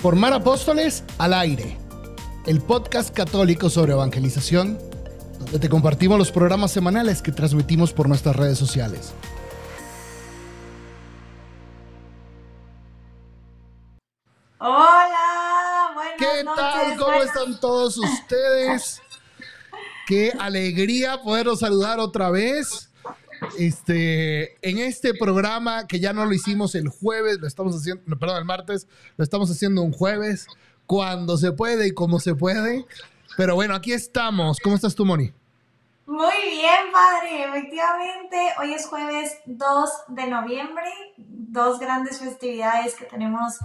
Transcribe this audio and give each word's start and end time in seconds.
Formar 0.00 0.34
Apóstoles 0.34 1.04
al 1.16 1.32
Aire, 1.32 1.78
el 2.46 2.60
podcast 2.60 3.14
católico 3.14 3.70
sobre 3.70 3.92
evangelización, 3.92 4.78
donde 5.38 5.58
te 5.58 5.70
compartimos 5.70 6.18
los 6.18 6.30
programas 6.30 6.70
semanales 6.70 7.22
que 7.22 7.32
transmitimos 7.32 7.94
por 7.94 8.06
nuestras 8.06 8.36
redes 8.36 8.58
sociales. 8.58 9.14
Hola, 14.58 15.92
buenas 15.94 16.16
¿Qué 16.18 16.44
tal? 16.44 16.96
¿Cómo 16.98 17.22
están 17.22 17.58
todos 17.58 17.96
ustedes? 17.96 19.00
Qué 20.06 20.30
alegría 20.38 21.22
poderlos 21.22 21.60
saludar 21.60 22.00
otra 22.00 22.30
vez. 22.30 22.90
Este, 23.58 24.56
en 24.68 24.78
este 24.78 25.14
programa 25.14 25.86
que 25.86 26.00
ya 26.00 26.12
no 26.12 26.24
lo 26.24 26.32
hicimos 26.32 26.74
el 26.74 26.88
jueves, 26.88 27.38
lo 27.40 27.46
estamos 27.46 27.76
haciendo, 27.76 28.18
perdón, 28.18 28.38
el 28.38 28.44
martes, 28.44 28.86
lo 29.16 29.24
estamos 29.24 29.50
haciendo 29.50 29.82
un 29.82 29.92
jueves, 29.92 30.46
cuando 30.86 31.36
se 31.36 31.52
puede 31.52 31.88
y 31.88 31.92
como 31.92 32.20
se 32.20 32.34
puede. 32.34 32.86
Pero 33.36 33.54
bueno, 33.54 33.74
aquí 33.74 33.92
estamos. 33.92 34.58
¿Cómo 34.60 34.76
estás 34.76 34.94
tú, 34.94 35.04
Moni? 35.04 35.32
Muy 36.06 36.34
bien, 36.50 36.92
padre. 36.92 37.44
Efectivamente, 37.44 38.36
hoy 38.60 38.72
es 38.72 38.86
jueves 38.86 39.38
2 39.46 39.90
de 40.08 40.26
noviembre, 40.28 40.84
dos 41.16 41.80
grandes 41.80 42.20
festividades 42.20 42.94
que 42.94 43.04
tenemos 43.06 43.58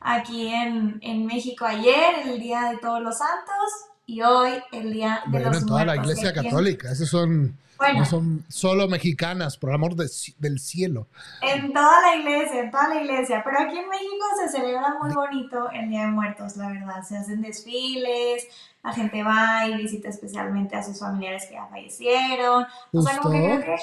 aquí 0.00 0.48
en, 0.48 0.98
en 1.02 1.26
México 1.26 1.66
ayer, 1.66 2.26
el 2.26 2.40
Día 2.40 2.70
de 2.70 2.78
Todos 2.78 3.02
los 3.02 3.18
Santos, 3.18 3.92
y 4.06 4.22
hoy 4.22 4.52
el 4.72 4.92
Día 4.92 5.20
de 5.26 5.30
bueno, 5.30 5.50
los 5.50 5.62
en 5.62 5.68
toda 5.68 5.84
la 5.84 5.96
iglesia 5.96 6.32
católica. 6.32 6.90
Esas 6.90 7.08
son, 7.08 7.58
Bueno. 7.86 7.98
no 8.00 8.04
son 8.06 8.44
solo 8.48 8.88
mexicanas, 8.88 9.56
por 9.58 9.72
amor 9.72 9.94
de- 9.96 10.08
del 10.38 10.58
cielo. 10.58 11.08
En 11.40 11.72
toda 11.72 12.00
la 12.00 12.16
iglesia, 12.16 12.60
en 12.60 12.70
toda 12.70 12.88
la 12.88 13.00
iglesia. 13.02 13.42
Pero 13.44 13.58
aquí 13.60 13.78
en 13.78 13.88
México 13.88 14.24
se 14.40 14.48
celebra 14.48 14.96
muy 15.02 15.12
bonito 15.14 15.70
el 15.70 15.88
Día 15.88 16.02
de 16.02 16.08
Muertos, 16.08 16.56
la 16.56 16.68
verdad. 16.68 17.02
Se 17.02 17.16
hacen 17.16 17.42
desfiles, 17.42 18.46
la 18.82 18.92
gente 18.92 19.22
va 19.22 19.66
y 19.68 19.76
visita 19.76 20.08
especialmente 20.08 20.76
a 20.76 20.82
sus 20.82 20.98
familiares 20.98 21.46
que 21.46 21.54
ya 21.54 21.66
fallecieron. 21.66 22.66
O 22.92 23.02
sea, 23.02 23.18
como 23.18 23.32
que 23.34 23.40
Justo. 23.40 23.60
creo 23.64 23.76
que 23.76 23.82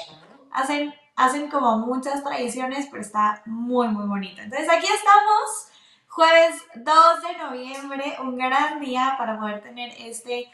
hacen, 0.52 0.94
hacen 1.16 1.48
como 1.50 1.78
muchas 1.78 2.22
tradiciones, 2.24 2.86
pero 2.90 3.02
está 3.02 3.42
muy, 3.46 3.88
muy 3.88 4.06
bonito. 4.06 4.40
Entonces 4.42 4.68
aquí 4.68 4.86
estamos, 4.86 5.68
jueves 6.08 6.54
2 6.74 6.94
de 7.22 7.38
noviembre, 7.38 8.16
un 8.22 8.36
gran 8.36 8.80
día 8.80 9.14
para 9.18 9.38
poder 9.38 9.62
tener 9.62 9.92
este, 9.98 10.48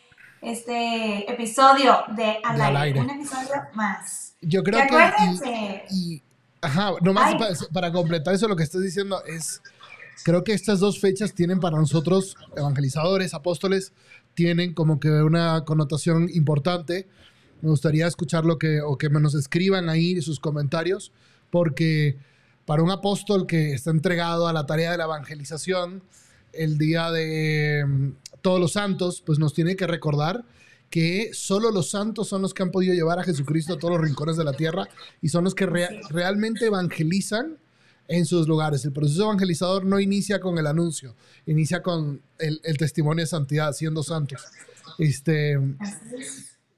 este 0.50 1.30
episodio 1.30 1.98
de 2.16 2.38
Al 2.44 2.56
De 2.56 2.62
Al 2.62 2.76
aire. 2.76 3.00
Aire. 3.00 3.00
Un 3.00 3.10
episodio 3.20 3.62
más. 3.74 4.34
Yo 4.40 4.62
creo 4.62 4.80
Que 4.82 5.38
que... 5.42 5.84
y- 5.90 6.22
ajá, 6.62 6.92
nomás 7.02 7.34
para, 7.34 7.54
para 7.72 7.92
completar 7.92 8.34
eso, 8.34 8.48
lo 8.48 8.56
que 8.56 8.62
estás 8.62 8.82
diciendo 8.82 9.22
es, 9.24 9.60
creo 10.24 10.44
que 10.44 10.52
estas 10.52 10.78
dos 10.80 11.00
fechas 11.00 11.34
tienen 11.34 11.58
para 11.60 11.76
nosotros, 11.78 12.36
evangelizadores, 12.56 13.34
apóstoles, 13.34 13.92
tienen 14.34 14.74
como 14.74 15.00
que 15.00 15.08
una 15.10 15.64
connotación 15.64 16.28
importante. 16.32 17.06
Me 17.62 17.70
gustaría 17.70 18.06
escuchar 18.06 18.44
lo 18.44 18.58
que, 18.58 18.80
o 18.82 18.98
que 18.98 19.08
me 19.08 19.20
nos 19.20 19.34
escriban 19.34 19.88
ahí 19.88 20.20
sus 20.20 20.38
comentarios, 20.40 21.12
porque 21.50 22.16
para 22.66 22.82
un 22.82 22.90
apóstol 22.90 23.46
que 23.46 23.72
está 23.72 23.90
entregado 23.90 24.46
a 24.48 24.52
la 24.52 24.66
tarea 24.66 24.90
de 24.92 24.98
la 24.98 25.04
evangelización, 25.04 26.02
el 26.52 26.78
día 26.78 27.10
de 27.10 28.12
todos 28.46 28.60
los 28.60 28.70
santos, 28.74 29.24
pues 29.26 29.40
nos 29.40 29.52
tiene 29.54 29.74
que 29.74 29.88
recordar 29.88 30.44
que 30.88 31.30
solo 31.32 31.72
los 31.72 31.90
santos 31.90 32.28
son 32.28 32.42
los 32.42 32.54
que 32.54 32.62
han 32.62 32.70
podido 32.70 32.94
llevar 32.94 33.18
a 33.18 33.24
Jesucristo 33.24 33.72
a 33.74 33.78
todos 33.80 33.94
los 33.94 34.00
rincones 34.06 34.36
de 34.36 34.44
la 34.44 34.52
tierra 34.52 34.86
y 35.20 35.30
son 35.30 35.42
los 35.42 35.52
que 35.56 35.64
Sí. 35.64 35.96
realmente 36.10 36.66
evangelizan 36.66 37.58
en 38.06 38.24
sus 38.24 38.46
lugares. 38.46 38.84
El 38.84 38.92
proceso 38.92 39.24
evangelizador 39.24 39.84
no 39.84 39.98
inicia 39.98 40.38
con 40.38 40.58
el 40.58 40.68
anuncio, 40.68 41.16
inicia 41.44 41.82
con 41.82 42.22
el, 42.38 42.60
el 42.62 42.76
testimonio 42.76 43.24
de 43.24 43.26
santidad, 43.26 43.72
siendo 43.72 44.04
santos. 44.04 44.44
Este, 44.98 45.58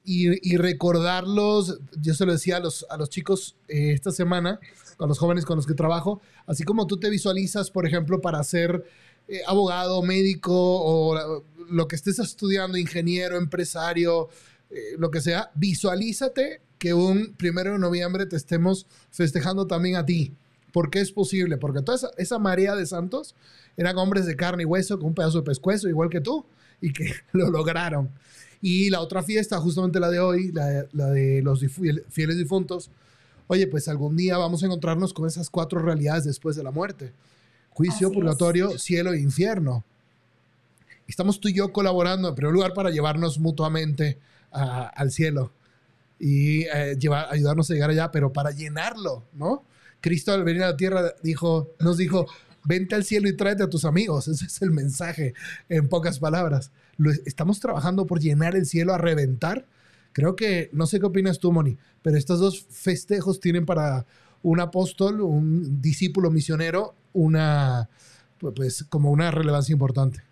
y, 0.04 0.52
y 0.54 0.56
recordarlos, 0.56 1.78
yo 2.00 2.14
se 2.14 2.24
lo 2.24 2.32
decía 2.32 2.56
a 2.56 2.60
los, 2.60 2.86
a 2.88 2.96
los 2.96 3.10
chicos 3.10 3.56
eh, 3.68 3.92
esta 3.92 4.10
semana, 4.10 4.58
a 4.98 5.06
los 5.06 5.18
jóvenes 5.18 5.44
con 5.44 5.56
los 5.56 5.66
que 5.66 5.74
trabajo, 5.74 6.22
así 6.46 6.64
como 6.64 6.86
tú 6.86 6.96
te 6.98 7.10
visualizas, 7.10 7.70
por 7.70 7.86
ejemplo, 7.86 8.22
para 8.22 8.42
ser 8.42 8.84
eh, 9.28 9.42
abogado, 9.46 10.02
médico 10.02 10.54
o 10.54 11.44
lo 11.70 11.88
que 11.88 11.96
estés 11.96 12.18
estudiando, 12.18 12.78
ingeniero, 12.78 13.36
empresario, 13.36 14.28
eh, 14.70 14.96
lo 14.98 15.10
que 15.10 15.20
sea, 15.20 15.50
visualízate 15.54 16.60
que 16.78 16.94
un 16.94 17.34
primero 17.34 17.72
de 17.72 17.78
noviembre 17.78 18.26
te 18.26 18.36
estemos 18.36 18.86
festejando 19.10 19.66
también 19.66 19.96
a 19.96 20.06
ti. 20.06 20.32
¿Por 20.72 20.90
qué 20.90 21.00
es 21.00 21.12
posible? 21.12 21.56
Porque 21.56 21.82
toda 21.82 21.96
esa, 21.96 22.10
esa 22.16 22.38
marea 22.38 22.74
de 22.74 22.86
santos 22.86 23.34
eran 23.76 23.96
hombres 23.98 24.26
de 24.26 24.36
carne 24.36 24.62
y 24.62 24.66
hueso 24.66 24.98
con 24.98 25.08
un 25.08 25.14
pedazo 25.14 25.38
de 25.38 25.44
pescuezo, 25.44 25.88
igual 25.88 26.10
que 26.10 26.20
tú, 26.20 26.44
y 26.80 26.92
que 26.92 27.12
lo 27.32 27.50
lograron. 27.50 28.10
Y 28.60 28.90
la 28.90 29.00
otra 29.00 29.22
fiesta, 29.22 29.58
justamente 29.60 30.00
la 30.00 30.10
de 30.10 30.20
hoy, 30.20 30.52
la, 30.52 30.84
de 31.10 31.42
los 31.42 31.64
fieles 32.08 32.36
difuntos, 32.36 32.90
oye, 33.46 33.66
pues 33.66 33.88
algún 33.88 34.16
día 34.16 34.36
vamos 34.36 34.62
a 34.62 34.66
encontrarnos 34.66 35.12
con 35.14 35.26
esas 35.26 35.48
cuatro 35.48 35.80
realidades 35.80 36.24
después 36.24 36.56
de 36.56 36.64
la 36.64 36.70
muerte. 36.70 37.12
Juicio, 37.78 38.08
Así 38.08 38.16
es. 38.16 38.20
purgatorio, 38.22 38.78
cielo 38.78 39.12
e 39.12 39.20
infierno. 39.20 39.84
Estamos 41.06 41.40
tú 41.40 41.48
y 41.48 41.54
yo 41.54 41.72
colaborando, 41.72 42.28
en 42.28 42.34
primer 42.34 42.52
lugar, 42.52 42.74
para 42.74 42.90
llevarnos 42.90 43.38
mutuamente 43.38 44.18
a- 44.50 44.88
al 44.88 45.10
cielo 45.12 45.52
y 46.18 46.62
eh, 46.64 46.96
llevar, 46.98 47.28
ayudarnos 47.30 47.70
a 47.70 47.74
llegar 47.74 47.90
allá, 47.90 48.10
pero 48.10 48.32
para 48.32 48.50
llenarlo, 48.50 49.22
¿no? 49.32 49.62
Cristo 50.00 50.32
al 50.32 50.42
venir 50.44 50.62
a 50.64 50.70
la 50.70 50.76
tierra 50.76 51.14
dijo, 51.22 51.70
nos 51.80 51.96
dijo, 51.96 52.26
vente 52.64 52.94
al 52.96 53.04
cielo 53.04 53.28
y 53.28 53.36
tráete 53.36 53.62
a 53.62 53.70
tus 53.70 53.84
amigos. 53.84 54.26
Ese 54.28 54.46
es 54.46 54.60
el 54.60 54.70
mensaje 54.72 55.34
en 55.68 55.88
pocas 55.88 56.18
palabras. 56.18 56.70
Lo, 56.96 57.12
estamos 57.12 57.60
trabajando 57.60 58.06
por 58.06 58.18
llenar 58.20 58.56
el 58.56 58.66
cielo 58.66 58.92
a 58.92 58.98
reventar. 58.98 59.66
Creo 60.12 60.34
que, 60.34 60.68
no 60.72 60.86
sé 60.86 60.98
qué 60.98 61.06
opinas 61.06 61.38
tú, 61.38 61.52
Moni, 61.52 61.78
pero 62.02 62.16
estos 62.18 62.40
dos 62.40 62.66
festejos 62.68 63.38
tienen 63.40 63.64
para 63.64 64.04
un 64.42 64.60
apóstol, 64.60 65.20
un 65.20 65.80
discípulo 65.80 66.30
misionero, 66.30 66.94
una, 67.12 67.88
pues, 68.38 68.54
pues, 68.56 68.84
como 68.84 69.10
una 69.10 69.30
relevancia 69.30 69.72
importante. 69.72 70.22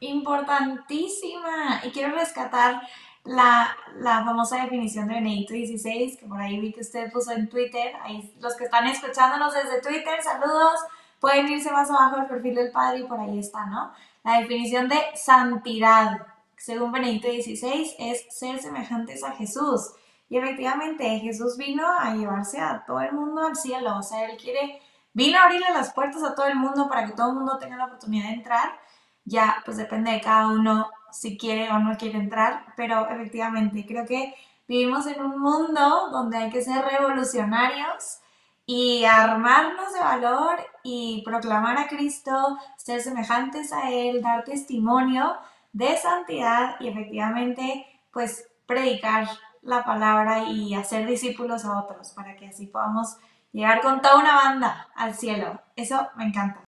Importantísima. 0.00 1.80
Y 1.84 1.90
quiero 1.90 2.14
rescatar 2.14 2.82
la, 3.24 3.76
la 3.98 4.24
famosa 4.24 4.62
definición 4.62 5.08
de 5.08 5.14
Benedicto 5.14 5.54
XVI, 5.54 6.16
que 6.16 6.26
por 6.26 6.40
ahí 6.40 6.60
vi 6.60 6.72
que 6.72 6.80
usted 6.80 7.10
puso 7.12 7.32
en 7.32 7.48
Twitter. 7.48 7.92
Ahí 8.02 8.34
los 8.40 8.54
que 8.56 8.64
están 8.64 8.86
escuchándonos 8.86 9.52
desde 9.54 9.80
Twitter, 9.80 10.22
saludos. 10.22 10.80
Pueden 11.20 11.48
irse 11.48 11.70
más 11.72 11.90
abajo 11.90 12.16
al 12.16 12.28
perfil 12.28 12.54
del 12.54 12.70
Padre 12.70 13.00
y 13.00 13.04
por 13.04 13.18
ahí 13.18 13.38
está, 13.38 13.66
¿no? 13.66 13.92
La 14.22 14.40
definición 14.40 14.88
de 14.88 14.98
santidad, 15.14 16.26
según 16.56 16.92
Benedicto 16.92 17.28
XVI, 17.28 17.94
es 17.98 18.26
ser 18.30 18.60
semejantes 18.60 19.24
a 19.24 19.32
Jesús. 19.32 19.92
Y 20.28 20.38
efectivamente, 20.38 21.18
Jesús 21.20 21.56
vino 21.56 21.84
a 21.86 22.14
llevarse 22.14 22.60
a 22.60 22.84
todo 22.84 23.00
el 23.00 23.12
mundo 23.12 23.46
al 23.46 23.56
cielo. 23.56 23.98
O 23.98 24.02
sea, 24.02 24.24
Él 24.24 24.36
quiere, 24.36 24.80
vino 25.12 25.38
a 25.38 25.44
abrirle 25.44 25.70
las 25.72 25.92
puertas 25.92 26.22
a 26.24 26.34
todo 26.34 26.46
el 26.46 26.56
mundo 26.56 26.88
para 26.88 27.06
que 27.06 27.12
todo 27.12 27.30
el 27.30 27.36
mundo 27.36 27.58
tenga 27.58 27.76
la 27.76 27.86
oportunidad 27.86 28.28
de 28.28 28.34
entrar 28.34 28.86
ya 29.26 29.60
pues 29.64 29.76
depende 29.76 30.12
de 30.12 30.20
cada 30.22 30.48
uno 30.48 30.88
si 31.10 31.36
quiere 31.36 31.70
o 31.70 31.78
no 31.78 31.96
quiere 31.98 32.18
entrar, 32.18 32.64
pero 32.76 33.08
efectivamente 33.08 33.84
creo 33.86 34.06
que 34.06 34.34
vivimos 34.66 35.06
en 35.06 35.20
un 35.22 35.38
mundo 35.40 36.10
donde 36.10 36.38
hay 36.38 36.50
que 36.50 36.62
ser 36.62 36.84
revolucionarios 36.84 38.20
y 38.64 39.04
armarnos 39.04 39.92
de 39.92 40.00
valor 40.00 40.58
y 40.82 41.22
proclamar 41.24 41.78
a 41.78 41.88
Cristo, 41.88 42.58
ser 42.76 43.00
semejantes 43.00 43.72
a 43.72 43.90
Él, 43.90 44.22
dar 44.22 44.44
testimonio 44.44 45.36
de 45.72 45.96
santidad 45.96 46.76
y 46.80 46.88
efectivamente 46.88 47.86
pues 48.12 48.48
predicar 48.66 49.28
la 49.66 49.84
palabra 49.84 50.44
y 50.44 50.74
hacer 50.74 51.06
discípulos 51.06 51.64
a 51.64 51.80
otros 51.80 52.10
para 52.10 52.36
que 52.36 52.48
así 52.48 52.66
podamos 52.66 53.16
llegar 53.52 53.80
con 53.82 54.00
toda 54.00 54.18
una 54.18 54.36
banda 54.36 54.88
al 54.94 55.14
cielo. 55.14 55.60
Eso 55.74 56.08
me 56.16 56.24
encanta. 56.24 56.64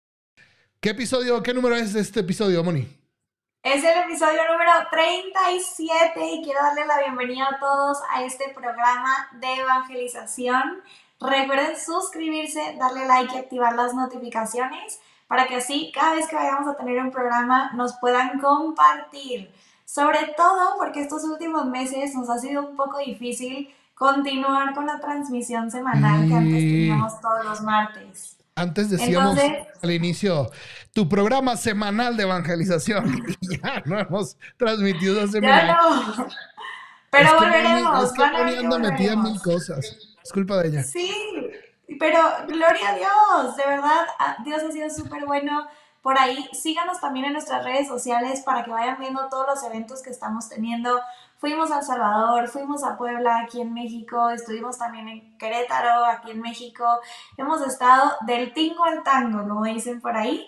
¿Qué 0.79 0.89
episodio, 0.91 1.41
qué 1.43 1.53
número 1.53 1.75
es 1.75 1.95
este 1.95 2.21
episodio, 2.21 2.63
Moni? 2.63 2.87
Es 3.63 3.83
el 3.83 3.97
episodio 4.03 4.41
número 4.51 4.71
37 4.91 6.13
y 6.33 6.43
quiero 6.43 6.61
darle 6.61 6.85
la 6.85 6.99
bienvenida 6.99 7.47
a 7.47 7.59
todos 7.59 7.97
a 8.13 8.23
este 8.23 8.53
programa 8.53 9.27
de 9.41 9.55
evangelización. 9.55 10.83
Recuerden 11.19 11.75
suscribirse, 11.75 12.75
darle 12.77 13.07
like 13.07 13.33
y 13.33 13.39
activar 13.39 13.75
las 13.75 13.95
notificaciones 13.95 14.99
para 15.27 15.47
que 15.47 15.55
así 15.55 15.91
cada 15.91 16.13
vez 16.13 16.27
que 16.27 16.35
vayamos 16.35 16.67
a 16.67 16.77
tener 16.77 16.99
un 16.99 17.09
programa 17.09 17.71
nos 17.73 17.93
puedan 17.93 18.39
compartir. 18.39 19.51
Sobre 19.85 20.33
todo 20.35 20.77
porque 20.77 21.01
estos 21.01 21.23
últimos 21.23 21.65
meses 21.67 22.13
nos 22.15 22.29
ha 22.29 22.37
sido 22.39 22.67
un 22.69 22.75
poco 22.75 22.97
difícil 22.99 23.69
continuar 23.93 24.73
con 24.73 24.85
la 24.87 24.99
transmisión 24.99 25.71
semanal 25.71 26.27
que 26.27 26.33
antes 26.33 26.53
Sí. 26.61 26.69
teníamos 26.71 27.21
todos 27.21 27.45
los 27.45 27.61
martes. 27.61 28.37
Antes 28.57 28.89
decíamos 28.89 29.37
Entonces- 29.37 29.67
al 29.83 29.91
inicio, 29.91 30.49
tu 30.93 31.07
programa 31.09 31.55
semanal 31.57 32.15
de 32.17 32.23
evangelización. 32.23 33.05
Y 33.41 33.61
ya 33.61 33.81
no 33.85 33.99
hemos 33.99 34.37
transmitido 34.57 35.19
años. 35.21 35.31
no. 35.33 36.27
Pero 37.11 37.23
Es 37.27 37.31
que 37.33 37.39
volveremos. 37.39 38.03
Es 38.05 38.11
que 38.11 38.23
anda 38.23 38.79
metida 38.79 39.13
en 39.13 39.21
mil 39.23 39.41
cosas. 39.41 39.85
Es 40.23 40.31
culpa 40.33 40.57
de 40.57 40.69
ella. 40.69 40.83
Sí, 40.83 41.13
pero 41.99 42.19
gloria 42.47 42.89
a 42.89 42.95
Dios, 42.95 43.55
de 43.55 43.65
verdad, 43.67 44.05
a- 44.19 44.37
Dios 44.43 44.61
ha 44.63 44.71
sido 44.71 44.89
súper 44.89 45.25
bueno 45.25 45.67
por 46.05 46.19
ahí 46.19 46.47
síganos 46.53 47.01
también 47.01 47.25
en 47.25 47.33
nuestras 47.33 47.63
redes 47.63 47.87
sociales 47.87 48.41
para 48.41 48.63
que 48.63 48.69
vayan 48.69 48.99
viendo 48.99 49.27
todos 49.27 49.47
los 49.47 49.63
eventos 49.63 50.03
que 50.03 50.11
estamos 50.11 50.47
teniendo. 50.47 51.01
Fuimos 51.39 51.71
a 51.71 51.79
El 51.79 51.83
Salvador, 51.83 52.47
fuimos 52.47 52.83
a 52.83 52.95
Puebla, 52.95 53.39
aquí 53.39 53.59
en 53.59 53.73
México, 53.73 54.29
estuvimos 54.29 54.77
también 54.77 55.07
en 55.07 55.35
Querétaro, 55.39 56.05
aquí 56.05 56.29
en 56.29 56.41
México. 56.41 56.85
Hemos 57.37 57.65
estado 57.65 58.11
del 58.21 58.53
tingo 58.53 58.85
al 58.85 59.01
tango, 59.01 59.49
como 59.49 59.63
dicen 59.63 59.99
por 59.99 60.15
ahí. 60.15 60.47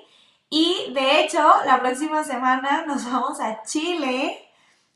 Y 0.51 0.93
de 0.93 1.21
hecho, 1.21 1.41
la 1.65 1.79
próxima 1.79 2.23
semana 2.23 2.85
nos 2.85 3.05
vamos 3.11 3.39
a 3.39 3.63
Chile 3.63 4.37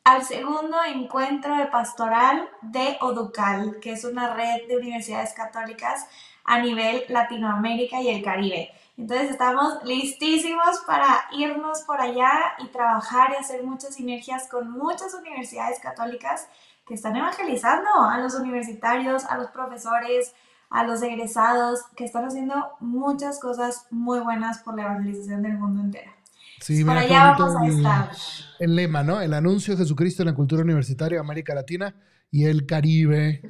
al 0.03 0.23
segundo 0.23 0.77
encuentro 0.83 1.57
de 1.57 1.65
pastoral 1.65 2.47
de 2.61 2.99
Oducal, 3.01 3.79
que 3.81 3.93
es 3.93 4.05
una 4.05 4.35
red 4.35 4.67
de 4.67 4.77
universidades 4.77 5.33
católicas 5.33 6.07
a 6.43 6.59
nivel 6.59 7.03
Latinoamérica 7.07 7.99
y 7.99 8.09
el 8.09 8.23
Caribe. 8.23 8.71
Entonces 9.01 9.31
estamos 9.31 9.83
listísimos 9.83 10.83
para 10.85 11.21
irnos 11.35 11.81
por 11.87 11.99
allá 11.99 12.31
y 12.63 12.67
trabajar 12.67 13.31
y 13.31 13.41
hacer 13.41 13.63
muchas 13.63 13.95
sinergias 13.95 14.47
con 14.47 14.69
muchas 14.69 15.15
universidades 15.15 15.79
católicas 15.79 16.47
que 16.85 16.93
están 16.93 17.15
evangelizando 17.15 17.89
a 18.07 18.19
los 18.19 18.35
universitarios, 18.35 19.25
a 19.25 19.39
los 19.39 19.47
profesores, 19.47 20.35
a 20.69 20.83
los 20.83 21.01
egresados, 21.01 21.79
que 21.95 22.05
están 22.05 22.25
haciendo 22.25 22.53
muchas 22.79 23.39
cosas 23.39 23.87
muy 23.89 24.19
buenas 24.19 24.59
por 24.59 24.75
la 24.75 24.83
evangelización 24.83 25.41
del 25.41 25.57
mundo 25.57 25.81
entero. 25.81 26.11
Sí, 26.59 26.85
Por 26.85 26.95
allá 26.95 27.35
vamos 27.35 27.55
a 27.59 27.65
estar. 27.65 28.11
El 28.59 28.75
lema, 28.75 29.01
¿no? 29.01 29.19
El 29.19 29.33
anuncio 29.33 29.73
de 29.73 29.79
Jesucristo 29.81 30.21
en 30.21 30.27
la 30.27 30.35
cultura 30.35 30.61
universitaria 30.61 31.15
de 31.15 31.21
América 31.21 31.55
Latina 31.55 31.95
y 32.29 32.45
el 32.45 32.67
Caribe. 32.67 33.41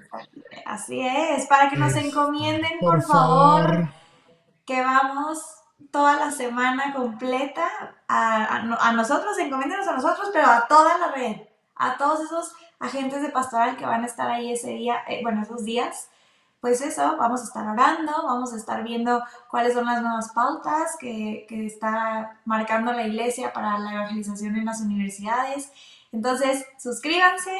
Así 0.66 1.02
es, 1.02 1.46
para 1.48 1.70
que 1.70 1.76
nos 1.76 1.94
encomienden, 1.98 2.72
por, 2.80 3.02
favor, 3.02 3.90
que 4.66 4.82
vamos 4.82 5.40
toda 5.92 6.16
la 6.16 6.32
semana 6.32 6.94
completa 6.94 7.96
a, 8.08 8.56
a, 8.56 8.92
nosotros, 8.94 9.38
encomiéndenos 9.40 9.88
a 9.88 9.96
nosotros, 9.96 10.30
pero 10.32 10.48
a 10.48 10.68
toda 10.68 10.98
la 10.98 11.12
red, 11.12 11.38
a 11.76 11.98
todos 11.98 12.22
esos 12.22 12.54
agentes 12.80 13.22
de 13.22 13.30
pastoral 13.30 13.78
que 13.78 13.86
van 13.86 14.04
a 14.04 14.08
estar 14.08 14.30
ahí 14.30 14.52
ese 14.52 14.72
día, 14.72 15.02
eh, 15.08 15.22
bueno, 15.24 15.42
esos 15.42 15.66
días 15.66 16.10
pues 16.62 16.80
eso, 16.82 17.18
vamos 17.18 17.42
a 17.42 17.46
estar 17.46 17.68
orando, 17.68 18.12
vamos 18.24 18.54
a 18.54 18.56
estar 18.56 18.84
viendo 18.84 19.24
cuáles 19.50 19.74
son 19.74 19.88
las 19.88 20.04
nuevas 20.04 20.32
pautas 20.32 20.96
que, 21.00 21.48
que 21.50 21.66
está 21.66 22.40
marcando 22.46 22.94
la 22.94 23.08
iglesia 23.08 23.52
para 23.52 23.80
la 23.80 23.94
evangelización 23.94 24.56
en 24.56 24.66
las 24.66 24.80
universidades. 24.80 25.72
Entonces, 26.12 26.64
suscríbanse, 26.78 27.52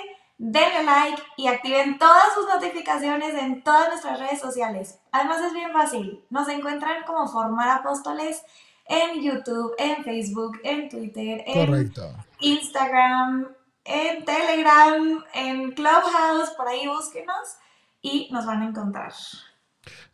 denle 0.44 0.84
like 0.84 1.22
y 1.38 1.46
activen 1.46 2.00
todas 2.00 2.34
sus 2.34 2.48
notificaciones 2.48 3.36
en 3.36 3.64
todas 3.64 3.90
nuestras 3.90 4.20
redes 4.20 4.40
sociales. 4.40 4.98
Además 5.12 5.40
es 5.46 5.54
bien 5.54 5.72
fácil, 5.72 6.26
nos 6.32 6.50
encuentran 6.50 7.04
como 7.06 7.28
Formar 7.28 7.70
Apóstoles 7.70 8.42
en 8.88 9.22
YouTube, 9.22 9.76
en 9.78 10.04
Facebook, 10.04 10.60
en 10.64 10.90
Twitter, 10.90 11.44
en 11.46 11.94
Instagram, 12.40 13.50
en 13.86 14.26
Telegram, 14.26 15.24
en 15.36 15.72
Clubhouse, 15.74 16.50
por 16.58 16.68
ahí 16.68 16.88
búsquenos 16.88 17.58
y 18.02 18.28
nos 18.32 18.48
van 18.48 18.64
a 18.64 18.66
encontrar. 18.66 19.14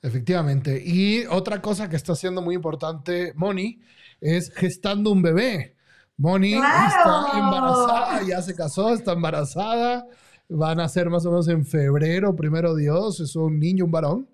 Efectivamente. 0.01 0.83
Y 0.85 1.25
otra 1.27 1.61
cosa 1.61 1.89
que 1.89 1.95
está 1.95 2.15
siendo 2.15 2.41
muy 2.41 2.55
importante, 2.55 3.31
Moni, 3.35 3.79
es 4.19 4.53
gestando 4.53 5.09
un 5.09 5.21
bebé. 5.21 5.76
Moni 6.17 6.53
está 6.53 7.27
embarazada, 7.35 8.21
ya 8.23 8.41
se 8.41 8.55
casó, 8.55 8.93
está 8.93 9.13
embarazada. 9.13 10.07
Van 10.49 10.79
a 10.79 10.87
ser 10.89 11.09
más 11.09 11.25
o 11.25 11.29
menos 11.29 11.47
en 11.47 11.65
febrero, 11.65 12.35
primero 12.35 12.75
Dios, 12.75 13.19
es 13.19 13.35
un 13.35 13.59
niño, 13.59 13.85
un 13.85 13.91
varón. 13.91 14.29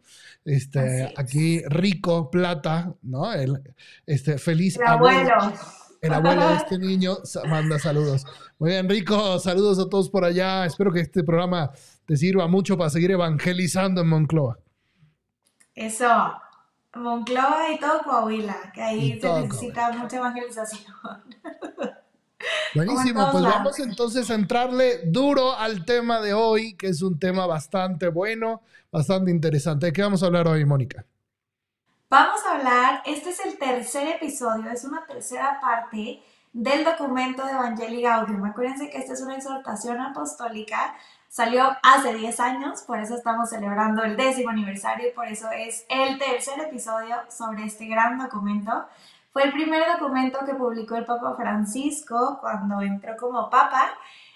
Este, 0.45 1.13
aquí 1.17 1.61
rico, 1.67 2.29
plata, 2.29 2.93
¿no? 3.01 3.33
El, 3.33 3.61
este, 4.05 4.37
feliz 4.37 4.77
el 4.77 4.87
abuelo. 4.87 5.53
El 6.01 6.13
abuelo 6.13 6.49
de 6.49 6.55
este 6.57 6.77
niño 6.77 7.17
manda 7.49 7.79
saludos. 7.79 8.25
Muy 8.59 8.71
bien, 8.71 8.89
Rico, 8.89 9.39
saludos 9.39 9.79
a 9.79 9.89
todos 9.89 10.09
por 10.09 10.25
allá. 10.25 10.65
Espero 10.65 10.91
que 10.91 10.99
este 10.99 11.23
programa 11.23 11.71
te 12.05 12.17
sirva 12.17 12.47
mucho 12.47 12.77
para 12.77 12.89
seguir 12.89 13.11
evangelizando 13.11 14.01
en 14.01 14.09
Moncloa. 14.09 14.59
Eso, 15.73 16.33
Moncloa 16.95 17.71
y 17.71 17.79
todo 17.79 18.01
Coahuila, 18.03 18.71
que 18.73 18.81
ahí 18.81 19.19
se 19.19 19.41
necesita 19.41 19.91
mucha 19.91 20.17
evangelización. 20.17 20.93
Buenísimo, 22.75 23.29
pues 23.31 23.43
vamos 23.43 23.79
entonces 23.79 24.29
a 24.29 24.35
entrarle 24.35 25.01
duro 25.05 25.55
al 25.55 25.85
tema 25.85 26.19
de 26.19 26.33
hoy, 26.33 26.75
que 26.75 26.87
es 26.87 27.01
un 27.01 27.17
tema 27.19 27.45
bastante 27.45 28.09
bueno, 28.09 28.61
bastante 28.91 29.31
interesante. 29.31 29.87
¿De 29.87 29.93
qué 29.93 30.01
vamos 30.01 30.23
a 30.23 30.25
hablar 30.27 30.47
hoy, 30.47 30.65
Mónica? 30.65 31.05
Vamos 32.09 32.41
a 32.45 32.55
hablar, 32.55 33.01
este 33.05 33.29
es 33.29 33.45
el 33.45 33.57
tercer 33.57 34.07
episodio, 34.07 34.69
es 34.69 34.83
una 34.83 35.05
tercera 35.05 35.59
parte 35.61 36.21
del 36.51 36.83
documento 36.83 37.45
de 37.45 37.53
Evangelii 37.53 38.03
Gaudium. 38.03 38.45
Acuérdense 38.45 38.89
que 38.89 38.97
esta 38.99 39.13
es 39.13 39.21
una 39.21 39.35
exhortación 39.35 39.99
apostólica 39.99 40.95
Salió 41.33 41.75
hace 41.81 42.13
10 42.13 42.39
años, 42.41 42.83
por 42.83 42.99
eso 42.99 43.15
estamos 43.15 43.49
celebrando 43.49 44.03
el 44.03 44.15
décimo 44.15 44.51
aniversario 44.51 45.07
y 45.07 45.13
por 45.13 45.27
eso 45.27 45.49
es 45.49 45.83
el 45.89 46.19
tercer 46.19 46.59
episodio 46.59 47.15
sobre 47.27 47.65
este 47.65 47.87
gran 47.87 48.19
documento. 48.19 48.85
Fue 49.31 49.45
el 49.45 49.51
primer 49.51 49.83
documento 49.93 50.45
que 50.45 50.53
publicó 50.53 50.95
el 50.95 51.05
Papa 51.05 51.35
Francisco 51.35 52.37
cuando 52.39 52.81
entró 52.81 53.17
como 53.17 53.49
Papa 53.49 53.89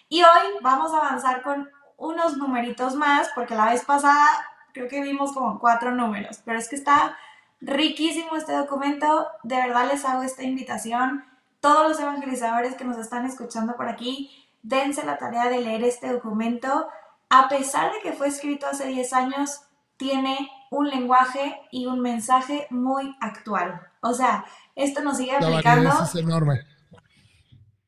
y 0.09 0.23
hoy 0.23 0.57
vamos 0.63 0.91
a 0.91 0.97
avanzar 0.97 1.43
con 1.43 1.69
unos 1.97 2.35
numeritos 2.35 2.95
más 2.95 3.29
porque 3.35 3.53
la 3.53 3.65
vez 3.65 3.85
pasada 3.85 4.25
creo 4.73 4.87
que 4.87 5.03
vimos 5.03 5.33
como 5.33 5.59
cuatro 5.59 5.91
números, 5.91 6.41
pero 6.45 6.57
es 6.57 6.67
que 6.67 6.77
está 6.77 7.15
riquísimo 7.61 8.35
este 8.35 8.53
documento, 8.53 9.27
de 9.43 9.57
verdad 9.57 9.87
les 9.87 10.03
hago 10.03 10.23
esta 10.23 10.41
invitación. 10.41 11.23
Todos 11.59 11.89
los 11.89 11.99
evangelizadores 11.99 12.73
que 12.73 12.85
nos 12.85 12.97
están 12.97 13.23
escuchando 13.23 13.75
por 13.75 13.87
aquí, 13.87 14.46
dense 14.61 15.05
la 15.05 15.17
tarea 15.17 15.49
de 15.49 15.61
leer 15.61 15.83
este 15.83 16.11
documento. 16.11 16.87
A 17.29 17.49
pesar 17.49 17.91
de 17.91 17.99
que 18.01 18.13
fue 18.13 18.27
escrito 18.27 18.67
hace 18.67 18.87
10 18.87 19.13
años, 19.13 19.61
tiene 19.97 20.49
un 20.71 20.89
lenguaje 20.89 21.55
y 21.71 21.85
un 21.85 21.99
mensaje 21.99 22.67
muy 22.69 23.15
actual. 23.19 23.81
O 24.01 24.13
sea, 24.13 24.45
esto 24.75 25.01
nos 25.03 25.17
sigue 25.17 25.35
aplicando. 25.35 25.89
es 26.03 26.15
enorme. 26.15 26.61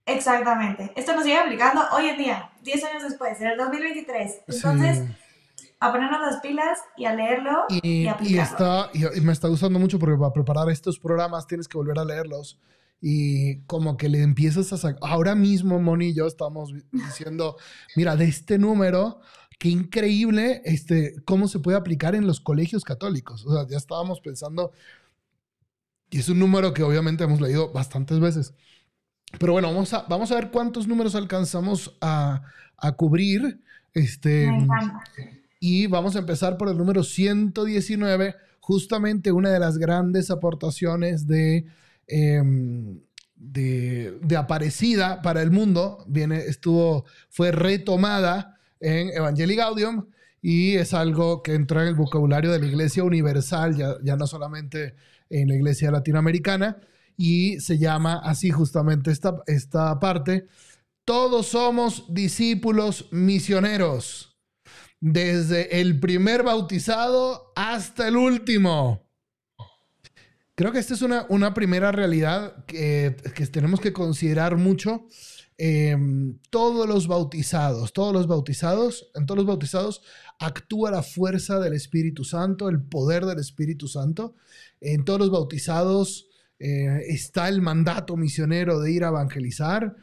Exactamente. 0.05 0.91
Esto 0.95 1.13
nos 1.13 1.23
sigue 1.23 1.37
aplicando 1.37 1.81
hoy 1.93 2.07
en 2.07 2.17
día, 2.17 2.51
10 2.63 2.83
años 2.85 3.03
después, 3.03 3.39
en 3.41 3.47
el 3.47 3.57
2023. 3.57 4.41
Entonces, 4.47 5.03
a 5.79 5.91
ponernos 5.91 6.19
las 6.19 6.41
pilas 6.41 6.79
y 6.97 7.05
a 7.05 7.13
leerlo 7.13 7.65
y, 7.69 8.03
y 8.03 8.07
aplicarlo. 8.07 8.89
Y, 8.93 9.03
está, 9.03 9.15
y 9.15 9.21
me 9.21 9.31
está 9.31 9.47
gustando 9.47 9.79
mucho 9.79 9.99
porque 9.99 10.17
para 10.17 10.33
preparar 10.33 10.69
estos 10.69 10.99
programas 10.99 11.45
tienes 11.47 11.67
que 11.67 11.77
volver 11.77 11.99
a 11.99 12.05
leerlos 12.05 12.59
y 13.01 13.61
como 13.61 13.97
que 13.97 14.09
le 14.09 14.21
empiezas 14.21 14.73
a 14.73 14.77
sacar. 14.77 14.99
Ahora 15.01 15.35
mismo 15.35 15.79
Moni 15.79 16.07
y 16.07 16.13
yo 16.13 16.27
estamos 16.27 16.73
diciendo, 16.91 17.57
mira, 17.95 18.15
de 18.15 18.25
este 18.25 18.57
número, 18.57 19.21
qué 19.57 19.69
increíble 19.69 20.61
este, 20.65 21.15
cómo 21.25 21.47
se 21.47 21.59
puede 21.59 21.77
aplicar 21.77 22.15
en 22.15 22.27
los 22.27 22.39
colegios 22.39 22.83
católicos. 22.83 23.45
O 23.45 23.53
sea, 23.53 23.67
ya 23.67 23.77
estábamos 23.77 24.19
pensando, 24.21 24.71
y 26.09 26.19
es 26.19 26.29
un 26.29 26.39
número 26.39 26.73
que 26.73 26.83
obviamente 26.83 27.23
hemos 27.23 27.41
leído 27.41 27.71
bastantes 27.71 28.19
veces. 28.19 28.53
Pero 29.37 29.53
bueno, 29.53 29.67
vamos 29.67 29.93
a, 29.93 30.05
vamos 30.09 30.31
a 30.31 30.35
ver 30.35 30.49
cuántos 30.49 30.87
números 30.87 31.13
alcanzamos 31.15 31.97
a, 32.01 32.41
a 32.77 32.91
cubrir. 32.93 33.61
Este, 33.93 34.49
y 35.59 35.87
vamos 35.87 36.15
a 36.15 36.19
empezar 36.19 36.57
por 36.57 36.69
el 36.69 36.77
número 36.77 37.03
119, 37.03 38.35
justamente 38.59 39.31
una 39.31 39.51
de 39.51 39.59
las 39.59 39.77
grandes 39.77 40.31
aportaciones 40.31 41.27
de 41.27 41.65
Em, 42.09 42.99
de, 43.35 44.19
Aparecida 44.37 45.21
para 45.21 45.41
el 45.41 45.51
mundo, 45.51 46.03
viene, 46.07 46.39
estuvo, 46.39 47.05
fue 47.29 47.51
retomada 47.51 48.57
en 48.79 49.09
Evangelii 49.09 49.55
Gaudium 49.55 50.07
y 50.41 50.75
es 50.75 50.93
algo 50.93 51.41
que 51.41 51.53
entra 51.53 51.83
en 51.83 51.89
el 51.89 51.95
vocabulario 51.95 52.51
de 52.51 52.59
la 52.59 52.65
Iglesia 52.65 53.03
Universal, 53.03 53.75
ya, 53.75 53.95
ya 54.03 54.15
no 54.15 54.27
solamente 54.27 54.95
en 55.29 55.47
la 55.47 55.55
Iglesia 55.55 55.91
Latinoamericana, 55.91 56.77
y 57.17 57.59
se 57.59 57.77
llama 57.77 58.21
así 58.23 58.49
justamente 58.49 59.11
esta, 59.11 59.43
esta 59.45 59.99
parte, 59.99 60.47
todos 61.03 61.47
somos 61.47 62.05
discípulos 62.13 63.07
misioneros, 63.11 64.37
desde 65.01 65.81
el 65.81 65.99
primer 65.99 66.43
bautizado 66.43 67.51
hasta 67.55 68.07
el 68.07 68.15
último. 68.15 69.08
Creo 70.59 70.73
que 70.73 70.79
esta 70.79 70.93
es 70.93 71.01
una, 71.01 71.25
una 71.29 71.53
primera 71.53 71.93
realidad 71.93 72.65
que, 72.65 73.15
que, 73.33 73.47
tenemos 73.47 73.79
que 73.79 73.93
considerar 73.93 74.57
mucho. 74.57 75.07
Em, 75.57 76.37
todos 76.49 76.85
los 76.85 77.07
bautizados, 77.07 77.93
todos 77.93 78.11
los 78.11 78.27
bautizados, 78.27 79.09
en 79.15 79.25
todos 79.25 79.37
los 79.37 79.47
bautizados 79.47 80.01
actúa 80.37 80.91
la 80.91 81.01
fuerza 81.01 81.61
del 81.61 81.75
Espíritu 81.75 82.25
Santo, 82.25 82.67
el 82.67 82.81
poder 82.81 83.25
del 83.25 83.39
Espíritu 83.39 83.87
Santo. 83.87 84.35
En 84.81 85.05
todos 85.05 85.21
los 85.21 85.31
bautizados 85.31 86.27
eh, 86.59 87.03
está 87.07 87.47
el 87.47 87.61
mandato 87.61 88.17
misionero 88.17 88.81
de 88.81 88.91
ir 88.91 89.05
a 89.05 89.07
evangelizar 89.07 89.95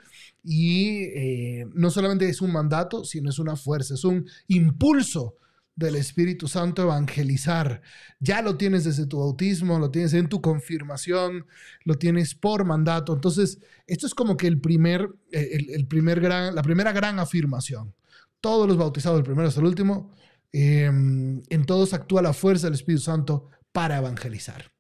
y 0.43 1.03
eh, 1.03 1.67
no 1.75 1.91
solamente 1.91 2.31
es 2.31 2.41
un 2.41 2.53
mandato, 2.53 3.05
sino 3.05 3.29
es 3.29 3.39
una 3.39 3.57
fuerza, 3.57 3.93
es 3.93 4.05
un 4.05 4.27
impulso 4.49 5.37
del 5.77 5.95
Espíritu 5.95 6.49
Santo 6.49 6.83
evangelizar. 6.83 7.83
Ya 8.19 8.43
lo 8.43 8.57
tienes 8.57 8.85
desde 8.85 9.07
tu 9.07 9.19
bautismo, 9.19 9.79
lo 9.79 9.91
tienes 9.91 10.15
en 10.15 10.29
tu 10.29 10.41
confirmación, 10.41 11.47
lo 11.85 11.95
tienes 11.95 12.35
por 12.35 12.65
mandato. 12.65 13.15
Entonces, 13.15 13.61
esto 13.87 14.07
es 14.07 14.15
como 14.15 14.37
que 14.37 14.49
el 14.49 14.61
primer, 14.61 15.11
eh, 15.31 15.59
el, 15.69 15.87
primer 15.87 16.21
gran, 16.21 16.55
la 16.55 16.63
primera 16.63 16.93
gran 16.93 17.19
afirmación. 17.19 17.95
Todos 18.41 18.67
los 18.67 18.77
bautizados, 18.77 19.19
del 19.19 19.25
primero 19.25 19.49
hasta 19.49 19.61
el 19.61 19.67
último, 19.67 20.11
em, 20.53 21.43
en 21.49 21.65
todos 21.67 21.95
actúa 21.95 22.23
la 22.23 22.33
fuerza 22.33 22.67
del 22.67 22.75
Espíritu 22.75 23.03
Santo 23.03 23.51
para 23.73 23.99
evangelizar. 23.99 24.73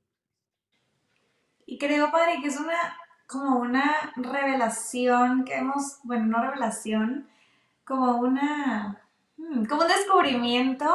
Y 1.66 1.78
creo, 1.78 2.10
Padre, 2.10 2.38
que 2.42 2.48
es 2.48 2.56
una 2.58 2.96
como 3.26 3.58
una 3.58 4.12
revelación 4.16 5.44
que 5.44 5.56
hemos, 5.56 5.98
bueno, 6.04 6.26
no 6.26 6.42
revelación, 6.42 7.28
como 7.84 8.16
una, 8.18 9.00
como 9.68 9.82
un 9.82 9.88
descubrimiento 9.88 10.86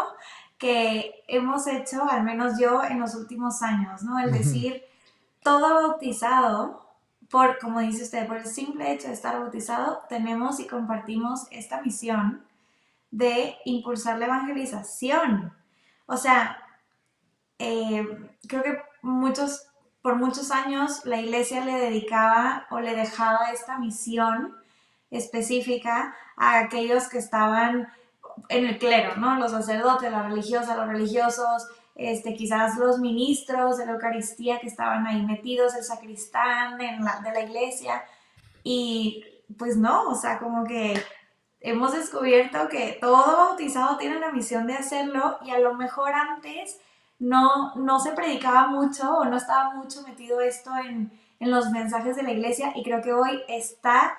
que 0.57 1.23
hemos 1.27 1.67
hecho, 1.67 2.03
al 2.09 2.23
menos 2.23 2.59
yo, 2.59 2.83
en 2.83 2.99
los 2.99 3.15
últimos 3.15 3.61
años, 3.61 4.03
¿no? 4.03 4.19
El 4.19 4.31
decir, 4.31 4.83
todo 5.41 5.81
bautizado, 5.81 6.85
por, 7.29 7.57
como 7.59 7.79
dice 7.79 8.03
usted, 8.03 8.27
por 8.27 8.37
el 8.37 8.45
simple 8.45 8.91
hecho 8.91 9.07
de 9.07 9.13
estar 9.13 9.39
bautizado, 9.39 10.03
tenemos 10.09 10.59
y 10.59 10.67
compartimos 10.67 11.47
esta 11.49 11.81
misión 11.81 12.45
de 13.09 13.55
impulsar 13.65 14.19
la 14.19 14.25
evangelización. 14.25 15.53
O 16.05 16.17
sea, 16.17 16.57
eh, 17.57 18.05
creo 18.47 18.63
que 18.63 18.81
muchos 19.01 19.71
por 20.01 20.15
muchos 20.15 20.51
años 20.51 21.05
la 21.05 21.21
iglesia 21.21 21.63
le 21.63 21.73
dedicaba 21.73 22.65
o 22.71 22.79
le 22.79 22.95
dejaba 22.95 23.51
esta 23.51 23.77
misión 23.77 24.55
específica 25.11 26.15
a 26.37 26.59
aquellos 26.59 27.07
que 27.07 27.19
estaban 27.19 27.87
en 28.49 28.65
el 28.65 28.77
clero, 28.77 29.15
¿no? 29.17 29.37
Los 29.37 29.51
sacerdotes, 29.51 30.11
las 30.11 30.25
religiosas, 30.25 30.77
los 30.77 30.87
religiosos, 30.87 31.67
este, 31.95 32.33
quizás 32.33 32.77
los 32.77 32.99
ministros 32.99 33.77
de 33.77 33.85
la 33.85 33.93
Eucaristía 33.93 34.59
que 34.59 34.67
estaban 34.67 35.05
ahí 35.07 35.25
metidos, 35.25 35.75
el 35.75 35.83
sacristán 35.83 36.79
en 36.81 37.03
la, 37.03 37.19
de 37.21 37.31
la 37.31 37.41
iglesia. 37.41 38.03
Y 38.63 39.23
pues 39.57 39.77
no, 39.77 40.09
o 40.09 40.15
sea, 40.15 40.39
como 40.39 40.63
que 40.63 41.01
hemos 41.61 41.93
descubierto 41.93 42.67
que 42.69 42.97
todo 42.99 43.37
bautizado 43.37 43.97
tiene 43.97 44.19
la 44.19 44.31
misión 44.31 44.67
de 44.67 44.73
hacerlo 44.73 45.37
y 45.43 45.51
a 45.51 45.59
lo 45.59 45.75
mejor 45.75 46.13
antes 46.13 46.79
no, 47.19 47.75
no 47.75 47.99
se 47.99 48.13
predicaba 48.13 48.67
mucho 48.67 49.17
o 49.17 49.25
no 49.25 49.37
estaba 49.37 49.75
mucho 49.75 50.01
metido 50.01 50.41
esto 50.41 50.71
en, 50.77 51.11
los 51.39 51.71
mensajes 51.71 52.15
de 52.15 52.21
la 52.21 52.33
iglesia 52.33 52.71
y 52.75 52.83
creo 52.83 53.01
que 53.01 53.13
hoy 53.13 53.41
está 53.47 54.15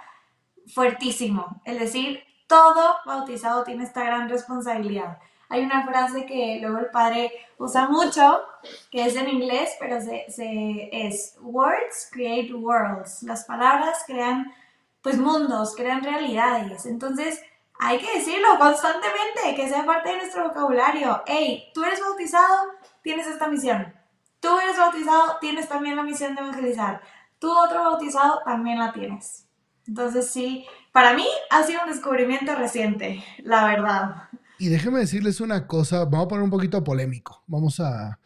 fuertísimo. 0.66 1.62
Es 1.64 1.78
decir, 1.78 2.24
todo 2.52 2.98
bautizado 3.06 3.64
tiene 3.64 3.84
esta 3.84 4.04
gran 4.04 4.28
responsabilidad. 4.28 5.18
Hay 5.48 5.62
una 5.64 5.86
frase 5.86 6.26
que 6.26 6.58
luego 6.60 6.80
el 6.80 6.90
padre 6.90 7.32
usa 7.56 7.88
mucho, 7.88 8.42
que 8.90 9.06
es 9.06 9.16
en 9.16 9.30
inglés, 9.30 9.70
pero 9.80 9.98
se, 10.02 10.26
es 10.92 11.38
words 11.40 12.10
create 12.12 12.52
worlds. 12.52 13.22
Las 13.22 13.46
palabras 13.46 14.04
crean 14.06 14.52
pues 15.00 15.16
mundos, 15.16 15.74
crean 15.74 16.04
realidades. 16.04 16.84
Entonces, 16.84 17.40
hay 17.80 17.98
que 17.98 18.18
decirlo 18.18 18.58
constantemente, 18.58 19.54
que 19.56 19.68
sea 19.68 19.86
parte 19.86 20.10
de 20.10 20.16
nuestro 20.18 20.48
vocabulario. 20.48 21.22
Hey, 21.24 21.70
tú 21.72 21.82
eres 21.84 22.00
bautizado, 22.00 22.72
tienes 23.00 23.26
esta 23.26 23.48
misión. 23.48 23.94
Tú 24.40 24.58
eres 24.58 24.76
bautizado, 24.76 25.38
tienes 25.40 25.70
también 25.70 25.96
la 25.96 26.02
misión 26.02 26.34
de 26.34 26.42
evangelizar. 26.42 27.00
Tú 27.38 27.50
otro 27.50 27.82
bautizado 27.82 28.42
también 28.44 28.78
la 28.78 28.92
tienes. 28.92 29.46
Entonces 29.86 30.30
sí, 30.30 30.66
para 30.92 31.14
mí 31.14 31.26
ha 31.50 31.62
sido 31.64 31.80
un 31.84 31.90
descubrimiento 31.90 32.54
reciente, 32.54 33.24
la 33.42 33.64
verdad. 33.66 34.28
Y 34.58 34.68
déjeme 34.68 35.00
decirles 35.00 35.40
una 35.40 35.66
cosa, 35.66 36.04
vamos 36.04 36.26
a 36.26 36.28
poner 36.28 36.44
un 36.44 36.50
poquito 36.50 36.84
polémico. 36.84 37.42
Vamos 37.46 37.80
a 37.80 38.18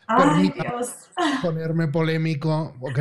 ponerme 1.43 1.89
polémico, 1.89 2.77
¿ok? 2.81 2.99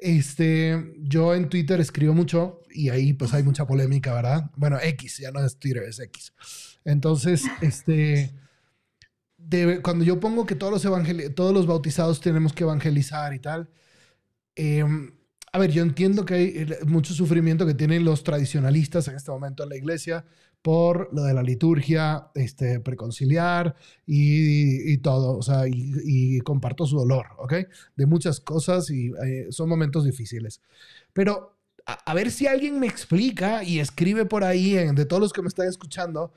Este, 0.00 0.94
yo 1.00 1.34
en 1.34 1.48
Twitter 1.48 1.80
escribo 1.80 2.14
mucho 2.14 2.62
y 2.70 2.88
ahí 2.88 3.12
pues 3.12 3.34
hay 3.34 3.42
mucha 3.42 3.66
polémica, 3.66 4.14
¿verdad? 4.14 4.50
Bueno, 4.56 4.78
X, 4.80 5.18
ya 5.18 5.32
no 5.32 5.44
es 5.44 5.58
Twitter, 5.58 5.82
es 5.82 5.98
X. 5.98 6.32
Entonces, 6.84 7.44
este, 7.60 8.32
cuando 9.82 10.04
yo 10.04 10.20
pongo 10.20 10.46
que 10.46 10.54
todos 10.54 10.84
los, 10.84 11.34
todos 11.34 11.52
los 11.52 11.66
bautizados 11.66 12.20
tenemos 12.20 12.52
que 12.52 12.64
evangelizar 12.64 13.34
y 13.34 13.40
tal, 13.40 13.68
em, 14.54 15.17
a 15.58 15.60
ver, 15.60 15.72
yo 15.72 15.82
entiendo 15.82 16.24
que 16.24 16.34
hay 16.34 16.66
mucho 16.86 17.12
sufrimiento 17.12 17.66
que 17.66 17.74
tienen 17.74 18.04
los 18.04 18.22
tradicionalistas 18.22 19.08
en 19.08 19.16
este 19.16 19.32
momento 19.32 19.64
en 19.64 19.70
la 19.70 19.76
iglesia 19.76 20.24
por 20.62 21.12
lo 21.12 21.22
de 21.22 21.34
la 21.34 21.42
liturgia 21.42 22.30
este, 22.34 22.78
preconciliar 22.78 23.74
y, 24.06 24.92
y 24.92 24.98
todo, 24.98 25.36
o 25.36 25.42
sea, 25.42 25.64
y, 25.66 26.38
comparto 26.40 26.86
su 26.86 26.96
dolor, 26.96 27.26
¿ok? 27.38 27.54
De 27.96 28.06
muchas 28.06 28.40
cosas 28.40 28.90
y 28.90 29.12
eh, 29.24 29.46
son 29.50 29.68
momentos 29.68 30.04
difíciles. 30.04 30.60
Pero 31.12 31.56
a, 31.86 31.94
a, 32.10 32.14
ver 32.14 32.30
si 32.30 32.46
alguien 32.46 32.78
me 32.78 32.86
explica 32.86 33.64
y 33.64 33.80
escribe 33.80 34.26
por 34.26 34.44
ahí, 34.44 34.76
en, 34.76 34.94
de 34.94 35.06
todos 35.06 35.20
los 35.20 35.32
que 35.32 35.42
me 35.42 35.48
están 35.48 35.68
escuchando, 35.68 36.32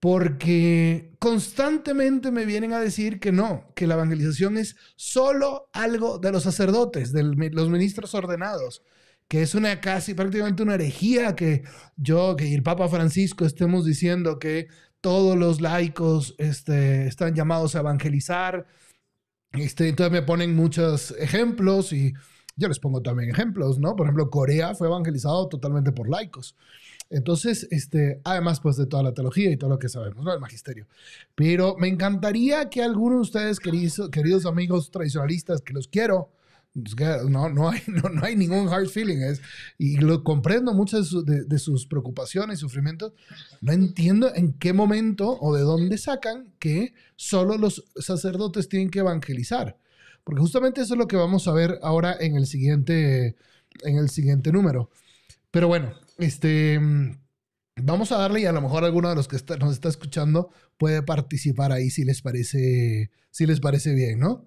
porque 0.00 1.16
constantemente 1.18 2.30
me 2.30 2.44
vienen 2.44 2.72
a 2.72 2.80
decir 2.80 3.18
que 3.18 3.32
no, 3.32 3.72
que 3.74 3.86
la 3.86 3.94
evangelización 3.94 4.56
es 4.56 4.76
solo 4.96 5.68
algo 5.72 6.18
de 6.18 6.30
los 6.30 6.44
sacerdotes, 6.44 7.12
de 7.12 7.24
los 7.24 7.68
ministros 7.68 8.14
ordenados, 8.14 8.82
que 9.26 9.42
es 9.42 9.54
una 9.54 9.80
casi 9.80 10.14
prácticamente 10.14 10.62
una 10.62 10.74
herejía 10.74 11.34
que 11.34 11.64
yo, 11.96 12.36
que 12.36 12.54
el 12.54 12.62
Papa 12.62 12.88
Francisco 12.88 13.44
estemos 13.44 13.84
diciendo 13.84 14.38
que 14.38 14.68
todos 15.00 15.36
los 15.36 15.60
laicos 15.60 16.34
este, 16.38 17.06
están 17.06 17.34
llamados 17.34 17.74
a 17.74 17.80
evangelizar. 17.80 18.66
Este, 19.52 19.88
entonces 19.88 20.12
me 20.12 20.22
ponen 20.22 20.54
muchos 20.54 21.12
ejemplos 21.18 21.92
y 21.92 22.12
yo 22.56 22.68
les 22.68 22.78
pongo 22.78 23.02
también 23.02 23.30
ejemplos, 23.30 23.78
¿no? 23.78 23.96
Por 23.96 24.06
ejemplo, 24.06 24.30
Corea 24.30 24.74
fue 24.74 24.88
evangelizado 24.88 25.48
totalmente 25.48 25.92
por 25.92 26.08
laicos. 26.08 26.56
Entonces, 27.10 27.66
este, 27.70 28.20
además 28.24 28.60
pues 28.60 28.76
de 28.76 28.86
toda 28.86 29.02
la 29.02 29.14
teología 29.14 29.50
y 29.50 29.56
todo 29.56 29.70
lo 29.70 29.78
que 29.78 29.88
sabemos, 29.88 30.24
¿no? 30.24 30.32
El 30.32 30.40
magisterio. 30.40 30.86
Pero 31.34 31.76
me 31.78 31.88
encantaría 31.88 32.68
que 32.68 32.82
alguno 32.82 33.16
de 33.16 33.22
ustedes, 33.22 33.60
queridos, 33.60 34.10
queridos 34.10 34.44
amigos 34.44 34.90
tradicionalistas, 34.90 35.62
que 35.62 35.72
los 35.72 35.88
quiero, 35.88 36.30
pues, 36.74 37.24
no, 37.28 37.48
no, 37.48 37.70
hay, 37.70 37.80
no, 37.86 38.22
hay 38.22 38.36
ningún 38.36 38.68
hard 38.68 38.88
feeling, 38.88 39.18
es, 39.18 39.40
y 39.78 39.96
lo 39.98 40.22
comprendo 40.22 40.72
muchas 40.74 41.10
de, 41.24 41.58
sus 41.58 41.86
preocupaciones 41.86 42.58
y 42.58 42.60
sufrimientos, 42.60 43.12
no 43.60 43.72
entiendo 43.72 44.34
en 44.34 44.52
qué 44.52 44.72
momento 44.72 45.38
o 45.40 45.54
de 45.54 45.62
dónde 45.62 45.98
sacan 45.98 46.52
que 46.58 46.94
solo 47.16 47.56
los 47.56 47.84
sacerdotes 47.96 48.68
tienen 48.68 48.90
que 48.90 49.00
evangelizar. 49.00 49.76
Porque 50.24 50.42
justamente 50.42 50.82
eso 50.82 50.94
es 50.94 50.98
lo 50.98 51.08
que 51.08 51.16
vamos 51.16 51.48
a 51.48 51.52
ver 51.52 51.78
ahora 51.82 52.14
en 52.20 52.36
el 52.36 52.46
siguiente, 52.46 53.34
en 53.82 53.96
el 53.96 54.10
siguiente 54.10 54.52
número. 54.52 54.90
Pero 55.50 55.68
bueno, 55.68 55.94
este, 56.18 56.78
vamos 57.76 58.12
a 58.12 58.18
darle 58.18 58.40
y 58.40 58.46
a 58.46 58.52
lo 58.52 58.60
mejor 58.60 58.84
alguno 58.84 59.08
de 59.08 59.14
los 59.14 59.28
que 59.28 59.38
nos 59.58 59.72
está 59.72 59.88
escuchando 59.88 60.50
puede 60.76 61.02
participar 61.02 61.72
ahí 61.72 61.90
si 61.90 62.04
les 62.04 62.22
parece, 62.22 63.10
si 63.30 63.46
les 63.46 63.60
parece 63.60 63.94
bien, 63.94 64.18
¿no? 64.18 64.44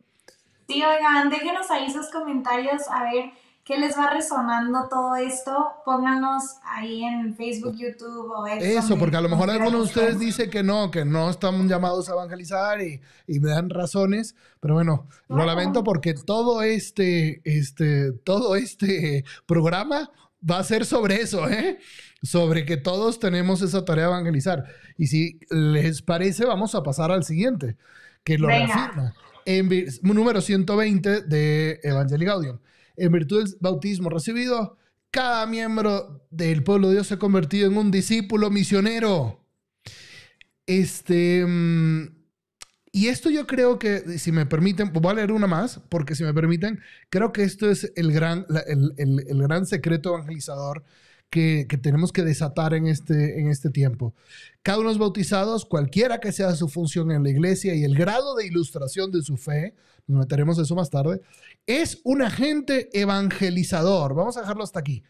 Sí, 0.67 0.81
oigan, 0.83 1.29
déjenos 1.29 1.69
ahí 1.69 1.91
sus 1.91 2.09
comentarios 2.09 2.83
a 2.89 3.03
ver 3.03 3.31
qué 3.63 3.77
les 3.77 3.97
va 3.97 4.09
resonando 4.09 4.87
todo 4.89 5.15
esto. 5.15 5.51
Pónganos 5.85 6.43
ahí 6.63 7.03
en 7.03 7.35
Facebook, 7.35 7.75
YouTube 7.77 8.31
o 8.31 8.47
Eso, 8.47 8.97
porque 8.97 9.17
a 9.17 9.21
lo 9.21 9.29
mejor 9.29 9.49
alguno 9.49 9.77
de 9.77 9.83
ustedes 9.83 10.19
dice 10.19 10.49
que 10.49 10.63
no, 10.63 10.89
que 10.89 11.05
no 11.05 11.29
estamos 11.29 11.67
llamados 11.67 12.09
a 12.09 12.13
evangelizar 12.13 12.81
y, 12.81 13.01
y 13.27 13.39
me 13.39 13.49
dan 13.49 13.69
razones, 13.69 14.35
pero 14.59 14.75
bueno, 14.75 15.07
lo 15.27 15.45
lamento 15.45 15.83
porque 15.83 16.13
todo 16.13 16.61
este, 16.61 17.41
este, 17.43 18.13
todo 18.13 18.55
este 18.55 19.25
programa 19.45 20.09
va 20.49 20.59
a 20.59 20.63
ser 20.63 20.85
sobre 20.85 21.15
eso, 21.21 21.49
¿eh? 21.49 21.79
Sobre 22.21 22.65
que 22.65 22.77
todos 22.77 23.19
tenemos 23.19 23.61
esa 23.61 23.85
tarea 23.85 24.05
de 24.05 24.11
evangelizar. 24.11 24.65
Y 24.97 25.07
si 25.07 25.39
les 25.49 26.01
parece, 26.01 26.45
vamos 26.45 26.75
a 26.75 26.83
pasar 26.83 27.11
al 27.11 27.23
siguiente, 27.23 27.77
que 28.23 28.37
lo 28.37 28.47
reafirma. 28.47 29.13
En 29.45 29.69
número 30.03 30.41
120 30.41 31.21
de 31.21 31.79
Evangelii 31.83 32.27
Gaudium. 32.27 32.59
En 32.95 33.11
virtud 33.11 33.43
del 33.43 33.57
bautismo 33.59 34.09
recibido, 34.09 34.77
cada 35.09 35.45
miembro 35.47 36.25
del 36.29 36.63
pueblo 36.63 36.89
de 36.89 36.95
Dios 36.95 37.07
se 37.07 37.15
ha 37.15 37.19
convertido 37.19 37.67
en 37.67 37.77
un 37.77 37.91
discípulo 37.91 38.49
misionero. 38.49 39.43
Este. 40.65 41.45
Mm, 41.45 42.20
y 42.93 43.07
esto 43.07 43.29
yo 43.29 43.47
creo 43.47 43.79
que, 43.79 44.19
si 44.19 44.33
me 44.33 44.45
permiten, 44.45 44.91
voy 44.91 45.11
a 45.11 45.15
leer 45.15 45.31
una 45.31 45.47
más, 45.47 45.79
porque 45.87 46.13
si 46.13 46.25
me 46.25 46.33
permiten, 46.33 46.81
creo 47.09 47.31
que 47.31 47.43
esto 47.43 47.69
es 47.71 47.91
el 47.95 48.11
gran, 48.11 48.45
el, 48.67 48.93
el, 48.97 49.41
gran 49.41 49.65
secreto 49.65 50.09
evangelizador 50.09 50.83
que, 51.29 51.67
que, 51.69 51.77
tenemos 51.77 52.11
que 52.11 52.23
desatar 52.23 52.73
en 52.73 52.87
este, 52.87 53.39
en 53.39 53.47
este 53.47 53.69
tiempo. 53.69 54.13
Cada 54.61 54.79
uno 54.79 54.89
de 54.89 54.95
los 54.95 54.99
bautizados, 54.99 55.63
cualquiera 55.65 56.19
que 56.19 56.33
sea 56.33 56.53
su 56.53 56.67
función 56.67 57.11
en 57.11 57.23
la 57.23 57.29
iglesia 57.29 57.73
y 57.75 57.85
el 57.85 57.95
grado 57.95 58.35
de 58.35 58.45
ilustración 58.45 59.09
de 59.09 59.21
su 59.21 59.37
fe, 59.37 59.73
nos 60.05 60.19
meteremos 60.19 60.59
eso 60.59 60.75
más 60.75 60.89
tarde, 60.89 61.21
es 61.65 62.01
un 62.03 62.21
agente 62.21 62.89
evangelizador. 62.91 64.15
Vamos 64.15 64.35
a 64.35 64.41
dejarlo 64.41 64.63
hasta 64.63 64.81
aquí. 64.81 65.01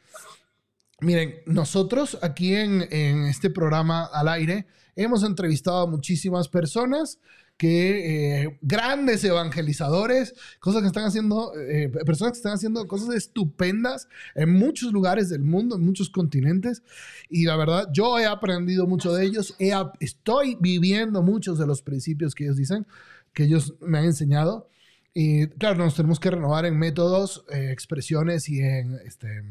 Miren, 0.99 1.37
nosotros 1.47 2.19
aquí 2.21 2.53
en, 2.53 2.87
en 2.91 3.25
este 3.25 3.49
programa 3.49 4.05
al 4.05 4.27
aire 4.27 4.67
hemos 4.95 5.23
entrevistado 5.23 5.79
a 5.79 5.87
muchísimas 5.87 6.47
personas 6.47 7.17
que 7.61 8.41
eh, 8.41 8.57
grandes 8.63 9.23
evangelizadores, 9.23 10.33
cosas 10.59 10.81
que 10.81 10.87
están 10.87 11.05
haciendo, 11.05 11.53
eh, 11.55 11.89
personas 12.07 12.31
que 12.31 12.37
están 12.37 12.53
haciendo 12.53 12.87
cosas 12.87 13.13
estupendas 13.13 14.07
en 14.33 14.51
muchos 14.51 14.91
lugares 14.91 15.29
del 15.29 15.43
mundo, 15.43 15.75
en 15.75 15.85
muchos 15.85 16.09
continentes. 16.09 16.81
Y 17.29 17.45
la 17.45 17.55
verdad, 17.55 17.87
yo 17.93 18.17
he 18.17 18.25
aprendido 18.25 18.87
mucho 18.87 19.13
de 19.13 19.25
ellos, 19.25 19.55
he, 19.59 19.73
estoy 19.99 20.57
viviendo 20.59 21.21
muchos 21.21 21.59
de 21.59 21.67
los 21.67 21.83
principios 21.83 22.33
que 22.33 22.45
ellos 22.45 22.57
dicen, 22.57 22.87
que 23.31 23.43
ellos 23.43 23.75
me 23.79 23.99
han 23.99 24.05
enseñado. 24.05 24.67
Y 25.13 25.45
claro, 25.45 25.75
nos 25.85 25.93
tenemos 25.93 26.19
que 26.19 26.31
renovar 26.31 26.65
en 26.65 26.79
métodos, 26.79 27.45
eh, 27.53 27.69
expresiones 27.71 28.49
y 28.49 28.61
en, 28.61 28.95
este, 29.05 29.43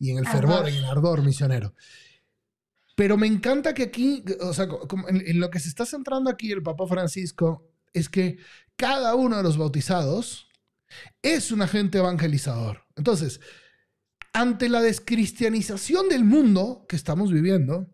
y 0.00 0.10
en 0.10 0.18
el 0.18 0.26
fervor, 0.26 0.68
en 0.68 0.74
el 0.74 0.86
ardor 0.86 1.22
misionero. 1.22 1.72
Pero 2.94 3.16
me 3.16 3.26
encanta 3.26 3.74
que 3.74 3.84
aquí, 3.84 4.24
o 4.40 4.52
sea, 4.52 4.68
en, 5.08 5.40
lo 5.40 5.50
que 5.50 5.58
se 5.58 5.68
está 5.68 5.84
centrando 5.84 6.30
aquí 6.30 6.52
el 6.52 6.62
Papa 6.62 6.86
Francisco, 6.86 7.68
es 7.92 8.08
que 8.08 8.38
cada 8.76 9.14
uno 9.14 9.36
de 9.36 9.42
los 9.42 9.56
bautizados 9.56 10.48
es 11.22 11.50
un 11.50 11.62
agente 11.62 11.98
evangelizador. 11.98 12.84
Entonces, 12.96 13.40
ante 14.32 14.68
la 14.68 14.80
descristianización 14.80 16.08
del 16.08 16.24
mundo 16.24 16.86
que 16.88 16.96
estamos 16.96 17.32
viviendo, 17.32 17.93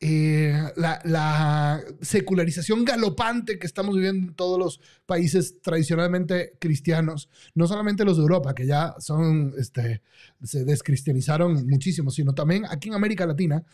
eh, 0.00 0.54
la, 0.76 1.82
secularización 2.00 2.84
galopante 2.84 3.58
que 3.58 3.66
estamos 3.66 3.96
viviendo 3.96 4.28
en 4.28 4.34
todos 4.34 4.58
los 4.58 4.80
países 5.06 5.60
tradicionalmente 5.60 6.56
cristianos, 6.60 7.28
no 7.54 7.66
solamente 7.66 8.04
los 8.04 8.16
de 8.16 8.22
Europa, 8.22 8.54
que 8.54 8.66
ya 8.66 8.94
son, 9.00 9.54
este, 9.58 10.02
se 10.42 10.64
descristianizaron 10.64 11.66
muchísimo, 11.66 12.12
sino 12.12 12.32
también 12.32 12.64
aquí 12.66 12.88
en 12.88 12.94
América 12.94 13.26
Latina. 13.26 13.64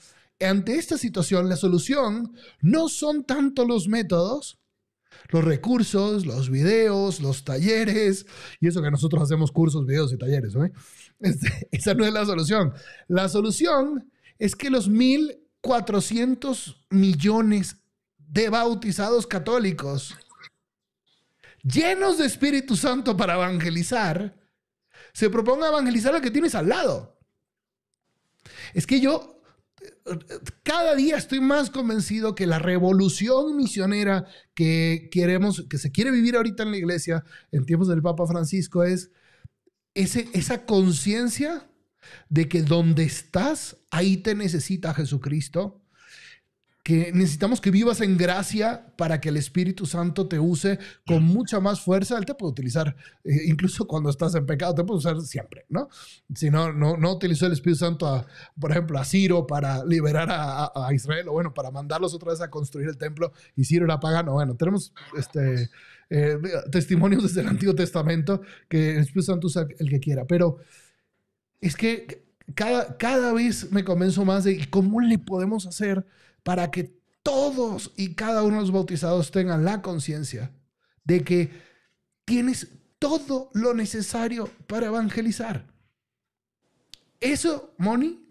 Ante 0.40 0.76
esta 0.76 0.96
situación, 0.96 1.48
la 1.48 1.56
solución 1.56 2.32
no 2.62 2.88
son 2.88 3.24
tanto 3.24 3.66
los 3.66 3.86
métodos, 3.86 4.58
los 5.28 5.44
recursos, 5.44 6.24
los 6.24 6.48
videos, 6.48 7.20
los 7.20 7.44
talleres, 7.44 8.24
y 8.60 8.68
eso 8.68 8.82
que 8.82 8.90
nosotros 8.90 9.22
hacemos 9.22 9.52
cursos, 9.52 9.86
videos 9.86 10.12
y 10.12 10.16
talleres, 10.16 10.54
este, 11.20 11.68
esa 11.70 11.92
no 11.92 12.06
es 12.06 12.14
la 12.14 12.24
solución. 12.24 12.72
La 13.08 13.28
solución 13.28 14.10
es 14.38 14.56
que 14.56 14.70
los 14.70 14.88
mil 14.88 15.43
400 15.64 16.86
millones 16.90 17.76
de 18.18 18.50
bautizados 18.50 19.26
católicos 19.26 20.14
llenos 21.64 22.18
de 22.18 22.26
Espíritu 22.26 22.76
Santo 22.76 23.16
para 23.16 23.34
evangelizar, 23.34 24.38
se 25.14 25.30
proponga 25.30 25.68
evangelizar 25.68 26.14
al 26.14 26.20
que 26.20 26.30
tienes 26.30 26.54
al 26.54 26.68
lado. 26.68 27.18
Es 28.74 28.86
que 28.86 29.00
yo 29.00 29.40
cada 30.62 30.94
día 30.94 31.16
estoy 31.16 31.40
más 31.40 31.70
convencido 31.70 32.34
que 32.34 32.46
la 32.46 32.58
revolución 32.58 33.56
misionera 33.56 34.26
que 34.54 35.08
queremos, 35.10 35.64
que 35.68 35.78
se 35.78 35.92
quiere 35.92 36.10
vivir 36.10 36.36
ahorita 36.36 36.62
en 36.62 36.72
la 36.72 36.76
iglesia 36.76 37.24
en 37.52 37.64
tiempos 37.64 37.88
del 37.88 38.02
Papa 38.02 38.26
Francisco 38.26 38.84
es 38.84 39.10
ese, 39.94 40.28
esa 40.34 40.66
conciencia 40.66 41.70
de 42.28 42.48
que 42.48 42.62
donde 42.62 43.04
estás, 43.04 43.76
ahí 43.90 44.16
te 44.16 44.34
necesita 44.34 44.94
Jesucristo, 44.94 45.84
que 46.84 47.12
necesitamos 47.14 47.62
que 47.62 47.70
vivas 47.70 48.02
en 48.02 48.18
gracia 48.18 48.92
para 48.98 49.18
que 49.18 49.30
el 49.30 49.38
Espíritu 49.38 49.86
Santo 49.86 50.28
te 50.28 50.38
use 50.38 50.78
con 51.06 51.24
mucha 51.24 51.58
más 51.58 51.80
fuerza. 51.80 52.18
Él 52.18 52.26
te 52.26 52.34
puede 52.34 52.52
utilizar, 52.52 52.94
eh, 53.24 53.40
incluso 53.46 53.86
cuando 53.86 54.10
estás 54.10 54.34
en 54.34 54.44
pecado, 54.44 54.74
te 54.74 54.84
puede 54.84 54.98
usar 54.98 55.18
siempre, 55.22 55.64
¿no? 55.70 55.88
Si 56.34 56.50
no, 56.50 56.74
no, 56.74 56.98
no 56.98 57.12
utilizó 57.12 57.46
el 57.46 57.52
Espíritu 57.52 57.78
Santo, 57.78 58.26
por 58.60 58.70
ejemplo, 58.70 58.98
a 58.98 59.04
Ciro 59.06 59.46
para 59.46 59.82
liberar 59.82 60.28
a, 60.30 60.92
Israel, 60.92 61.28
o 61.28 61.32
bueno, 61.32 61.54
para 61.54 61.70
mandarlos 61.70 62.12
otra 62.12 62.32
vez 62.32 62.42
a 62.42 62.50
construir 62.50 62.86
el 62.86 62.98
templo, 62.98 63.32
y 63.56 63.64
Ciro 63.64 63.86
era 63.86 63.98
pagano. 63.98 64.34
Bueno, 64.34 64.54
tenemos 64.54 64.92
este, 65.16 65.70
eh, 66.10 66.38
testimonios 66.70 67.22
desde 67.22 67.40
el 67.40 67.48
Antiguo 67.48 67.74
Testamento 67.74 68.42
que 68.68 68.96
el 68.96 68.98
Espíritu 68.98 69.22
Santo 69.22 69.46
usa 69.46 69.66
el 69.78 69.88
que 69.88 70.00
quiera, 70.00 70.26
pero 70.26 70.58
es 71.66 71.76
que 71.76 72.26
cada, 72.54 72.98
cada 72.98 73.32
vez 73.32 73.72
me 73.72 73.84
convenzo 73.84 74.24
más 74.24 74.44
de 74.44 74.68
cómo 74.68 75.00
le 75.00 75.18
podemos 75.18 75.66
hacer 75.66 76.06
para 76.42 76.70
que 76.70 77.00
todos 77.22 77.92
y 77.96 78.14
cada 78.14 78.42
uno 78.42 78.56
de 78.56 78.60
los 78.60 78.70
bautizados 78.70 79.30
tengan 79.30 79.64
la 79.64 79.80
conciencia 79.80 80.52
de 81.04 81.24
que 81.24 81.50
tienes 82.26 82.68
todo 82.98 83.50
lo 83.54 83.72
necesario 83.72 84.50
para 84.66 84.88
evangelizar. 84.88 85.66
Eso, 87.18 87.74
Moni, 87.78 88.23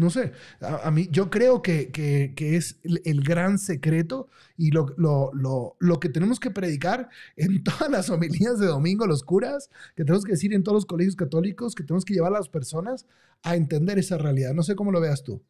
no 0.00 0.10
sé, 0.10 0.32
a, 0.60 0.90
mí 0.90 1.08
yo 1.10 1.30
creo 1.30 1.62
que, 1.62 1.90
es 2.36 2.80
el, 2.82 3.22
gran 3.22 3.58
secreto 3.58 4.28
y 4.56 4.70
lo, 4.70 4.94
lo, 4.96 6.00
que 6.00 6.08
tenemos 6.08 6.40
que 6.40 6.50
predicar 6.50 7.08
en 7.36 7.62
todas 7.64 7.90
las 7.90 8.10
homilías 8.10 8.58
de 8.58 8.66
domingo, 8.66 9.06
los 9.06 9.22
curas, 9.22 9.70
que 9.94 10.04
tenemos 10.04 10.24
que 10.24 10.32
decir 10.32 10.54
en 10.54 10.64
todos 10.64 10.76
los 10.76 10.86
colegios 10.86 11.16
católicos, 11.16 11.74
que 11.74 11.84
tenemos 11.84 12.04
que 12.04 12.14
llevar 12.14 12.32
a 12.32 12.38
las 12.38 12.48
personas 12.48 13.06
a 13.42 13.56
entender 13.56 13.98
esa 13.98 14.16
realidad. 14.16 14.54
No 14.54 14.62
sé 14.62 14.74
cómo 14.74 14.90
lo 14.90 15.00
veas 15.00 15.22
tú. 15.22 15.42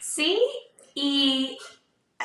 Sí, 0.00 0.38
y 0.94 1.56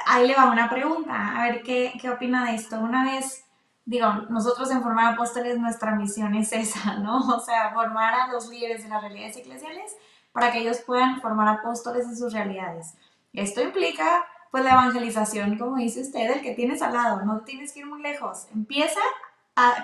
ahí 0.05 0.27
le 0.27 0.35
va 0.35 0.51
una 0.51 0.69
pregunta, 0.69 1.39
a 1.39 1.51
ver 1.51 1.61
qué, 1.63 1.93
qué 2.01 2.09
opina 2.09 2.49
de 2.49 2.55
esto. 2.55 2.79
Una 2.79 3.05
vez 3.05 3.43
digo, 3.85 4.07
nosotros 4.29 4.71
en 4.71 4.81
Formar 4.81 5.13
Apóstoles 5.13 5.59
nuestra 5.59 5.95
misión 5.95 6.35
es 6.35 6.51
esa, 6.53 6.97
¿no? 6.97 7.19
O 7.35 7.39
sea, 7.39 7.71
formar 7.73 8.13
a 8.13 8.31
los 8.31 8.49
líderes 8.49 8.83
de 8.83 8.89
las 8.89 9.01
realidades 9.01 9.37
eclesiales 9.37 9.95
para 10.31 10.51
que 10.51 10.59
ellos 10.59 10.79
puedan 10.85 11.21
formar 11.21 11.47
apóstoles 11.47 12.05
en 12.05 12.17
sus 12.17 12.33
realidades. 12.33 12.95
Esto 13.33 13.61
implica 13.61 14.25
pues 14.51 14.65
la 14.65 14.73
evangelización, 14.73 15.57
como 15.57 15.77
dice 15.77 16.01
usted, 16.01 16.29
el 16.29 16.41
que 16.41 16.53
tienes 16.53 16.81
al 16.81 16.93
lado, 16.93 17.21
no 17.23 17.41
tienes 17.41 17.71
que 17.71 17.79
ir 17.79 17.85
muy 17.85 18.01
lejos, 18.01 18.47
empieza 18.53 18.99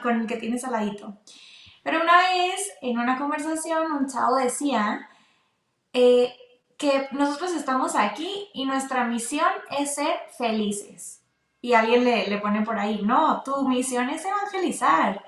con 0.02 0.22
el 0.22 0.28
que 0.28 0.38
tienes 0.38 0.64
al 0.66 0.74
ladito. 0.74 1.18
Pero 1.84 2.02
una 2.02 2.18
vez 2.18 2.74
en 2.82 3.00
una 3.00 3.18
conversación 3.18 3.92
un 3.94 4.10
chavo 4.10 4.36
decía 4.36 5.08
eh, 5.94 6.34
que 6.78 7.08
nosotros 7.12 7.54
estamos 7.54 7.96
aquí 7.96 8.50
y 8.54 8.66
nuestra 8.66 9.06
misión 9.06 9.48
es 9.78 9.96
ser 9.96 10.16
felices. 10.38 11.22
Y 11.62 11.74
alguien 11.74 12.04
le, 12.04 12.28
le 12.28 12.38
pone 12.40 12.62
por 12.62 12.78
ahí, 12.78 13.02
no, 13.04 13.42
tu 13.44 13.68
misión 13.68 14.10
es 14.10 14.26
evangelizar. 14.26 15.24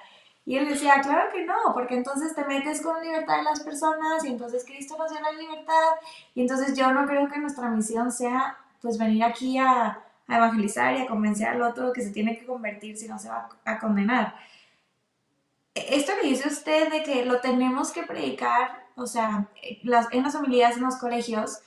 Y 0.49 0.57
él 0.57 0.67
decía, 0.67 0.99
claro 1.03 1.31
que 1.31 1.45
no, 1.45 1.53
porque 1.75 1.93
entonces 1.93 2.33
te 2.33 2.43
metes 2.43 2.81
con 2.81 2.95
la 2.95 3.03
libertad 3.03 3.37
de 3.37 3.43
las 3.43 3.59
personas 3.59 4.25
y 4.25 4.29
entonces 4.29 4.65
Cristo 4.65 4.97
nos 4.97 5.11
dio 5.11 5.21
la 5.21 5.31
libertad 5.33 5.91
y 6.33 6.41
entonces 6.41 6.75
yo 6.75 6.91
no 6.91 7.05
creo 7.05 7.29
que 7.29 7.37
nuestra 7.37 7.69
misión 7.69 8.11
sea 8.11 8.57
pues 8.81 8.97
venir 8.97 9.23
aquí 9.23 9.59
a, 9.59 10.03
evangelizar 10.27 10.95
y 10.95 11.01
a 11.01 11.07
convencer 11.07 11.49
al 11.49 11.61
otro 11.61 11.93
que 11.93 12.01
se 12.01 12.09
tiene 12.09 12.35
que 12.35 12.47
convertir 12.47 12.97
si 12.97 13.07
no 13.07 13.19
se 13.19 13.29
va 13.29 13.47
a 13.63 13.77
condenar. 13.77 14.33
E, 15.75 15.97
esto 15.97 16.13
que 16.19 16.25
dice 16.25 16.47
usted 16.47 16.89
de 16.89 17.03
que 17.03 17.25
lo 17.25 17.41
tenemos 17.41 17.91
que 17.91 18.01
predicar, 18.01 18.87
o 18.95 19.05
sea, 19.05 19.49
las, 19.83 20.07
en 20.11 20.23
las 20.23 20.33
homilías 20.33 20.77
en 20.77 20.83
los 20.83 20.95
colegios, 20.95 21.59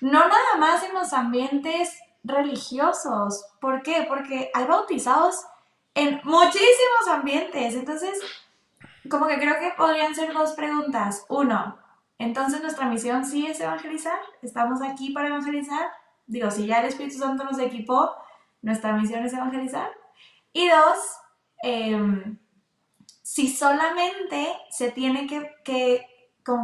no 0.00 0.18
nada 0.18 0.56
más 0.58 0.82
en 0.82 0.94
los 0.94 1.12
ambientes 1.12 1.96
religiosos. 2.24 3.46
¿Por 3.60 3.82
qué? 3.82 4.04
Porque 4.08 4.50
hay 4.52 4.64
bautizados 4.64 5.46
en 5.96 6.20
muchísimos 6.22 7.08
ambientes. 7.10 7.74
Entonces, 7.74 8.20
como 9.10 9.26
que 9.26 9.38
creo 9.38 9.58
que 9.58 9.72
podrían 9.76 10.14
ser 10.14 10.32
dos 10.32 10.52
preguntas. 10.52 11.26
Uno, 11.28 11.78
entonces 12.18 12.60
nuestra 12.62 12.86
misión 12.86 13.24
sí 13.24 13.46
es 13.46 13.58
evangelizar. 13.58 14.18
Estamos 14.42 14.80
aquí 14.82 15.10
para 15.10 15.28
evangelizar. 15.28 15.90
Digo, 16.26 16.50
si 16.50 16.66
ya 16.66 16.80
el 16.80 16.86
Espíritu 16.86 17.18
Santo 17.18 17.44
nos 17.44 17.58
equipó, 17.58 18.14
nuestra 18.62 18.92
misión 18.92 19.24
es 19.24 19.32
evangelizar. 19.32 19.90
Y 20.52 20.68
dos, 20.68 20.98
em, 21.62 22.38
si 23.22 23.48
solamente 23.48 24.54
se 24.70 24.92
tiene 24.92 25.26
que, 25.26 25.50
que 25.64 26.06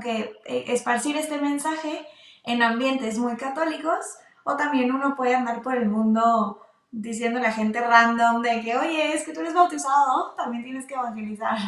que 0.00 0.40
eh, 0.44 0.64
esparcir 0.68 1.16
este 1.16 1.40
mensaje 1.40 2.06
en 2.44 2.62
ambientes 2.62 3.18
muy 3.18 3.36
católicos, 3.36 3.98
o 4.44 4.56
también 4.56 4.92
uno 4.92 5.16
puede 5.16 5.34
andar 5.34 5.60
por 5.60 5.76
el 5.76 5.88
mundo 5.88 6.61
diciendo 6.92 7.38
a 7.38 7.42
la 7.42 7.52
gente 7.52 7.80
random 7.80 8.42
de 8.42 8.60
que, 8.60 8.76
oye, 8.76 9.14
es 9.14 9.24
que 9.24 9.32
tú 9.32 9.40
eres 9.40 9.54
bautizado, 9.54 10.34
también 10.36 10.62
tienes 10.62 10.86
que 10.86 10.94
evangelizar. 10.94 11.58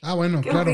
Ah, 0.00 0.14
bueno, 0.14 0.40
claro. 0.42 0.72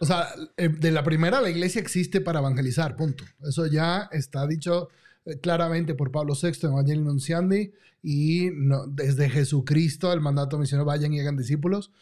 O 0.00 0.06
sea, 0.06 0.28
eh, 0.56 0.68
de 0.68 0.92
la 0.92 1.02
primera 1.02 1.40
la 1.40 1.50
iglesia 1.50 1.80
existe 1.80 2.20
para 2.20 2.40
evangelizar, 2.40 2.94
punto. 2.94 3.24
Eso 3.48 3.66
ya 3.66 4.08
está 4.12 4.46
dicho 4.46 4.90
eh, 5.24 5.40
claramente 5.40 5.94
por 5.94 6.12
Pablo 6.12 6.34
VI 6.40 6.66
en 6.66 6.72
Evangelio 6.72 7.04
Nunciandi 7.04 7.72
y 8.02 8.50
no, 8.54 8.86
desde 8.86 9.30
Jesucristo 9.30 10.12
el 10.12 10.20
mandato 10.20 10.58
misionero 10.58 10.84
vayan 10.84 11.14
y 11.14 11.20
hagan 11.20 11.38
discípulos. 11.38 11.92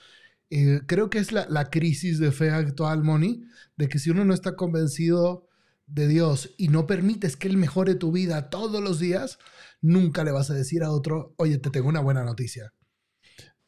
Eh, 0.51 0.81
creo 0.87 1.11
que 1.11 1.19
es 1.19 1.33
la, 1.33 1.47
la, 1.49 1.71
crisis 1.71 2.19
de 2.19 2.33
fe 2.33 2.51
actual, 2.51 3.03
Moni, 3.03 3.45
de 3.77 3.89
que 3.89 3.99
si 3.99 4.11
uno 4.11 4.25
no 4.25 4.35
está 4.35 4.57
convencido 4.57 5.49
de 5.87 6.09
Dios 6.09 6.55
y 6.59 6.69
no 6.69 6.87
permites 6.87 7.37
que 7.37 7.49
Él 7.49 7.57
mejore 7.57 7.95
tu 7.95 8.13
vida 8.13 8.51
todos 8.51 8.83
los 8.83 8.99
días, 8.99 9.39
nunca 9.85 10.25
le 10.25 10.33
vas 10.33 10.51
a 10.51 10.55
decir 10.55 10.83
a 10.83 10.91
otro, 10.91 11.35
oye, 11.37 11.59
te 11.59 11.71
tengo 11.71 11.89
una 11.89 12.01
buena 12.01 12.25
noticia. 12.25 12.73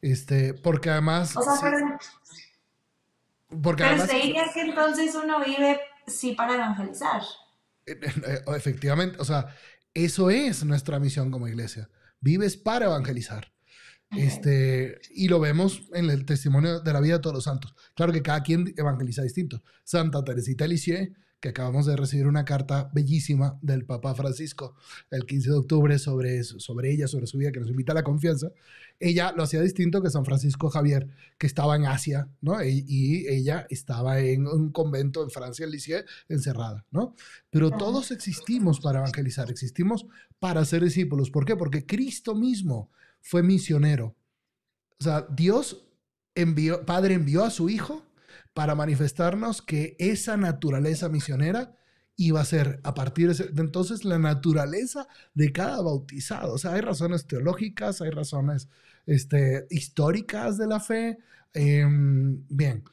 Este, 0.01 0.55
porque 0.55 0.89
además... 0.89 1.37
O 1.37 1.43
sea, 1.43 1.53
pero, 1.61 1.77
porque 3.61 3.83
pero 3.83 4.05
se 4.05 4.15
diría 4.15 4.45
que 4.51 4.61
entonces 4.61 5.13
uno 5.15 5.39
vive 5.45 5.79
sí 6.07 6.33
para 6.33 6.55
evangelizar. 6.55 7.21
Eh, 7.85 7.99
efectivamente, 8.55 9.17
o 9.19 9.25
sea, 9.25 9.55
eso 9.93 10.31
es 10.31 10.65
nuestra 10.65 10.99
misión 10.99 11.29
como 11.29 11.47
iglesia. 11.47 11.89
Vives 12.19 12.57
para 12.57 12.87
evangelizar. 12.87 13.53
Este, 14.09 14.99
y 15.11 15.27
lo 15.27 15.39
vemos 15.39 15.83
en 15.93 16.09
el 16.09 16.25
testimonio 16.25 16.79
de 16.79 16.93
la 16.93 17.01
vida 17.01 17.15
de 17.15 17.19
todos 17.19 17.35
los 17.35 17.43
santos. 17.43 17.75
Claro 17.93 18.11
que 18.11 18.23
cada 18.23 18.41
quien 18.41 18.73
evangeliza 18.75 19.21
distinto. 19.21 19.61
Santa 19.83 20.23
Teresita 20.23 20.65
Lisieux 20.65 21.11
que 21.39 21.49
acabamos 21.49 21.85
de 21.85 21.95
recibir 21.95 22.25
una 22.25 22.45
carta 22.45 22.89
bellísima 22.93 23.59
del 23.61 23.85
Papa 23.85 24.15
Francisco 24.15 24.75
el 25.11 25.25
15 25.25 25.51
de 25.51 25.55
octubre 25.55 25.99
sobre, 25.99 26.43
sobre 26.43 26.91
ella, 26.91 27.07
sobre 27.07 27.27
su 27.27 27.37
vida, 27.37 27.51
que 27.51 27.59
nos 27.59 27.69
invita 27.69 27.91
a 27.91 27.95
la 27.95 28.03
confianza. 28.03 28.51
Ella 28.99 29.31
lo 29.35 29.43
hacía 29.43 29.61
distinto 29.61 30.01
que 30.01 30.09
San 30.09 30.25
Francisco 30.25 30.69
Javier, 30.69 31.07
que 31.37 31.45
estaba 31.45 31.75
en 31.75 31.85
Asia, 31.85 32.27
¿no? 32.41 32.59
E, 32.59 32.83
y, 32.87 33.27
ella 33.27 33.67
estaba 33.69 34.19
en 34.19 34.47
un 34.47 34.71
convento 34.71 35.21
en 35.23 35.29
Francia, 35.29 35.65
en 35.65 35.71
Lisieux, 35.71 36.05
encerrada, 36.27 36.85
¿no? 36.89 37.13
Pero 37.51 37.69
todos 37.69 38.09
existimos 38.11 38.79
para 38.79 38.99
evangelizar, 38.99 39.51
existimos 39.51 40.07
para 40.39 40.65
ser 40.65 40.83
discípulos. 40.83 41.29
¿Por 41.29 41.45
qué? 41.45 41.55
Porque 41.55 41.85
Cristo 41.85 42.33
mismo 42.33 42.89
fue 43.21 43.43
misionero. 43.43 44.15
O 44.99 45.03
sea, 45.03 45.27
Dios 45.29 45.85
envió, 46.33 46.83
Padre 46.83 47.13
envió 47.13 47.43
a 47.43 47.51
su 47.51 47.69
Hijo 47.69 48.06
para 48.57 48.73
manifestarnos 48.73 49.61
que 49.61 49.95
esa 49.99 50.35
naturaleza 50.35 51.09
misionera 51.09 51.75
iba 52.15 52.41
a 52.41 52.45
ser 52.45 52.79
a 52.81 52.95
partir 52.95 53.31
de 53.35 53.61
entonces 53.61 54.03
la 54.03 54.17
naturaleza 54.17 55.07
de 55.35 55.51
cada 55.51 55.79
bautizado. 55.83 56.53
O 56.53 56.57
sea, 56.57 56.73
hay 56.73 56.81
razones 56.81 57.27
teológicas, 57.27 58.01
hay 58.01 58.09
razones 58.09 58.67
este, 59.05 59.67
históricas 59.69 60.57
de 60.57 60.65
la 60.65 60.79
fe. 60.79 61.19
Em, 61.53 62.47
bien, 62.49 62.83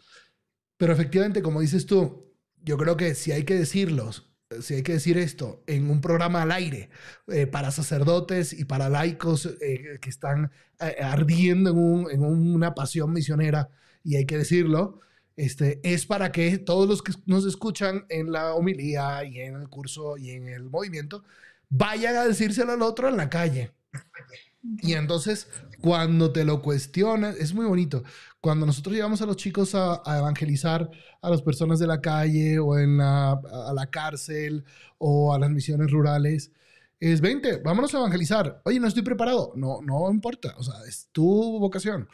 pero 0.76 0.92
efectivamente, 0.92 1.40
como 1.40 1.62
dices 1.62 1.86
tú, 1.86 2.30
yo 2.62 2.76
creo 2.76 2.98
que 2.98 3.14
si 3.14 3.32
hay 3.32 3.44
que 3.44 3.54
decirlos, 3.54 4.34
si 4.60 4.74
hay 4.74 4.82
que 4.82 4.92
decir 4.92 5.16
esto 5.16 5.64
en 5.66 5.88
un 5.88 6.02
programa 6.02 6.42
al 6.42 6.52
aire 6.52 6.90
eh, 7.28 7.46
para 7.46 7.70
sacerdotes 7.70 8.52
y 8.52 8.66
para 8.66 8.90
laicos 8.90 9.46
eh, 9.62 9.98
que 10.02 10.10
están 10.10 10.50
eh, 10.78 10.96
ardiendo 11.02 11.70
en, 11.70 12.10
en, 12.10 12.22
una 12.22 12.74
pasión 12.74 13.14
misionera, 13.14 13.70
y 14.02 14.16
hay 14.16 14.26
que 14.26 14.36
decirlo, 14.36 15.00
este, 15.36 15.80
es 15.82 16.06
para 16.06 16.30
que 16.32 16.58
todos 16.58 16.88
los 16.88 17.02
que 17.02 17.12
nos 17.26 17.44
escuchan 17.44 18.06
en 18.08 18.30
la 18.30 18.54
homilía 18.54 19.24
y 19.24 19.40
en 19.40 19.56
el 19.56 19.68
curso 19.68 20.16
y 20.16 20.30
en 20.30 20.48
el 20.48 20.64
movimiento 20.64 21.24
vayan 21.68 22.16
a 22.16 22.24
decírselo 22.24 22.72
al 22.72 22.82
otro 22.82 23.08
en 23.08 23.16
la 23.16 23.28
calle. 23.28 23.72
Y 24.80 24.94
entonces, 24.94 25.48
cuando 25.82 26.32
te 26.32 26.44
lo 26.44 26.62
cuestionas, 26.62 27.36
es 27.36 27.52
muy 27.52 27.66
bonito. 27.66 28.02
Cuando 28.40 28.64
nosotros 28.64 28.94
llevamos 28.94 29.20
a 29.20 29.26
los 29.26 29.36
chicos 29.36 29.74
a, 29.74 30.00
evangelizar 30.06 30.90
a 31.20 31.30
las 31.30 31.42
personas 31.42 31.78
de 31.78 31.86
la 31.86 32.00
calle 32.00 32.58
o 32.58 32.78
en 32.78 32.98
la, 32.98 33.32
a 33.32 33.72
la 33.74 33.86
cárcel 33.90 34.64
o 34.98 35.34
a 35.34 35.38
las 35.38 35.50
misiones 35.50 35.90
rurales, 35.90 36.50
es 37.00 37.20
20, 37.20 37.58
vámonos 37.58 37.94
a 37.94 37.98
evangelizar. 37.98 38.62
Oye, 38.64 38.80
no 38.80 38.86
estoy 38.86 39.02
preparado. 39.02 39.52
No, 39.56 39.80
no 39.82 40.10
importa. 40.10 40.54
O 40.56 40.62
sea, 40.62 40.74
es 40.88 41.08
tu 41.12 41.58
vocación 41.58 42.08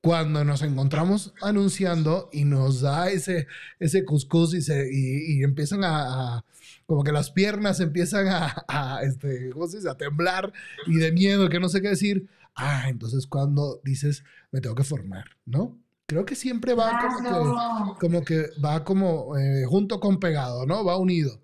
cuando 0.00 0.44
nos 0.44 0.62
encontramos 0.62 1.34
anunciando 1.42 2.30
y 2.32 2.44
nos 2.44 2.80
da 2.80 3.10
ese, 3.10 3.46
ese 3.78 4.04
cuscús 4.04 4.54
y, 4.54 4.62
se, 4.62 4.88
y, 4.92 5.42
empiezan 5.42 5.84
a, 5.84 6.44
como 6.86 7.04
que 7.04 7.12
las 7.12 7.30
piernas 7.30 7.80
empiezan 7.80 8.28
a, 8.28 8.64
a 8.68 9.02
este, 9.02 9.50
a 9.88 9.94
temblar 9.96 10.52
y 10.86 10.96
de 10.96 11.12
miedo, 11.12 11.48
que 11.48 11.60
no 11.60 11.68
sé 11.68 11.82
qué 11.82 11.88
decir. 11.88 12.28
Ah, 12.56 12.88
entonces 12.88 13.26
cuando 13.26 13.80
dices, 13.84 14.24
me 14.50 14.60
tengo 14.60 14.74
que 14.74 14.84
formar, 14.84 15.24
¿no? 15.46 15.78
Creo 16.06 16.24
que 16.24 16.34
siempre 16.34 16.74
va 16.74 16.98
como 16.98 17.22
que, 17.22 18.00
como 18.00 18.24
que 18.24 18.46
va 18.62 18.82
como 18.84 19.36
eh, 19.38 19.64
junto 19.66 20.00
con 20.00 20.18
pegado, 20.18 20.66
¿no? 20.66 20.84
Va 20.84 20.96
unido. 20.96 21.40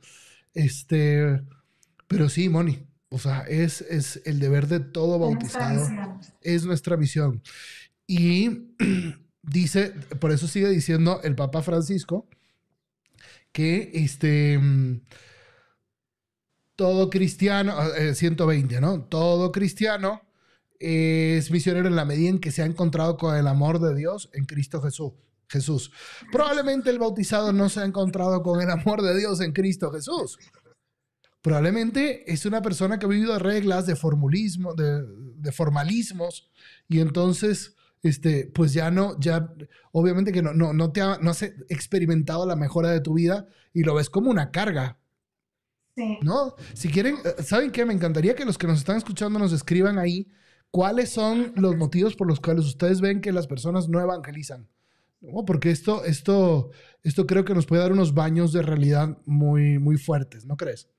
Este, 0.55 1.41
pero 2.09 2.29
sí, 2.29 2.49
Moni, 2.49 2.85
o 3.11 3.19
sea, 3.19 3.43
es, 3.43 3.83
es 3.83 4.21
el 4.25 4.41
deber 4.41 4.67
de 4.67 4.81
todo 4.81 5.19
bautizado. 5.19 5.89
Es 6.43 6.65
nuestra 6.65 6.97
misión. 6.97 7.43
Y 8.07 8.75
dice, 9.43 9.91
por 10.21 10.33
eso 10.33 10.47
sigue 10.49 10.69
diciendo 10.69 11.21
el 11.23 11.35
Papa 11.35 11.63
Francisco, 11.63 12.29
que 13.53 13.91
este, 13.95 14.61
todo 16.77 17.11
cristiano, 17.11 17.75
120, 18.15 18.75
ah, 18.75 18.79
eh, 18.79 18.81
¿no? 18.81 19.03
Todo 19.05 19.51
cristiano 19.51 20.23
es 20.79 21.51
misionero 21.51 21.89
en 21.89 21.97
la 21.97 22.05
medida 22.05 22.29
en 22.29 22.39
que 22.39 22.51
se 22.51 22.63
ha 22.63 22.67
encontrado 22.67 23.17
con 23.17 23.35
el 23.35 23.47
amor 23.47 23.81
de 23.81 23.95
Dios 23.95 24.29
en 24.35 24.45
Cristo 24.45 24.83
Jesús. 24.83 25.13
Jesús. 25.49 25.93
Probablemente 26.33 26.91
el 26.91 26.99
bautizado 26.99 27.53
no 27.53 27.69
se 27.69 27.81
ha 27.81 27.85
encontrado 27.85 28.43
con 28.43 28.61
el 28.61 28.69
amor 28.69 29.01
de 29.03 29.17
Dios 29.17 29.41
en 29.41 29.53
Cristo 29.53 29.93
Jesús. 29.93 30.39
Probablemente 31.41 32.31
es 32.31 32.45
una 32.45 32.61
persona 32.63 32.99
que 32.99 33.07
ha 33.07 33.09
vivido 33.09 33.39
reglas 33.39 33.87
de 33.87 33.95
formulismo, 33.95 34.75
de, 34.75 35.07
de 35.37 35.53
formalismos, 35.53 36.51
y 36.89 36.99
entonces 36.99 37.76
este, 38.03 38.51
pues 38.55 38.73
ya 38.73 38.91
no, 38.91 39.19
ya, 39.19 39.53
obviamente 39.93 40.33
que 40.33 40.43
no, 40.43 40.53
no, 40.53 40.73
no, 40.73 40.93
te 40.93 41.01
ha, 41.01 41.19
no 41.19 41.31
has 41.31 41.43
experimentado 41.43 42.47
la 42.47 42.57
mejora 42.57 42.91
de 42.91 43.01
tu 43.01 43.15
vida 43.15 43.47
y 43.73 43.83
lo 43.83 43.95
ves 43.95 44.11
como 44.11 44.31
una 44.31 44.51
carga. 44.51 44.99
Sí. 45.95 46.19
¿No? 46.23 46.55
Si 46.75 46.91
quieren, 46.91 47.17
eh, 47.25 47.43
¿saben 47.43 47.71
qué? 47.71 47.85
Me 47.85 47.95
encantaría 47.95 48.35
que 48.35 48.45
los 48.45 48.59
que 48.59 48.67
nos 48.67 48.79
están 48.79 48.97
escuchando 48.97 49.39
nos 49.39 49.53
escriban 49.53 49.99
ahí 49.99 50.29
cuáles 50.71 51.11
son 51.11 51.53
los 51.57 51.77
motivos 51.77 52.17
por 52.17 52.29
los 52.29 52.39
cuales 52.39 52.67
ustedes 52.67 53.01
ven 53.01 53.21
que 53.21 53.33
las 53.33 53.47
personas 53.47 53.89
no 53.89 54.01
evangelizan. 54.01 54.69
¿No? 55.21 55.47
Porque 55.47 55.71
esto, 55.71 56.05
esto, 56.05 56.71
esto 57.03 57.27
creo 57.27 57.45
que 57.45 57.55
nos 57.55 57.65
puede 57.65 57.81
dar 57.81 57.93
unos 57.93 58.13
baños 58.13 58.53
de 58.53 58.61
realidad 58.61 59.17
muy, 59.25 59.79
muy 59.79 59.97
fuertes, 59.97 60.45
¿no 60.45 60.59
crees? 60.59 60.91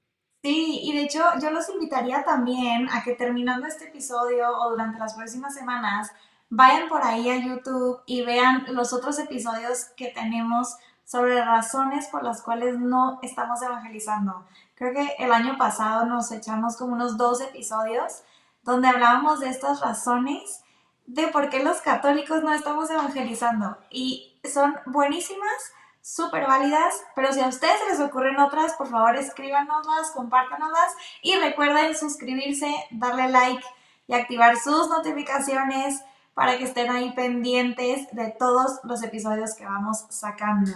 Sí, 0.44 0.80
y 0.84 0.94
de 0.94 1.04
hecho 1.04 1.20
yo 1.42 1.52
los 1.52 1.70
invitaría 1.70 2.24
también 2.24 2.88
a 2.92 3.04
que 3.04 3.14
terminando 3.14 3.68
este 3.68 3.86
episodio 3.86 4.50
o 4.50 4.72
durante 4.72 4.98
las 4.98 5.14
próximas 5.14 5.54
semanas 5.54 6.12
vayan 6.50 6.88
por 6.90 7.04
ahí 7.04 7.30
a 7.30 7.38
YouTube 7.38 8.02
y 8.06 8.24
vean 8.24 8.66
los 8.70 8.94
otros 8.94 9.20
episodios 9.20 9.86
que 9.96 10.08
tenemos 10.08 10.76
sobre 11.06 11.44
razones 11.44 12.08
por 12.08 12.24
las 12.24 12.42
cuales 12.42 12.78
no 12.78 13.20
estamos 13.22 13.62
evangelizando. 13.62 14.46
Creo 14.76 14.94
que 14.94 15.16
el 15.20 15.32
año 15.32 15.58
pasado 15.58 16.06
nos 16.06 16.32
echamos 16.32 16.78
como 16.78 16.94
unos 16.94 17.18
dos 17.18 17.42
episodios 17.42 18.24
donde 18.64 18.90
hablábamos 18.90 19.40
de 19.40 19.50
estas 19.50 19.80
razones 19.80 20.64
de 21.06 21.28
por 21.30 21.50
qué 21.50 21.64
los 21.64 21.80
católicos 21.80 22.44
no 22.44 22.54
estamos 22.54 22.90
evangelizando. 22.90 23.78
Y 23.90 24.38
son 24.44 24.76
buenísimas, 24.86 25.74
súper 26.02 26.46
válidas, 26.46 27.02
pero 27.16 27.32
si 27.32 27.40
a 27.40 27.48
ustedes 27.48 27.80
les 27.90 28.00
ocurren 28.02 28.40
otras, 28.40 28.74
por 28.74 28.88
favor 28.88 29.16
escríbanoslas, 29.16 30.12
compártanoslas 30.12 30.94
y 31.22 31.36
recuerden 31.36 31.96
suscribirse, 31.96 32.70
darle 32.92 33.30
like 33.30 33.66
y 34.08 34.14
activar 34.14 34.58
sus 34.58 34.90
notificaciones 34.90 36.04
para 36.38 36.60
que 36.60 36.66
estén 36.66 36.92
ahí 36.92 37.14
pendientes 37.14 38.12
de 38.12 38.28
todos 38.30 38.80
los 38.84 39.02
episodios 39.02 39.56
que 39.56 39.66
vamos 39.66 40.06
sacando. 40.10 40.70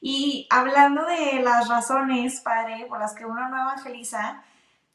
Y 0.00 0.46
hablando 0.50 1.04
de 1.04 1.42
las 1.42 1.68
razones, 1.68 2.40
padre, 2.42 2.86
por 2.88 3.00
las 3.00 3.12
que 3.16 3.26
uno 3.26 3.48
no 3.48 3.60
evangeliza, 3.60 4.44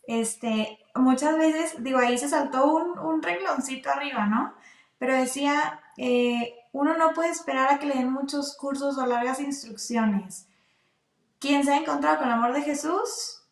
este, 0.08 0.80
muchas 0.96 1.38
veces, 1.38 1.84
digo, 1.84 2.00
ahí 2.00 2.18
se 2.18 2.30
saltó 2.30 2.66
un, 2.66 2.98
un 2.98 3.22
rengloncito 3.22 3.90
arriba, 3.90 4.26
¿no? 4.26 4.54
Pero 5.00 5.14
decía, 5.16 5.82
eh, 5.98 6.56
uno 6.72 6.96
no 6.96 7.12
puede 7.12 7.32
esperar 7.32 7.74
a 7.74 7.78
que 7.78 7.88
le 7.88 7.96
den 7.96 8.14
muchos 8.14 8.56
cursos 8.56 8.98
o 8.98 9.06
largas 9.06 9.42
instrucciones. 9.42 10.48
¿Quién 11.40 11.66
se 11.66 11.74
ha 11.74 11.78
encontrado 11.78 12.20
con 12.20 12.28
el 12.28 12.34
amor 12.36 12.54
de 12.54 12.62
Jesús? 12.62 13.44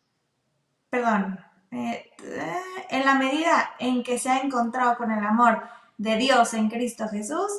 Perdón. 0.88 1.40
Eh, 1.72 2.10
eh, 2.22 2.62
en 2.88 3.04
la 3.04 3.16
medida 3.16 3.74
en 3.78 4.02
que 4.02 4.18
se 4.18 4.30
ha 4.30 4.38
encontrado 4.38 4.96
con 4.96 5.10
el 5.10 5.22
amor 5.22 5.62
de 5.98 6.16
Dios 6.16 6.54
en 6.54 6.68
Cristo 6.68 7.08
Jesús, 7.08 7.50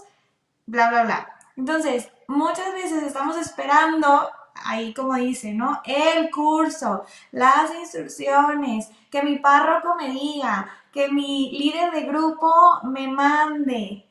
bla, 0.66 0.90
bla, 0.90 1.04
bla. 1.04 1.38
Entonces, 1.58 2.10
muchas 2.28 2.74
veces 2.74 3.04
estamos 3.04 3.38
esperando, 3.38 4.30
ahí 4.56 4.94
como 4.94 5.14
dice, 5.16 5.54
¿no? 5.54 5.82
El 5.86 6.30
curso, 6.32 7.06
las 7.32 7.74
instrucciones, 7.76 8.90
que 9.10 9.24
mi 9.24 9.38
párroco 9.38 9.96
me 9.96 10.10
diga, 10.10 10.70
que 10.92 11.10
mi 11.10 11.52
líder 11.52 11.92
de 11.92 12.02
grupo 12.02 12.54
me 12.84 13.08
mande. 13.08 14.10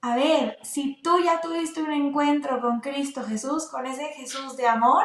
A 0.00 0.14
ver, 0.14 0.58
si 0.62 1.00
tú 1.02 1.18
ya 1.18 1.40
tuviste 1.40 1.82
un 1.82 1.90
encuentro 1.90 2.60
con 2.60 2.80
Cristo 2.80 3.24
Jesús, 3.24 3.66
con 3.66 3.86
ese 3.86 4.06
Jesús 4.08 4.56
de 4.56 4.68
amor, 4.68 5.04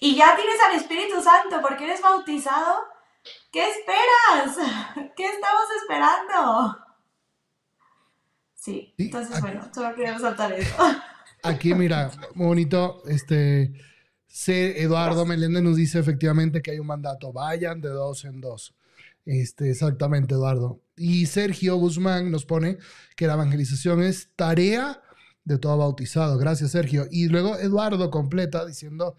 y 0.00 0.14
ya 0.14 0.36
tienes 0.36 0.60
al 0.60 0.74
Espíritu 0.74 1.20
Santo 1.22 1.60
porque 1.62 1.84
eres 1.84 2.02
bautizado, 2.02 2.84
¿Qué 3.56 3.64
esperas? 3.70 4.54
¿Qué 5.16 5.24
estamos 5.24 5.64
esperando? 5.80 6.76
Sí, 8.52 8.92
entonces 8.98 9.40
bueno, 9.40 9.66
solo 9.74 9.94
quería 9.94 10.12
resaltar 10.12 10.52
eso. 10.52 10.74
Aquí, 11.42 11.72
mira, 11.72 12.10
muy 12.34 12.48
bonito, 12.48 13.02
este, 13.06 13.72
C. 14.26 14.82
Eduardo 14.82 15.24
Meléndez 15.24 15.62
nos 15.62 15.76
dice 15.76 15.98
efectivamente 15.98 16.60
que 16.60 16.72
hay 16.72 16.78
un 16.80 16.86
mandato, 16.88 17.32
vayan 17.32 17.80
de 17.80 17.88
dos 17.88 18.26
en 18.26 18.42
dos. 18.42 18.74
Este, 19.24 19.70
exactamente, 19.70 20.34
Eduardo. 20.34 20.82
Y 20.94 21.24
Sergio 21.24 21.76
Guzmán 21.76 22.30
nos 22.30 22.44
pone 22.44 22.76
que 23.16 23.26
la 23.26 23.32
evangelización 23.32 24.02
es 24.02 24.28
tarea 24.36 25.00
de 25.44 25.56
todo 25.56 25.78
bautizado. 25.78 26.36
Gracias, 26.36 26.72
Sergio. 26.72 27.06
Y 27.10 27.28
luego 27.28 27.56
Eduardo 27.56 28.10
completa 28.10 28.66
diciendo, 28.66 29.16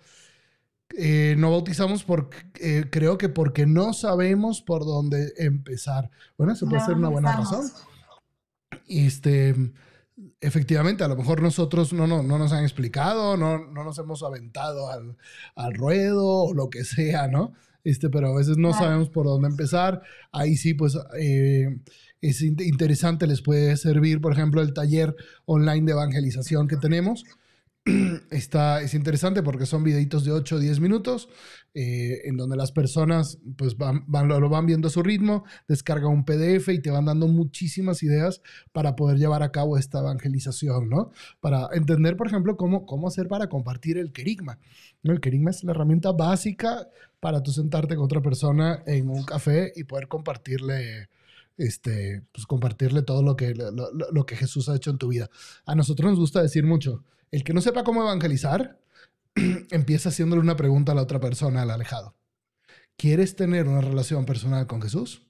eh, 0.96 1.36
no 1.38 1.52
bautizamos 1.52 2.04
porque 2.04 2.38
eh, 2.60 2.86
creo 2.90 3.18
que 3.18 3.30
porque 3.30 3.66
no 3.66 3.94
sabemos 3.94 4.62
por 4.62 4.86
dónde 4.86 5.34
empezar. 5.38 6.10
Bueno, 6.38 6.54
eso 6.54 6.68
puede 6.68 6.86
ser 6.86 6.96
una 6.96 7.10
buena 7.10 7.36
razón. 7.36 7.66
Este, 8.88 9.56
efectivamente, 10.40 11.04
a 11.04 11.08
lo 11.08 11.16
mejor 11.16 11.42
nosotros 11.42 11.94
no, 11.94 12.08
no, 12.08 12.24
no 12.24 12.38
nos 12.38 12.52
han 12.54 12.64
explicado, 12.64 13.38
no, 13.38 13.60
no 13.68 13.84
nos 13.84 13.98
hemos 14.00 14.24
aventado 14.24 14.90
al, 14.90 15.18
al, 15.56 15.74
ruedo 15.74 16.26
o 16.26 16.54
lo 16.54 16.70
que 16.70 16.84
sea, 16.84 17.28
¿no? 17.28 17.54
Este, 17.84 18.10
pero 18.10 18.30
a 18.30 18.36
veces 18.36 18.58
no 18.58 18.74
sabemos 18.74 19.10
por 19.10 19.26
dónde 19.26 19.48
empezar. 19.48 20.02
Ahí 20.32 20.58
sí, 20.58 20.74
pues 20.74 20.98
eh, 21.20 21.80
es 22.22 22.42
interesante, 22.42 23.28
les 23.28 23.42
puede 23.42 23.78
servir, 23.78 24.20
por 24.20 24.34
ejemplo, 24.34 24.62
el 24.62 24.74
taller 24.74 25.16
online 25.46 25.86
de 25.86 25.92
evangelización 25.92 26.68
que 26.68 26.78
tenemos. 26.78 27.24
Está, 28.32 28.82
es 28.82 28.94
interesante 28.94 29.44
porque 29.44 29.66
son 29.66 29.84
videitos 29.84 30.26
de 30.26 30.32
8 30.32 30.56
o 30.56 30.60
10 30.60 30.80
minutos 30.80 31.30
eh, 31.74 32.22
en 32.26 32.38
donde 32.38 32.58
las 32.58 32.72
personas 32.72 33.40
pues 33.56 33.78
van, 33.78 34.04
lo, 34.28 34.50
van 34.50 34.66
viendo 34.66 34.88
a 34.88 34.92
su 34.92 35.04
ritmo, 35.04 35.46
descargan 35.68 36.12
un 36.12 36.26
PDF 36.26 36.70
y 36.70 36.80
te 36.80 36.92
van 36.92 37.06
dando 37.06 37.28
muchísimas 37.28 38.04
ideas 38.04 38.42
para 38.72 38.96
poder 38.96 39.18
llevar 39.18 39.44
a 39.44 39.52
cabo 39.52 39.78
esta 39.78 40.00
evangelización, 40.00 40.90
¿no? 40.90 41.12
Para 41.40 41.70
entender, 41.74 42.18
por 42.18 42.28
ejemplo, 42.28 42.58
cómo, 42.58 42.86
cómo 42.86 43.08
hacer 43.08 43.28
para 43.28 43.48
compartir 43.48 43.98
el 43.98 44.12
querigma. 44.12 44.60
¿no? 45.04 45.14
El 45.14 45.20
querigma 45.20 45.52
es 45.52 45.64
la 45.64 45.72
herramienta 45.72 46.12
básica 46.12 46.88
para 47.20 47.42
tú 47.44 47.52
sentarte 47.52 47.96
con 47.96 48.06
otra 48.06 48.22
persona 48.22 48.84
en 48.86 49.10
un 49.10 49.24
café 49.24 49.72
y 49.76 49.84
poder 49.84 50.08
compartirle 50.08 51.10
este, 51.58 52.24
pues 52.32 52.46
compartirle 52.46 53.02
todo 53.02 53.24
lo 53.24 53.36
que, 53.36 53.54
lo, 53.56 54.26
que 54.26 54.36
Jesús 54.36 54.70
ha 54.70 54.76
hecho 54.76 54.92
en 54.92 54.98
tu 54.98 55.10
vida. 55.10 55.30
A 55.66 55.76
nosotros 55.76 56.12
nos 56.12 56.20
gusta 56.20 56.42
decir 56.42 56.64
mucho, 56.64 57.04
el 57.32 57.44
que 57.44 57.54
no 57.54 57.62
sepa 57.62 57.84
cómo 57.84 58.02
evangelizar, 58.02 58.80
empieza 59.72 60.10
haciéndole 60.10 60.42
una 60.42 60.56
pregunta 60.56 60.92
a 60.92 60.96
la 60.96 61.02
otra 61.02 61.20
persona, 61.20 61.62
al 61.62 61.72
alejado. 61.72 62.16
¿Quieres 62.96 63.36
tener 63.36 63.68
una 63.68 63.82
relación 63.82 64.26
personal 64.26 64.66
con 64.68 64.82
Jesús? 64.82 65.24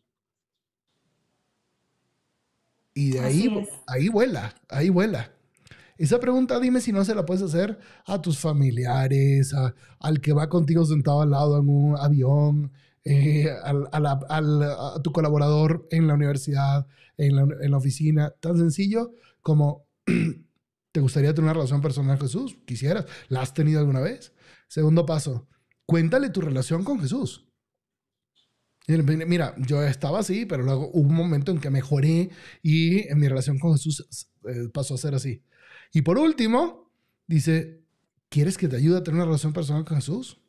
Y 2.93 3.11
de 3.11 3.19
ahí, 3.19 3.67
ahí 3.85 4.07
vuela, 4.07 4.55
ahí 4.69 4.89
vuela. 4.89 5.33
Esa 5.97 6.19
pregunta 6.19 6.59
dime 6.59 6.79
si 6.79 6.91
no 6.91 7.03
se 7.03 7.15
la 7.15 7.25
puedes 7.25 7.43
hacer 7.43 7.77
a 8.05 8.21
tus 8.21 8.39
familiares, 8.39 9.53
al 9.99 10.21
que 10.21 10.33
va 10.33 10.49
contigo 10.49 10.85
sentado 10.85 11.21
al 11.21 11.31
lado 11.31 11.59
en 11.59 11.69
un 11.69 11.97
avión, 11.97 12.71
eh, 13.03 13.49
a 13.63 15.01
tu 15.03 15.11
colaborador 15.11 15.87
en 15.91 16.07
la 16.07 16.13
universidad, 16.13 16.87
en 17.17 17.35
la, 17.35 17.41
en 17.61 17.71
la 17.71 17.77
oficina. 17.77 18.33
Tan 18.39 18.57
sencillo 18.57 19.11
como, 19.41 19.85
¿te 20.97 21.01
gustaría 21.01 21.31
tener 21.31 21.43
una 21.43 21.53
relación 21.53 21.79
personal 21.79 22.17
con 22.17 22.27
Jesús? 22.27 22.57
¿Quisieras? 22.65 23.05
¿La 23.29 23.43
has 23.43 23.53
tenido 23.53 23.79
alguna 23.79 23.99
vez? 23.99 24.33
Segundo 24.67 25.05
paso, 25.05 25.47
cuéntale 25.85 26.31
tu 26.31 26.41
relación 26.41 26.83
con 26.83 26.99
Jesús. 26.99 27.47
Mira, 28.87 29.53
yo 29.59 29.83
estaba 29.83 30.17
así, 30.17 30.47
pero 30.47 30.63
luego 30.63 30.89
hubo 30.91 31.07
un 31.07 31.13
momento 31.13 31.51
en 31.51 31.59
que 31.59 31.69
mejoré 31.69 32.31
y 32.63 33.07
en 33.09 33.19
mi 33.19 33.27
relación 33.27 33.59
con 33.59 33.73
Jesús 33.73 34.27
eh, 34.45 34.69
pasó 34.73 34.95
a 34.95 34.97
ser 34.97 35.13
así. 35.13 35.43
Y 35.93 36.01
por 36.01 36.17
último, 36.17 36.91
dice, 37.27 37.85
¿quieres 38.29 38.57
que 38.57 38.67
te 38.67 38.77
ayude 38.77 38.97
a 38.97 39.03
tener 39.03 39.17
una 39.17 39.25
relación 39.25 39.53
personal 39.53 39.85
con 39.85 39.97
Jesús? 39.97 40.41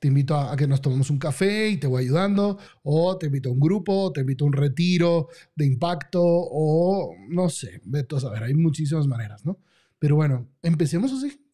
Te 0.00 0.08
invito 0.08 0.34
a, 0.34 0.56
que 0.56 0.66
nos 0.66 0.80
tomemos 0.80 1.10
un 1.10 1.18
café 1.18 1.68
y 1.68 1.76
te 1.76 1.86
voy 1.86 2.04
ayudando, 2.04 2.58
o 2.82 3.16
te 3.18 3.26
invito 3.26 3.50
a 3.50 3.52
un 3.52 3.60
grupo, 3.60 4.12
te 4.12 4.22
invito 4.22 4.44
a 4.44 4.48
un 4.48 4.54
retiro 4.54 5.28
de 5.54 5.66
impacto, 5.66 6.22
o 6.22 7.14
no 7.28 7.50
sé, 7.50 7.82
vete 7.84 8.16
a 8.16 8.20
saber, 8.20 8.42
hay 8.42 8.54
muchísimas 8.54 9.06
maneras, 9.06 9.44
¿no? 9.44 9.58
Pero 9.98 10.16
bueno, 10.16 10.48
empecemos 10.62 11.12
así. 11.12 11.46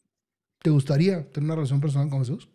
¿Te 0.63 0.71
gustaría 0.71 1.31
tener 1.31 1.47
una 1.47 1.57
relación 1.57 1.81
personal 1.81 2.09
con 2.09 2.21
Jesús? 2.21 2.49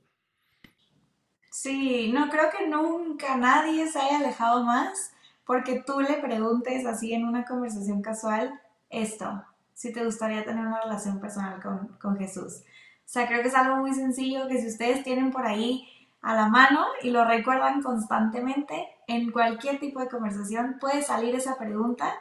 Sí, 1.51 2.09
no 2.13 2.29
creo 2.29 2.45
que 2.57 2.67
nunca 2.67 3.35
nadie 3.35 3.87
se 3.91 3.99
haya 3.99 4.19
alejado 4.19 4.63
más 4.63 5.11
porque 5.45 5.83
tú 5.85 5.99
le 5.99 6.15
preguntes 6.21 6.85
así 6.85 7.13
en 7.13 7.25
una 7.25 7.43
conversación 7.43 8.01
casual 8.01 8.53
esto, 8.89 9.43
si 9.73 9.91
te 9.91 10.05
gustaría 10.05 10.45
tener 10.45 10.65
una 10.65 10.81
relación 10.81 11.19
personal 11.19 11.61
con, 11.61 11.89
con 11.99 12.17
Jesús. 12.17 12.63
O 13.11 13.13
sea, 13.13 13.27
creo 13.27 13.41
que 13.41 13.49
es 13.49 13.55
algo 13.55 13.75
muy 13.75 13.93
sencillo 13.93 14.47
que 14.47 14.61
si 14.61 14.67
ustedes 14.67 15.03
tienen 15.03 15.31
por 15.31 15.45
ahí 15.45 15.85
a 16.21 16.33
la 16.33 16.47
mano 16.47 16.85
y 17.03 17.09
lo 17.09 17.25
recuerdan 17.25 17.81
constantemente, 17.83 18.87
en 19.05 19.31
cualquier 19.31 19.81
tipo 19.81 19.99
de 19.99 20.07
conversación 20.07 20.77
puede 20.79 21.01
salir 21.01 21.35
esa 21.35 21.57
pregunta 21.57 22.13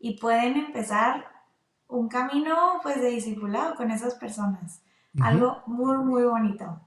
y 0.00 0.18
pueden 0.18 0.56
empezar 0.56 1.28
un 1.86 2.08
camino 2.08 2.80
pues 2.82 3.00
de 3.00 3.10
discipulado 3.10 3.76
con 3.76 3.92
esas 3.92 4.16
personas. 4.16 4.82
Algo 5.20 5.62
muy, 5.66 5.98
muy 5.98 6.24
bonito. 6.24 6.80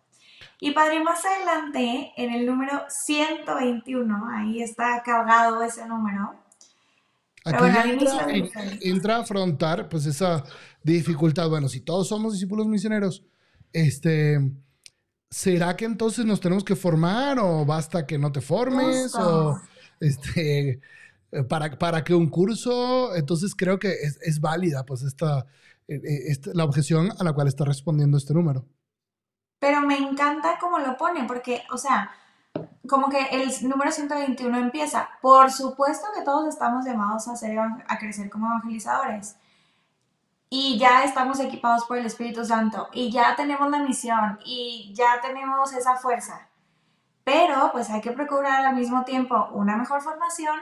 Y 0.59 0.71
padre, 0.71 1.01
más 1.01 1.23
adelante, 1.23 2.11
en 2.17 2.33
el 2.33 2.45
número 2.45 2.83
121, 2.89 4.31
ahí 4.33 4.61
está 4.61 5.01
cargado 5.01 5.63
ese 5.63 5.87
número. 5.87 6.35
Aquí 7.45 7.89
entra, 7.89 8.27
entra, 8.81 9.15
a 9.15 9.19
afrontar 9.21 9.87
pues 9.87 10.05
esa 10.07 10.43
dificultad. 10.83 11.47
Bueno, 11.47 11.69
si 11.69 11.79
todos 11.79 12.09
somos 12.09 12.33
discípulos 12.33 12.67
misioneros, 12.67 13.23
este, 13.75 14.39
¿será 15.29 15.75
que 15.75 15.83
entonces 15.83 16.25
nos 16.25 16.39
tenemos 16.39 16.63
que 16.63 16.77
formar 16.77 17.39
o 17.39 17.65
basta 17.65 18.07
que 18.07 18.17
no 18.17 18.31
te 18.31 18.39
formes? 18.39 19.13
O, 19.15 19.59
este, 19.99 20.79
para, 21.49 21.77
para 21.77 22.03
que 22.03 22.13
un 22.13 22.29
curso, 22.29 23.13
entonces 23.15 23.53
creo 23.53 23.77
que 23.77 23.91
es, 23.91 24.39
válida 24.39 24.85
pues 24.85 25.01
esta, 25.01 25.45
e, 25.89 25.95
e, 25.95 26.31
esta, 26.31 26.51
la 26.53 26.63
objeción 26.63 27.09
a 27.19 27.23
la 27.25 27.33
cual 27.33 27.49
está 27.49 27.65
respondiendo 27.65 28.17
este 28.17 28.33
número. 28.33 28.65
Pero 29.59 29.81
me 29.81 29.97
encanta 29.97 30.57
cómo 30.59 30.79
lo 30.79 30.95
pone, 30.95 31.25
porque, 31.25 31.63
o 31.69 31.77
sea, 31.77 32.11
como 32.87 33.09
que 33.09 33.25
el 33.31 33.51
número 33.67 33.91
121 33.91 34.57
empieza, 34.57 35.09
por 35.21 35.51
supuesto 35.51 36.07
que 36.15 36.23
todos 36.23 36.47
estamos 36.47 36.85
llamados 36.85 37.27
a, 37.27 37.35
ser, 37.35 37.57
a 37.59 37.97
crecer 37.99 38.29
como 38.29 38.47
evangelizadores, 38.47 39.35
y 40.49 40.77
ya 40.77 41.03
estamos 41.03 41.39
equipados 41.39 41.85
por 41.85 41.97
el 41.97 42.05
Espíritu 42.05 42.45
Santo 42.45 42.89
y 42.93 43.11
ya 43.11 43.35
tenemos 43.35 43.69
la 43.69 43.79
misión 43.79 44.39
y 44.45 44.93
ya 44.93 45.19
tenemos 45.21 45.73
esa 45.73 45.95
fuerza. 45.95 46.47
Pero 47.23 47.71
pues 47.71 47.89
hay 47.89 48.01
que 48.01 48.11
procurar 48.11 48.65
al 48.65 48.75
mismo 48.75 49.03
tiempo 49.03 49.49
una 49.51 49.75
mejor 49.77 50.01
formación, 50.01 50.59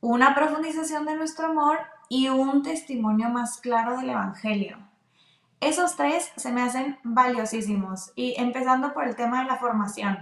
una 0.00 0.34
profundización 0.34 1.04
de 1.04 1.16
nuestro 1.16 1.48
amor 1.48 1.78
y 2.08 2.28
un 2.28 2.62
testimonio 2.62 3.28
más 3.28 3.58
claro 3.58 3.98
del 3.98 4.10
Evangelio. 4.10 4.78
Esos 5.60 5.96
tres 5.96 6.32
se 6.36 6.52
me 6.52 6.62
hacen 6.62 6.98
valiosísimos 7.02 8.12
y 8.14 8.34
empezando 8.38 8.92
por 8.92 9.04
el 9.04 9.16
tema 9.16 9.40
de 9.40 9.48
la 9.48 9.56
formación. 9.56 10.18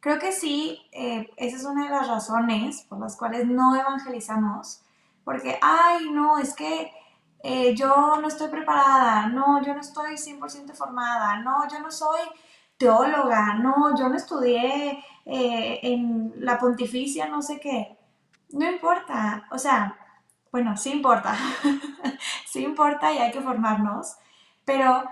Creo 0.00 0.18
que 0.18 0.32
sí, 0.32 0.80
eh, 0.92 1.30
esa 1.36 1.56
es 1.56 1.64
una 1.64 1.84
de 1.84 1.90
las 1.90 2.08
razones 2.08 2.82
por 2.88 3.00
las 3.00 3.16
cuales 3.16 3.46
no 3.46 3.74
evangelizamos, 3.74 4.82
porque, 5.24 5.58
ay, 5.60 6.08
no, 6.10 6.38
es 6.38 6.54
que 6.54 6.92
eh, 7.42 7.74
yo 7.74 8.16
no 8.20 8.28
estoy 8.28 8.48
preparada, 8.48 9.26
no, 9.28 9.62
yo 9.62 9.74
no 9.74 9.80
estoy 9.80 10.16
100% 10.16 10.74
formada, 10.74 11.36
no, 11.40 11.68
yo 11.68 11.80
no 11.80 11.90
soy 11.90 12.20
teóloga, 12.76 13.54
no, 13.54 13.96
yo 13.96 14.08
no 14.08 14.16
estudié 14.16 15.04
eh, 15.24 15.80
en 15.82 16.32
la 16.36 16.58
pontificia, 16.58 17.26
no 17.28 17.42
sé 17.42 17.60
qué. 17.60 17.98
No 18.50 18.70
importa, 18.70 19.46
o 19.50 19.58
sea, 19.58 19.96
bueno, 20.50 20.76
sí 20.76 20.90
importa, 20.90 21.36
sí 22.46 22.64
importa 22.64 23.12
y 23.12 23.18
hay 23.18 23.30
que 23.30 23.42
formarnos, 23.42 24.16
pero 24.64 25.04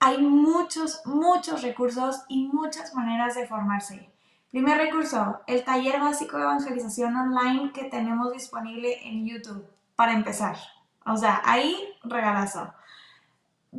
hay 0.00 0.18
muchos, 0.18 1.00
muchos 1.06 1.62
recursos 1.62 2.24
y 2.28 2.48
muchas 2.48 2.94
maneras 2.94 3.34
de 3.34 3.46
formarse. 3.46 4.12
Primer 4.50 4.76
recurso, 4.76 5.40
el 5.46 5.64
taller 5.64 5.98
básico 5.98 6.36
de 6.36 6.44
evangelización 6.44 7.16
online 7.16 7.72
que 7.72 7.84
tenemos 7.84 8.32
disponible 8.32 9.08
en 9.08 9.26
YouTube 9.26 9.66
para 9.96 10.12
empezar. 10.12 10.56
O 11.06 11.16
sea, 11.16 11.42
ahí 11.44 11.76
regalazo. 12.02 12.72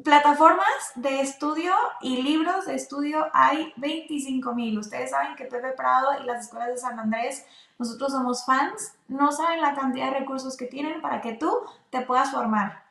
Plataformas 0.03 0.91
de 0.95 1.21
estudio 1.21 1.73
y 2.01 2.21
libros 2.21 2.65
de 2.65 2.75
estudio 2.75 3.27
hay 3.33 3.73
25 3.77 4.53
mil. 4.53 4.77
Ustedes 4.77 5.11
saben 5.11 5.35
que 5.35 5.45
Pepe 5.45 5.71
Prado 5.71 6.21
y 6.21 6.25
las 6.25 6.45
escuelas 6.45 6.69
de 6.69 6.77
San 6.77 6.99
Andrés, 6.99 7.45
nosotros 7.79 8.11
somos 8.11 8.45
fans, 8.45 8.95
no 9.07 9.31
saben 9.31 9.61
la 9.61 9.73
cantidad 9.73 10.11
de 10.11 10.19
recursos 10.19 10.57
que 10.57 10.65
tienen 10.65 11.01
para 11.01 11.21
que 11.21 11.33
tú 11.33 11.61
te 11.89 12.01
puedas 12.01 12.31
formar. 12.31 12.83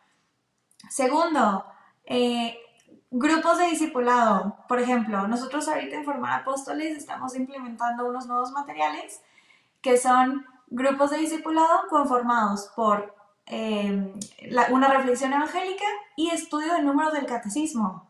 Segundo, 0.89 1.67
eh, 2.07 2.59
grupos 3.11 3.59
de 3.59 3.67
discipulado. 3.67 4.57
Por 4.67 4.81
ejemplo, 4.81 5.29
nosotros 5.29 5.69
ahorita 5.69 5.97
en 5.97 6.05
Formar 6.05 6.41
Apóstoles 6.41 6.97
estamos 6.97 7.37
implementando 7.37 8.07
unos 8.07 8.27
nuevos 8.27 8.51
materiales 8.53 9.21
que 9.83 9.99
son 9.99 10.47
grupos 10.69 11.11
de 11.11 11.19
discipulado 11.19 11.87
conformados 11.89 12.73
por 12.75 13.14
Em, 13.47 14.15
una 14.71 14.89
reflexión 14.89 15.33
evangélica 15.33 15.85
y 16.17 16.31
estudio 16.31 16.73
de 16.75 16.83
números 16.83 17.13
del 17.13 17.27
catecismo. 17.27 18.07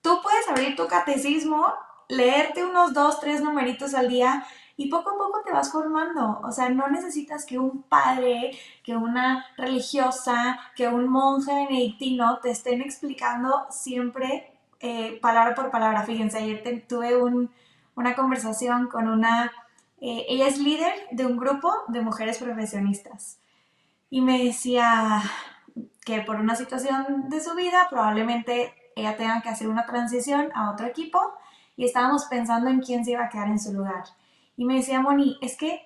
Tú 0.00 0.20
puedes 0.22 0.48
abrir 0.48 0.76
tu 0.76 0.86
catecismo, 0.86 1.66
leerte 2.08 2.64
unos 2.64 2.94
dos, 2.94 3.18
tres 3.18 3.42
numeritos 3.42 3.94
al 3.94 4.08
día 4.08 4.46
y 4.76 4.88
poco 4.88 5.10
a 5.10 5.18
poco 5.18 5.42
te 5.44 5.52
vas 5.52 5.72
formando. 5.72 6.40
O 6.44 6.52
sea, 6.52 6.68
no 6.68 6.86
necesitas 6.88 7.44
que 7.44 7.58
un 7.58 7.82
padre, 7.82 8.52
que 8.84 8.96
una 8.96 9.44
religiosa, 9.56 10.60
que 10.76 10.86
un 10.86 11.08
monje 11.08 11.52
benedictino 11.52 12.38
te 12.40 12.50
estén 12.50 12.80
explicando 12.80 13.66
siempre 13.70 14.52
eh, 14.78 15.18
palabra 15.20 15.56
por 15.56 15.70
palabra. 15.72 16.04
Fíjense, 16.04 16.38
ayer 16.38 16.84
tuve 16.88 17.16
una 17.96 18.14
conversación 18.14 18.86
con 18.88 19.08
una, 19.08 19.50
eh, 20.00 20.26
ella 20.28 20.46
es 20.46 20.58
líder 20.58 20.94
de 21.10 21.26
un 21.26 21.36
grupo 21.36 21.72
de 21.88 22.02
mujeres 22.02 22.38
profesionistas 22.38 23.40
y 24.10 24.20
me 24.20 24.44
decía 24.44 25.22
que 26.04 26.20
por 26.20 26.36
una 26.36 26.54
situación 26.54 27.28
de 27.28 27.40
su 27.40 27.54
vida 27.54 27.86
probablemente 27.90 28.74
ella 28.94 29.16
tenga 29.16 29.42
que 29.42 29.48
hacer 29.48 29.68
una 29.68 29.86
transición 29.86 30.50
a 30.54 30.70
otro 30.70 30.86
equipo 30.86 31.20
y 31.76 31.84
estábamos 31.84 32.24
pensando 32.26 32.70
en 32.70 32.80
quién 32.80 33.04
se 33.04 33.12
iba 33.12 33.24
a 33.24 33.28
quedar 33.28 33.48
en 33.48 33.58
su 33.58 33.72
lugar. 33.72 34.04
Y 34.56 34.64
me 34.64 34.76
decía 34.76 35.00
Moni, 35.00 35.38
es 35.42 35.56
que 35.56 35.82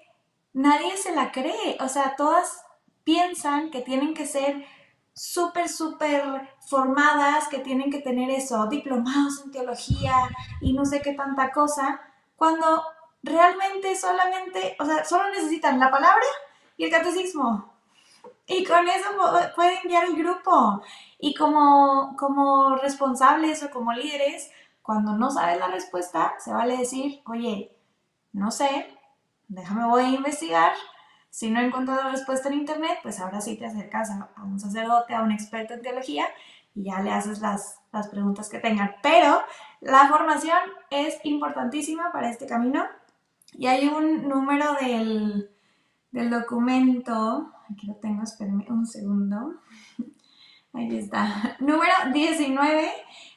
nadie 0.52 0.96
se 0.96 1.14
la 1.14 1.32
cree, 1.32 1.76
o 1.80 1.88
sea, 1.88 2.14
todas 2.16 2.64
piensan 3.02 3.70
que 3.70 3.80
tienen 3.80 4.14
que 4.14 4.26
ser 4.26 4.64
súper, 5.12 5.68
súper 5.68 6.22
formadas, 6.68 7.48
que 7.48 7.58
tienen 7.58 7.90
que 7.90 8.00
tener 8.00 8.30
eso, 8.30 8.66
diplomados 8.68 9.42
en 9.44 9.50
teología 9.50 10.14
y 10.60 10.72
no 10.72 10.84
sé 10.84 11.02
qué 11.02 11.14
tanta 11.14 11.50
cosa, 11.50 12.00
cuando 12.36 12.82
realmente 13.22 13.96
solamente, 13.96 14.76
o 14.78 14.84
sea, 14.84 15.04
solo 15.04 15.28
necesitan 15.30 15.78
la 15.78 15.90
palabra 15.90 16.24
y 16.76 16.84
el 16.84 16.90
catecismo. 16.90 17.69
Y 18.50 18.64
con 18.64 18.88
eso 18.88 19.08
pueden 19.54 19.78
guiar 19.84 20.04
el 20.06 20.16
grupo. 20.16 20.82
Y 21.18 21.34
como, 21.34 22.16
como 22.18 22.76
responsables 22.76 23.62
o 23.62 23.70
como 23.70 23.92
líderes, 23.92 24.50
cuando 24.82 25.12
no 25.12 25.30
sabes 25.30 25.58
la 25.58 25.68
respuesta, 25.68 26.34
se 26.38 26.52
vale 26.52 26.76
decir, 26.76 27.22
oye, 27.26 27.76
no 28.32 28.50
sé, 28.50 28.98
déjame 29.48 29.86
voy 29.86 30.02
a 30.02 30.08
investigar 30.08 30.72
si 31.30 31.48
no 31.48 31.60
encuentras 31.60 32.04
la 32.04 32.10
respuesta 32.10 32.48
en 32.48 32.56
internet, 32.56 32.98
pues 33.02 33.20
ahora 33.20 33.40
sí 33.40 33.56
te 33.56 33.66
acercas 33.66 34.10
a, 34.10 34.42
un 34.42 34.58
sacerdote, 34.58 35.14
a 35.14 35.22
un 35.22 35.30
experto 35.30 35.74
en 35.74 35.82
teología 35.82 36.26
y 36.74 36.84
ya 36.84 37.00
le 37.00 37.12
haces 37.12 37.40
las, 37.40 37.78
preguntas 38.10 38.48
que 38.48 38.58
tengan. 38.58 38.96
Pero 39.00 39.40
la 39.80 40.08
formación 40.08 40.58
es 40.90 41.20
importantísima 41.22 42.10
para 42.10 42.30
este 42.30 42.46
camino 42.46 42.84
y 43.52 43.68
hay 43.68 43.86
un 43.86 44.28
número 44.28 44.74
del, 44.80 45.50
del 46.10 46.30
documento, 46.30 47.52
aquí 47.72 47.86
lo 47.86 47.94
tengo, 47.94 48.22
espérenme 48.22 48.66
un 48.68 48.86
segundo. 48.86 49.60
Ahí 50.72 50.98
está. 50.98 51.56
Número 51.58 51.92
19 52.12 52.90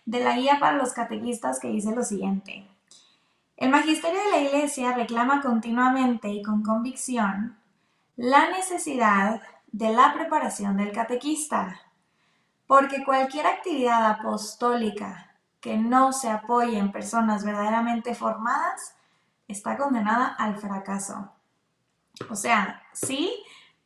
de 0.06 0.20
la 0.20 0.36
guía 0.36 0.58
para 0.60 0.78
los 0.78 0.94
catequistas 0.94 1.60
que 1.60 1.70
dice 1.70 1.96
lo 1.96 2.04
siguiente. 2.04 2.68
El 3.58 3.70
magisterio 3.70 4.20
de 4.24 4.32
la 4.32 4.42
Iglesia 4.42 4.94
reclama 4.94 5.42
continuamente 5.42 6.30
y 6.30 6.44
con 6.44 6.64
convicción 6.64 7.58
la 8.16 8.50
necesidad 8.50 9.42
de 9.72 9.92
la 9.92 10.14
preparación 10.14 10.78
del 10.78 10.92
catequista, 10.92 11.82
porque 12.68 13.04
cualquier 13.04 13.48
actividad 13.48 14.06
apostólica 14.12 15.36
que 15.60 15.78
no 15.78 16.14
se 16.14 16.30
apoye 16.30 16.78
en 16.78 16.92
personas 16.92 17.44
verdaderamente 17.44 18.14
formadas 18.14 18.96
está 19.48 19.78
condenada 19.78 20.28
al 20.28 20.58
fracaso. 20.58 21.32
O 22.30 22.36
sea, 22.36 22.84
sí, 22.94 23.32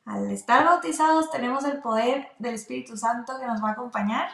al 0.07 0.31
estar 0.31 0.63
bautizados 0.63 1.29
tenemos 1.31 1.65
el 1.65 1.81
poder 1.81 2.31
del 2.39 2.55
Espíritu 2.55 2.95
Santo 2.95 3.37
que 3.39 3.45
nos 3.45 3.61
va 3.61 3.69
a 3.69 3.71
acompañar, 3.73 4.29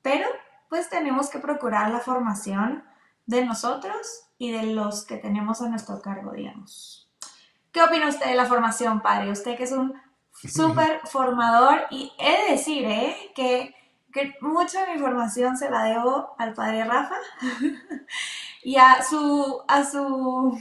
pero 0.00 0.26
pues 0.68 0.88
tenemos 0.88 1.28
que 1.28 1.38
procurar 1.38 1.90
la 1.90 2.00
formación 2.00 2.82
de 3.26 3.44
nosotros 3.44 4.24
y 4.38 4.50
de 4.50 4.64
los 4.74 5.04
que 5.04 5.18
tenemos 5.18 5.60
a 5.60 5.68
nuestro 5.68 6.00
cargo, 6.00 6.32
digamos. 6.32 7.10
¿Qué 7.70 7.82
opina 7.82 8.08
usted 8.08 8.26
de 8.26 8.34
la 8.34 8.46
formación, 8.46 9.00
padre? 9.00 9.30
Usted 9.30 9.56
que 9.56 9.64
es 9.64 9.72
un 9.72 9.94
súper 10.32 11.00
formador 11.04 11.82
y 11.90 12.12
he 12.18 12.46
de 12.46 12.52
decir, 12.52 12.84
¿eh? 12.84 13.32
Que, 13.34 13.74
que 14.12 14.34
mucha 14.40 14.86
de 14.86 14.94
mi 14.94 15.00
formación 15.00 15.56
se 15.56 15.70
la 15.70 15.84
debo 15.84 16.34
al 16.38 16.54
padre 16.54 16.84
Rafa 16.84 17.16
y 18.62 18.76
a 18.76 19.02
su, 19.02 19.62
a 19.68 19.84
su 19.84 20.58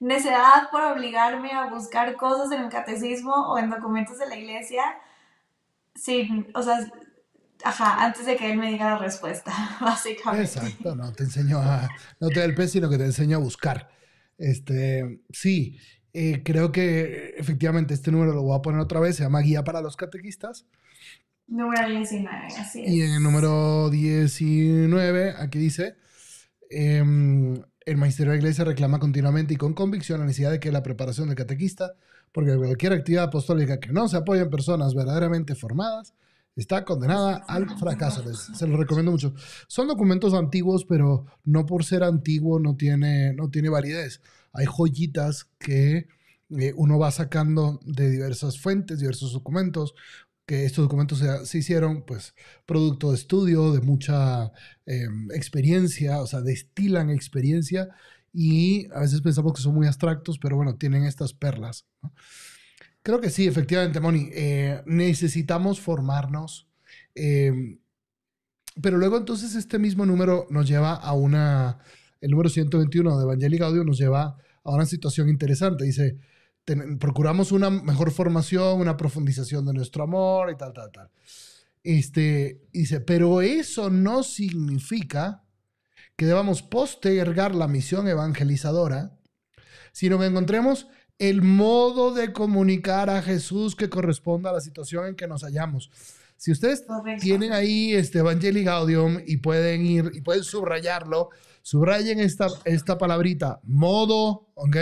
necedad 0.00 0.70
por 0.70 0.82
obligarme 0.82 1.52
a 1.52 1.68
buscar 1.68 2.16
cosas 2.16 2.52
en 2.52 2.64
el 2.64 2.70
catecismo 2.70 3.32
o 3.32 3.58
en 3.58 3.70
documentos 3.70 4.18
de 4.18 4.28
la 4.28 4.36
iglesia 4.36 4.82
sin, 5.94 6.46
o 6.54 6.62
sea, 6.62 6.86
ajá, 7.64 8.04
antes 8.04 8.26
de 8.26 8.36
que 8.36 8.50
él 8.50 8.58
me 8.58 8.70
diga 8.70 8.90
la 8.90 8.98
respuesta, 8.98 9.52
básicamente. 9.80 10.44
Exacto, 10.44 10.94
no 10.94 11.12
te 11.12 11.24
enseño 11.24 11.58
a, 11.58 11.88
no 12.20 12.28
te 12.28 12.40
da 12.40 12.44
el 12.44 12.54
pez, 12.54 12.72
sino 12.72 12.88
que 12.90 12.98
te 12.98 13.04
enseño 13.04 13.38
a 13.38 13.40
buscar. 13.40 13.88
Este, 14.38 15.22
sí, 15.30 15.78
eh, 16.12 16.42
creo 16.44 16.72
que 16.72 17.34
efectivamente 17.36 17.94
este 17.94 18.10
número 18.10 18.32
lo 18.32 18.42
voy 18.42 18.58
a 18.58 18.62
poner 18.62 18.80
otra 18.80 19.00
vez, 19.00 19.16
se 19.16 19.22
llama 19.22 19.40
Guía 19.40 19.64
para 19.64 19.80
los 19.80 19.96
Catequistas. 19.96 20.66
Número 21.46 21.88
19, 21.88 22.46
así 22.58 22.84
es. 22.84 22.90
Y 22.90 23.02
en 23.02 23.12
el 23.12 23.22
número 23.22 23.88
19, 23.88 25.34
aquí 25.38 25.58
dice, 25.58 25.96
em, 26.70 27.62
el 27.84 27.96
Magisterio 27.96 28.32
de 28.32 28.38
la 28.38 28.42
Iglesia 28.42 28.64
reclama 28.64 28.98
continuamente 28.98 29.54
y 29.54 29.56
con 29.56 29.74
convicción 29.74 30.20
la 30.20 30.26
necesidad 30.26 30.50
de 30.50 30.60
que 30.60 30.72
la 30.72 30.82
preparación 30.82 31.28
del 31.28 31.36
catequista, 31.36 31.94
porque 32.32 32.56
cualquier 32.56 32.92
actividad 32.92 33.24
apostólica 33.24 33.80
que 33.80 33.92
no 33.92 34.08
se 34.08 34.16
apoye 34.16 34.42
en 34.42 34.50
personas 34.50 34.94
verdaderamente 34.94 35.54
formadas, 35.54 36.14
está 36.56 36.84
condenada 36.84 37.44
al 37.48 37.68
fracaso. 37.78 38.22
se 38.34 38.66
lo 38.66 38.76
recomiendo 38.76 39.12
mucho. 39.12 39.34
Son 39.68 39.86
documentos 39.88 40.34
antiguos, 40.34 40.84
pero 40.84 41.26
no 41.44 41.66
por 41.66 41.84
ser 41.84 42.02
antiguo 42.02 42.58
no 42.58 42.76
tiene, 42.76 43.32
no 43.34 43.50
tiene 43.50 43.68
validez 43.68 44.20
hay 44.56 44.66
joyitas 44.66 45.44
que 45.58 46.08
eh, 46.50 46.72
uno 46.76 46.98
va 46.98 47.10
sacando 47.10 47.80
de 47.84 48.10
diversas 48.10 48.58
fuentes, 48.58 48.98
diversos 48.98 49.32
documentos, 49.32 49.94
que 50.46 50.64
estos 50.64 50.84
documentos 50.84 51.22
se, 51.44 51.58
hicieron, 51.58 52.02
pues, 52.02 52.34
producto 52.66 53.10
de 53.10 53.16
estudio, 53.16 53.72
de 53.72 53.80
mucha 53.80 54.52
em, 54.86 55.30
experiencia, 55.32 56.20
o 56.20 56.26
sea, 56.26 56.40
destilan 56.40 57.10
experiencia 57.10 57.88
y 58.32 58.86
a 58.92 59.00
veces 59.00 59.22
pensamos 59.22 59.52
que 59.54 59.62
son 59.62 59.74
muy 59.74 59.86
abstractos, 59.88 60.38
pero 60.38 60.56
bueno, 60.56 60.76
tienen 60.76 61.04
estas 61.04 61.32
perlas. 61.32 61.86
Creo 63.02 63.20
que 63.20 63.30
sí, 63.30 63.46
efectivamente, 63.46 63.98
Moni, 63.98 64.28
eh, 64.32 64.82
necesitamos 64.86 65.80
formarnos, 65.80 66.68
em, 67.14 67.78
pero 68.80 68.98
luego 68.98 69.16
entonces 69.16 69.54
este 69.54 69.78
mismo 69.78 70.06
número 70.06 70.46
nos 70.50 70.68
lleva 70.68 70.94
a 70.94 71.12
una, 71.12 71.78
el 72.20 72.30
número 72.30 72.48
121 72.50 73.16
de 73.16 73.24
Evangelii 73.24 73.58
Gaudium 73.58 73.86
nos 73.86 73.98
lleva 73.98 74.36
a 74.62 74.70
una 74.70 74.86
situación 74.86 75.28
interesante. 75.28 75.84
Dice, 75.84 76.18
procuramos 76.98 77.52
una 77.52 77.70
mejor 77.70 78.10
formación, 78.10 78.80
una 78.80 78.96
profundización 78.96 79.64
de 79.66 79.72
nuestro 79.72 80.04
amor 80.04 80.50
y 80.50 80.56
tal, 80.56 80.72
tal, 80.72 80.90
tal. 80.90 81.10
Este, 81.82 82.62
dice, 82.72 83.00
pero 83.00 83.40
eso 83.40 83.90
no 83.90 84.22
significa 84.22 85.44
que 86.16 86.26
debamos 86.26 86.62
postergar 86.62 87.54
la 87.54 87.68
misión 87.68 88.08
evangelizadora, 88.08 89.16
sino 89.92 90.18
que 90.18 90.26
encontremos 90.26 90.88
el 91.18 91.42
modo 91.42 92.12
de 92.12 92.32
comunicar 92.32 93.08
a 93.08 93.22
Jesús 93.22 93.76
que 93.76 93.88
corresponda 93.88 94.50
a 94.50 94.54
la 94.54 94.60
situación 94.60 95.06
en 95.06 95.14
que 95.14 95.28
nos 95.28 95.42
hallamos. 95.42 95.90
Si 96.36 96.52
ustedes 96.52 96.84
tienen 97.20 97.52
ahí 97.52 97.94
este 97.94 98.18
Evangelii 98.18 98.64
Gaudium 98.64 99.20
y 99.26 99.38
pueden 99.38 99.86
ir 99.86 100.10
y 100.12 100.20
pueden 100.20 100.44
subrayarlo, 100.44 101.30
Subrayen 101.66 102.20
esta, 102.20 102.46
esta 102.64 102.96
palabrita, 102.96 103.58
modo, 103.64 104.52
¿ok? 104.54 104.76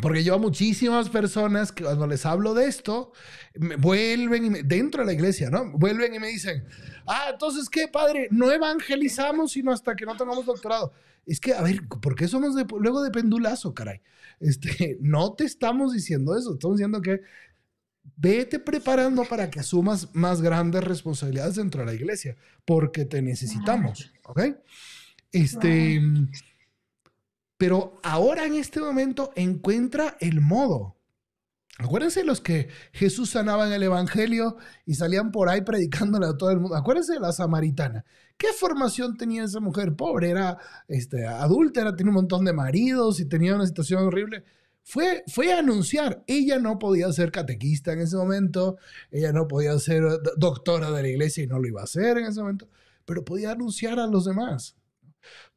Porque 0.00 0.22
yo 0.22 0.34
a 0.34 0.38
muchísimas 0.38 1.08
personas 1.08 1.72
que 1.72 1.84
cuando 1.84 2.06
les 2.06 2.24
hablo 2.24 2.54
de 2.54 2.66
esto, 2.66 3.12
me 3.54 3.76
vuelven 3.76 4.56
y 4.56 4.62
dentro 4.62 5.02
de 5.02 5.06
la 5.06 5.12
iglesia, 5.12 5.50
¿no? 5.50 5.72
Vuelven 5.72 6.14
y 6.14 6.18
me 6.18 6.28
dicen, 6.28 6.64
ah, 7.06 7.28
entonces, 7.32 7.68
¿qué, 7.68 7.88
padre? 7.88 8.28
No 8.30 8.50
evangelizamos 8.50 9.52
sino 9.52 9.72
hasta 9.72 9.96
que 9.96 10.06
no 10.06 10.16
tengamos 10.16 10.46
doctorado. 10.46 10.92
Es 11.26 11.40
que, 11.40 11.52
a 11.52 11.62
ver, 11.62 11.86
¿por 11.88 12.14
qué 12.14 12.28
somos 12.28 12.54
luego 12.78 13.02
de 13.02 13.10
pendulazo, 13.10 13.74
caray? 13.74 14.00
Este, 14.40 14.98
no 15.00 15.34
te 15.34 15.44
estamos 15.44 15.92
diciendo 15.92 16.36
eso, 16.36 16.54
estamos 16.54 16.76
diciendo 16.76 17.02
que 17.02 17.20
vete 18.16 18.58
preparando 18.58 19.24
para 19.24 19.50
que 19.50 19.60
asumas 19.60 20.14
más 20.14 20.40
grandes 20.40 20.82
responsabilidades 20.84 21.56
dentro 21.56 21.80
de 21.80 21.86
la 21.86 21.94
iglesia, 21.94 22.36
porque 22.64 23.04
te 23.04 23.22
necesitamos, 23.22 24.12
¿ok? 24.24 24.40
Este, 25.32 26.00
pero 27.58 28.00
ahora 28.02 28.46
en 28.46 28.54
este 28.54 28.80
momento 28.80 29.32
encuentra 29.36 30.16
el 30.20 30.40
modo. 30.40 30.96
Acuérdense 31.80 32.20
de 32.20 32.26
los 32.26 32.40
que 32.40 32.68
Jesús 32.92 33.30
sanaba 33.30 33.66
en 33.66 33.72
el 33.72 33.84
Evangelio 33.84 34.56
y 34.84 34.94
salían 34.94 35.30
por 35.30 35.48
ahí 35.48 35.60
predicándole 35.60 36.26
a 36.26 36.36
todo 36.36 36.50
el 36.50 36.58
mundo. 36.58 36.74
Acuérdense 36.74 37.12
de 37.12 37.20
la 37.20 37.32
samaritana. 37.32 38.04
¿Qué 38.36 38.48
formación 38.52 39.16
tenía 39.16 39.44
esa 39.44 39.60
mujer? 39.60 39.94
Pobre, 39.94 40.30
era 40.30 40.58
este, 40.88 41.26
adúltera, 41.26 41.94
tenía 41.94 42.10
un 42.10 42.16
montón 42.16 42.44
de 42.44 42.52
maridos 42.52 43.20
y 43.20 43.26
tenía 43.26 43.54
una 43.54 43.66
situación 43.66 44.04
horrible. 44.04 44.44
Fue, 44.82 45.22
fue 45.28 45.52
a 45.52 45.58
anunciar. 45.58 46.24
Ella 46.26 46.58
no 46.58 46.78
podía 46.78 47.12
ser 47.12 47.30
catequista 47.30 47.92
en 47.92 48.00
ese 48.00 48.16
momento, 48.16 48.78
ella 49.10 49.32
no 49.32 49.46
podía 49.46 49.78
ser 49.78 50.02
doctora 50.36 50.90
de 50.90 51.02
la 51.02 51.08
iglesia 51.08 51.44
y 51.44 51.46
no 51.46 51.60
lo 51.60 51.68
iba 51.68 51.80
a 51.80 51.84
hacer 51.84 52.18
en 52.18 52.26
ese 52.26 52.40
momento, 52.40 52.68
pero 53.04 53.24
podía 53.24 53.52
anunciar 53.52 54.00
a 54.00 54.06
los 54.06 54.24
demás. 54.24 54.76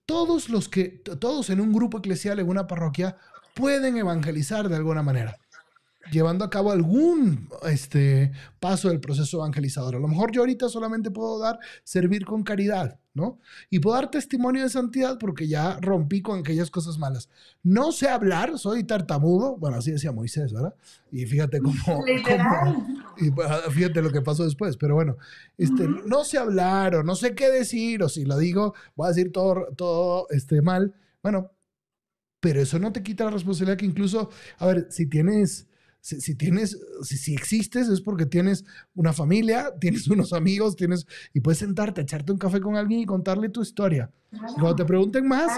Todos 0.06 0.50
los 0.50 0.68
que, 0.68 1.02
todos 1.20 1.50
en 1.50 1.62
un 1.62 1.72
grupo 1.72 2.00
eclesial, 2.00 2.40
en 2.40 2.50
una 2.50 2.68
parroquia, 2.68 3.18
pueden 3.54 3.98
evangelizar 3.98 4.70
de 4.70 4.76
alguna 4.76 5.04
manera 5.04 5.38
llevando 6.10 6.44
a 6.44 6.50
cabo 6.50 6.72
algún 6.72 7.50
este, 7.64 8.32
paso 8.60 8.90
del 8.90 9.00
proceso 9.00 9.38
evangelizador. 9.38 9.96
A 9.96 10.00
lo 10.00 10.08
mejor 10.08 10.32
yo 10.32 10.42
ahorita 10.42 10.70
solamente 10.70 11.12
puedo 11.12 11.40
dar 11.40 11.60
servir 11.84 12.26
con 12.26 12.44
caridad, 12.44 13.00
¿no? 13.14 13.40
Y 13.70 13.80
puedo 13.80 13.96
dar 13.96 14.10
testimonio 14.10 14.64
de 14.64 14.70
santidad 14.70 15.18
porque 15.20 15.48
ya 15.48 15.78
rompí 15.82 16.22
con 16.22 16.40
aquellas 16.40 16.72
cosas 16.72 16.98
malas. 16.98 17.30
No 17.64 17.92
sé 17.92 18.08
hablar, 18.08 18.58
soy 18.58 18.84
tartamudo, 18.84 19.58
bueno, 19.58 19.78
así 19.78 19.92
decía 19.92 20.12
Moisés, 20.12 20.54
¿verdad? 20.54 20.74
Y 21.12 21.26
fíjate 21.26 21.60
cómo... 21.60 21.76
y 23.18 23.30
ah, 23.44 23.62
fíjate 23.70 24.02
lo 24.02 24.12
que 24.12 24.22
pasó 24.22 24.44
después, 24.44 24.78
pero 24.78 24.96
bueno, 24.96 25.18
este, 25.58 25.88
no 26.06 26.24
sé 26.24 26.38
hablar 26.38 26.96
o 26.96 27.04
no 27.04 27.16
sé 27.16 27.36
qué 27.36 27.50
decir, 27.50 28.02
o 28.04 28.10
si 28.10 28.26
lo 28.26 28.38
digo, 28.38 28.74
voy 28.96 29.08
a 29.08 29.10
decir 29.10 29.32
todo, 29.32 29.68
todo 29.76 30.28
este, 30.30 30.62
mal. 30.62 30.94
Bueno, 31.22 31.52
pero 32.40 32.62
eso 32.62 32.80
no 32.80 32.92
te 32.92 33.04
quita 33.04 33.26
la 33.26 33.32
responsabilidad 33.32 33.78
que 33.78 33.86
incluso, 33.86 34.30
a 34.58 34.66
ver, 34.68 34.88
si 34.90 35.06
tienes 35.08 35.68
si, 36.02 36.36
tienes, 36.36 36.78
si, 37.04 37.34
existes 37.34 37.88
es 37.88 38.02
porque 38.02 38.26
tienes 38.26 38.66
una 38.96 39.14
familia, 39.14 39.72
tienes 39.80 40.08
unos 40.08 40.34
amigos, 40.34 40.76
tienes 40.76 41.06
y 41.34 41.42
puedes 41.42 41.60
sentarte, 41.60 42.02
echarte 42.02 42.32
un 42.32 42.40
café 42.40 42.60
con 42.60 42.76
alguien 42.76 43.02
y 43.02 43.06
contarle 43.06 43.50
tu 43.50 43.62
historia. 43.62 44.12
Cuando 44.56 44.76
te 44.76 44.86
pregunten 44.86 45.28
más, 45.28 45.52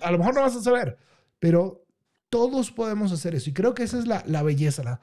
a 0.00 0.10
lo 0.10 0.18
mejor 0.18 0.34
no 0.34 0.40
vas 0.40 0.56
a 0.56 0.62
saber, 0.62 0.96
pero 1.38 1.84
todos 2.30 2.70
podemos 2.70 3.12
hacer 3.12 3.34
eso. 3.34 3.50
Y 3.50 3.52
creo 3.52 3.74
que 3.74 3.82
esa 3.82 3.98
es 3.98 4.06
la, 4.06 4.22
la 4.26 4.42
belleza, 4.42 4.82
la, 4.82 5.00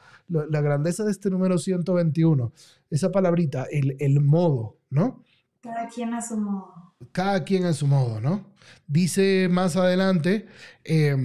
la, 0.50 0.62
grandeza 0.62 1.04
de 1.04 1.12
este 1.12 1.30
número 1.30 1.58
121. 1.58 2.54
Esa 2.90 3.12
palabrita, 3.12 3.68
el, 3.70 3.98
el 4.00 4.22
modo, 4.22 4.78
¿no? 4.90 5.24
Cada 5.62 5.88
quien 5.90 6.14
a 6.14 6.22
su 6.22 6.38
modo. 6.38 6.96
Cada 7.12 7.44
quien 7.44 7.66
a 7.66 7.74
su 7.74 7.86
modo, 7.86 8.22
¿no? 8.22 8.46
Dice 8.88 9.50
más 9.52 9.76
adelante, 9.76 10.48
eh, 10.86 11.16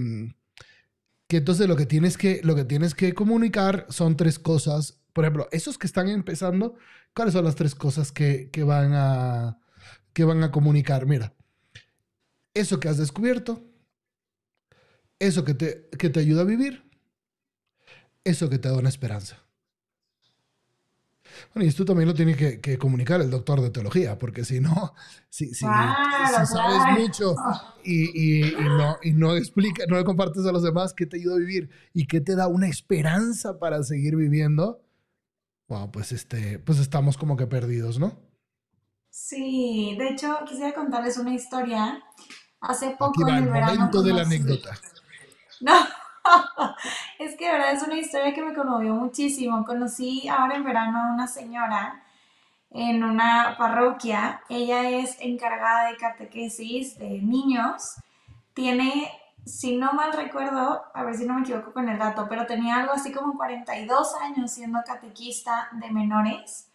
que 1.33 1.39
entonces 1.39 1.67
lo 1.67 1.77
que 1.77 1.87
tienes 1.87 2.19
que, 2.19 2.43
lo 2.45 2.55
que, 2.55 2.67
tienes 2.67 2.95
que 2.95 3.15
comunicar 3.15 3.87
son 3.89 4.19
tres 4.19 4.39
cosas. 4.39 5.01
Por 5.15 5.25
ejemplo, 5.25 5.49
esos 5.51 5.79
que 5.79 5.87
están 5.87 6.11
empezando, 6.11 6.77
¿cuáles 7.15 7.33
son 7.33 7.47
las 7.47 7.55
tres 7.55 7.75
cosas 7.75 8.13
que, 8.13 8.51
que 8.51 8.65
van, 8.65 8.93
a, 8.93 9.59
que 10.13 10.25
van 10.25 10.43
a 10.43 10.51
comunicar? 10.51 11.07
Mira, 11.07 11.35
eso 12.53 12.79
que 12.79 12.91
has 12.91 12.99
descubierto, 12.99 13.65
eso 15.19 15.43
que 15.43 15.55
te, 15.55 15.89
que 15.99 16.11
te 16.11 16.21
ayuda 16.21 16.43
a 16.43 16.45
vivir, 16.45 16.85
eso 18.25 18.51
que 18.51 18.59
te 18.59 18.69
da 18.69 18.77
una 18.77 18.91
esperanza. 18.91 19.43
Bueno, 21.53 21.67
y 21.67 21.69
esto 21.69 21.85
también 21.85 22.09
lo 22.09 22.15
tiene 22.15 22.37
que, 22.37 22.79
comunicar 22.79 23.21
el 23.21 23.31
doctor 23.31 23.61
de 23.61 23.71
teología, 23.71 24.19
porque 24.19 24.45
si 24.45 24.61
no, 24.61 24.95
si, 25.29 25.55
si, 25.55 25.65
sabes 25.65 26.99
mucho 26.99 27.35
y, 27.85 28.49
y, 28.49 28.55
no, 28.57 28.97
y 29.03 29.13
no 29.13 29.37
explica, 29.37 29.85
no 29.89 29.97
le 29.97 30.05
compartes 30.05 30.47
a 30.47 30.53
los 30.53 30.63
demás 30.63 30.95
qué 30.95 31.07
te 31.07 31.17
ayuda 31.19 31.37
a 31.37 31.39
vivir 31.39 31.71
y 31.93 32.07
qué 32.07 32.21
te 32.21 32.37
da 32.37 32.49
una 32.49 32.69
esperanza 32.69 33.59
para 33.59 33.83
seguir 33.83 34.17
viviendo, 34.17 34.83
wow, 35.69 35.91
pues, 35.91 36.13
este, 36.13 36.59
pues 36.59 36.79
estamos 36.79 37.17
como 37.17 37.37
que 37.37 37.47
perdidos, 37.47 37.99
¿no? 37.99 38.19
Sí, 39.11 39.95
de 39.99 40.09
hecho, 40.09 40.39
quisiera 40.49 40.73
contarles 40.73 41.19
una 41.19 41.35
historia. 41.35 42.03
Hace 42.61 42.97
poco 42.99 43.29
en 43.29 43.35
el, 43.35 43.51
momento 43.51 44.03
de 44.03 44.13
la 44.15 44.23
anécdota. 44.23 44.71
No. 45.61 45.75
Es 47.19 47.37
que 47.37 47.47
de 47.47 47.53
verdad 47.53 47.73
es 47.73 47.83
una 47.83 47.99
historia 47.99 48.35
que 48.35 48.43
me 48.43 48.55
conmovió 48.55 48.95
muchísimo. 48.95 49.65
Conocí 49.65 50.29
ahora 50.29 50.57
en 50.57 50.65
verano 50.65 50.99
a 50.99 51.15
una 51.15 51.27
señora 51.27 52.03
en 52.71 53.05
una 53.05 53.55
parroquia. 53.59 54.43
Ella 54.49 54.89
es 54.89 55.17
encargada 55.21 55.91
de 55.91 55.97
catequesis 55.97 56.99
de 56.99 57.21
niños. 57.21 57.97
Tiene, 58.55 59.11
si 59.45 59.77
no 59.77 59.93
mal 59.93 60.13
recuerdo, 60.13 60.85
a 60.95 61.05
ver 61.05 61.15
si 61.15 61.27
no 61.27 61.35
me 61.35 61.43
equivoco 61.43 61.73
con 61.73 61.89
el 61.89 61.99
dato, 61.99 62.27
pero 62.29 62.47
tenía 62.47 62.77
algo 62.77 62.93
así 62.93 63.13
como 63.13 63.37
42 63.37 64.15
años 64.17 64.51
siendo 64.51 64.81
catequista 64.87 65.69
de 65.73 65.91
menores. 65.91 66.72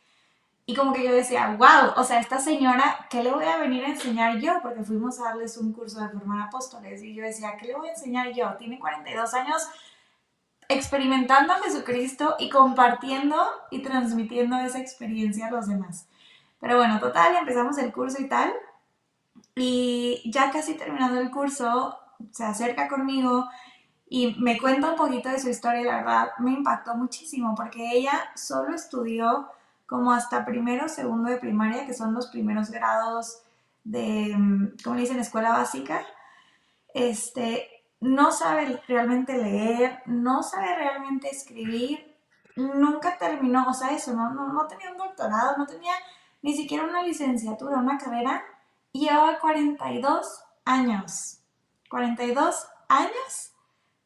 Y 0.70 0.76
como 0.76 0.92
que 0.92 1.02
yo 1.02 1.14
decía, 1.14 1.56
wow, 1.58 1.94
o 1.96 2.04
sea, 2.04 2.20
esta 2.20 2.40
señora, 2.40 3.08
¿qué 3.10 3.24
le 3.24 3.32
voy 3.32 3.46
a 3.46 3.56
venir 3.56 3.86
a 3.86 3.88
enseñar 3.88 4.38
yo? 4.38 4.60
Porque 4.62 4.84
fuimos 4.84 5.18
a 5.18 5.30
darles 5.30 5.58
un 5.58 5.72
curso 5.72 6.02
de 6.02 6.10
formar 6.10 6.46
apóstoles 6.46 7.02
y 7.02 7.16
yo 7.16 7.24
decía, 7.24 7.56
¿qué 7.58 7.68
le 7.68 7.76
voy 7.76 7.88
a 7.88 7.94
enseñar 7.94 8.34
yo? 8.34 8.54
Tiene 8.58 8.78
42 8.78 9.34
años 9.34 9.66
experimentando 10.68 11.54
a 11.54 11.60
Jesucristo 11.60 12.36
y 12.38 12.50
compartiendo 12.50 13.38
y 13.72 13.82
transmitiendo 13.82 14.58
esa 14.58 14.80
experiencia 14.80 15.48
a 15.48 15.52
los 15.52 15.70
demás. 15.70 16.10
Pero 16.60 16.76
bueno, 16.76 17.00
total, 17.00 17.38
empezamos 17.38 17.78
el 17.78 17.94
curso 17.94 18.22
y 18.22 18.28
tal. 18.28 18.52
Y 19.56 20.30
ya 20.30 20.52
casi 20.52 20.74
terminando 20.74 21.22
el 21.22 21.32
curso, 21.32 21.98
se 22.32 22.44
acerca 22.44 22.90
conmigo 22.90 23.48
y 24.10 24.36
me 24.38 24.60
cuenta 24.60 24.90
un 24.90 24.98
poquito 24.98 25.30
de 25.30 25.40
su 25.40 25.48
historia 25.48 25.80
y 25.80 25.86
la 25.86 25.98
verdad 26.00 26.28
me 26.40 26.52
impactó 26.52 26.94
muchísimo 26.96 27.56
porque 27.56 27.90
ella 27.94 28.32
solo 28.36 28.76
estudió 28.76 29.48
como 29.88 30.12
hasta 30.12 30.46
primero, 30.46 30.88
segundo 30.90 31.30
de 31.30 31.38
primaria, 31.38 31.86
que 31.86 31.94
son 31.94 32.14
los 32.14 32.28
primeros 32.28 32.70
grados 32.70 33.42
de, 33.84 34.36
mm, 34.38 34.78
¿cómo 34.84 34.96
le 34.96 35.02
dicen?, 35.02 35.20
escuela 35.20 35.52
básica. 35.52 36.06
Este, 36.94 37.68
no 38.02 38.32
sabe 38.32 38.82
realmente 38.88 39.38
leer, 39.38 40.04
no 40.06 40.44
sabe 40.44 40.76
realmente 40.76 41.30
escribir, 41.30 42.16
nunca 42.56 43.18
terminó, 43.18 43.66
o 43.70 43.74
sea, 43.74 43.92
eso, 43.92 44.14
no, 44.14 44.32
no, 44.32 44.52
no 44.52 44.68
tenía 44.68 44.92
un 44.92 44.98
doctorado, 44.98 45.58
no 45.58 45.66
tenía 45.66 45.94
ni 46.42 46.56
siquiera 46.56 46.84
una 46.84 47.04
licenciatura, 47.04 47.78
una 47.78 47.98
carrera, 47.98 48.44
y 48.92 49.06
llevaba 49.06 49.40
42 49.40 50.44
años, 50.66 51.40
42 51.90 52.68
años 52.90 53.54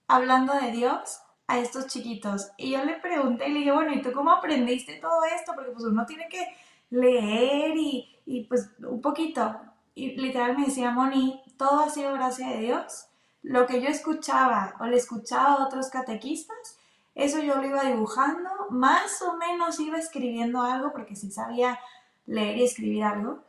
hablando 0.07 0.53
de 0.53 0.71
Dios 0.71 1.21
a 1.51 1.59
estos 1.59 1.87
chiquitos. 1.87 2.51
Y 2.57 2.71
yo 2.71 2.83
le 2.85 2.93
pregunté 2.93 3.47
y 3.47 3.53
le 3.53 3.59
dije, 3.59 3.71
bueno, 3.71 3.93
¿y 3.93 4.01
tú 4.01 4.11
cómo 4.13 4.31
aprendiste 4.31 4.99
todo 4.99 5.23
esto? 5.35 5.51
Porque 5.53 5.71
pues 5.71 5.83
uno 5.83 6.05
tiene 6.05 6.29
que 6.29 6.45
leer 6.89 7.75
y, 7.75 8.09
y 8.25 8.45
pues 8.45 8.69
un 8.79 9.01
poquito. 9.01 9.59
Y 9.93 10.15
literal 10.15 10.57
me 10.57 10.65
decía, 10.65 10.91
Moni, 10.91 11.41
todo 11.57 11.81
ha 11.81 11.89
sido 11.89 12.13
gracia 12.13 12.47
de 12.47 12.59
Dios. 12.59 13.07
Lo 13.43 13.65
que 13.67 13.81
yo 13.81 13.89
escuchaba 13.89 14.75
o 14.79 14.85
le 14.85 14.95
escuchaba 14.97 15.53
a 15.53 15.65
otros 15.65 15.89
catequistas, 15.89 16.77
eso 17.15 17.39
yo 17.39 17.55
lo 17.55 17.67
iba 17.67 17.83
dibujando, 17.83 18.49
más 18.69 19.21
o 19.21 19.35
menos 19.35 19.79
iba 19.79 19.97
escribiendo 19.97 20.61
algo, 20.61 20.93
porque 20.93 21.15
sí 21.17 21.31
sabía 21.31 21.79
leer 22.25 22.57
y 22.57 22.63
escribir 22.63 23.03
algo. 23.03 23.43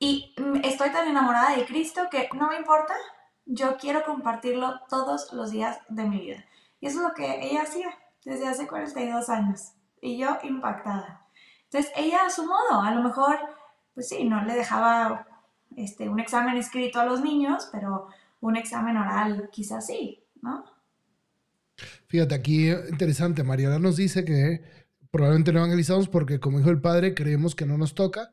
Y 0.00 0.34
estoy 0.64 0.90
tan 0.90 1.06
enamorada 1.06 1.54
de 1.54 1.64
Cristo 1.64 2.08
que 2.10 2.28
no 2.34 2.48
me 2.48 2.56
importa, 2.56 2.94
yo 3.46 3.76
quiero 3.76 4.04
compartirlo 4.04 4.80
todos 4.88 5.32
los 5.32 5.52
días 5.52 5.78
de 5.88 6.04
mi 6.04 6.18
vida. 6.20 6.44
Y 6.80 6.86
eso 6.86 6.98
es 6.98 7.08
lo 7.08 7.14
que 7.14 7.46
ella 7.46 7.62
hacía 7.62 7.88
desde 8.24 8.46
hace 8.46 8.66
42 8.66 9.28
años. 9.28 9.72
Y 10.00 10.18
yo 10.18 10.38
impactada. 10.42 11.26
Entonces, 11.64 11.92
ella 11.96 12.26
a 12.26 12.30
su 12.30 12.44
modo, 12.44 12.80
a 12.80 12.94
lo 12.94 13.02
mejor, 13.02 13.38
pues 13.94 14.08
sí, 14.08 14.24
no 14.24 14.44
le 14.44 14.54
dejaba 14.54 15.26
este, 15.76 16.08
un 16.08 16.20
examen 16.20 16.56
escrito 16.56 17.00
a 17.00 17.04
los 17.04 17.22
niños, 17.22 17.68
pero 17.72 18.08
un 18.40 18.56
examen 18.56 18.96
oral 18.96 19.48
quizás 19.52 19.86
sí, 19.86 20.24
¿no? 20.40 20.64
Fíjate, 22.06 22.34
aquí 22.34 22.70
interesante, 22.70 23.44
Mariana 23.44 23.78
nos 23.78 23.96
dice 23.96 24.24
que 24.24 24.64
probablemente 25.10 25.52
no 25.52 25.60
evangelizamos 25.60 26.08
porque, 26.08 26.40
como 26.40 26.58
dijo 26.58 26.70
el 26.70 26.80
padre, 26.80 27.14
creemos 27.14 27.54
que 27.54 27.66
no 27.66 27.76
nos 27.76 27.94
toca, 27.94 28.32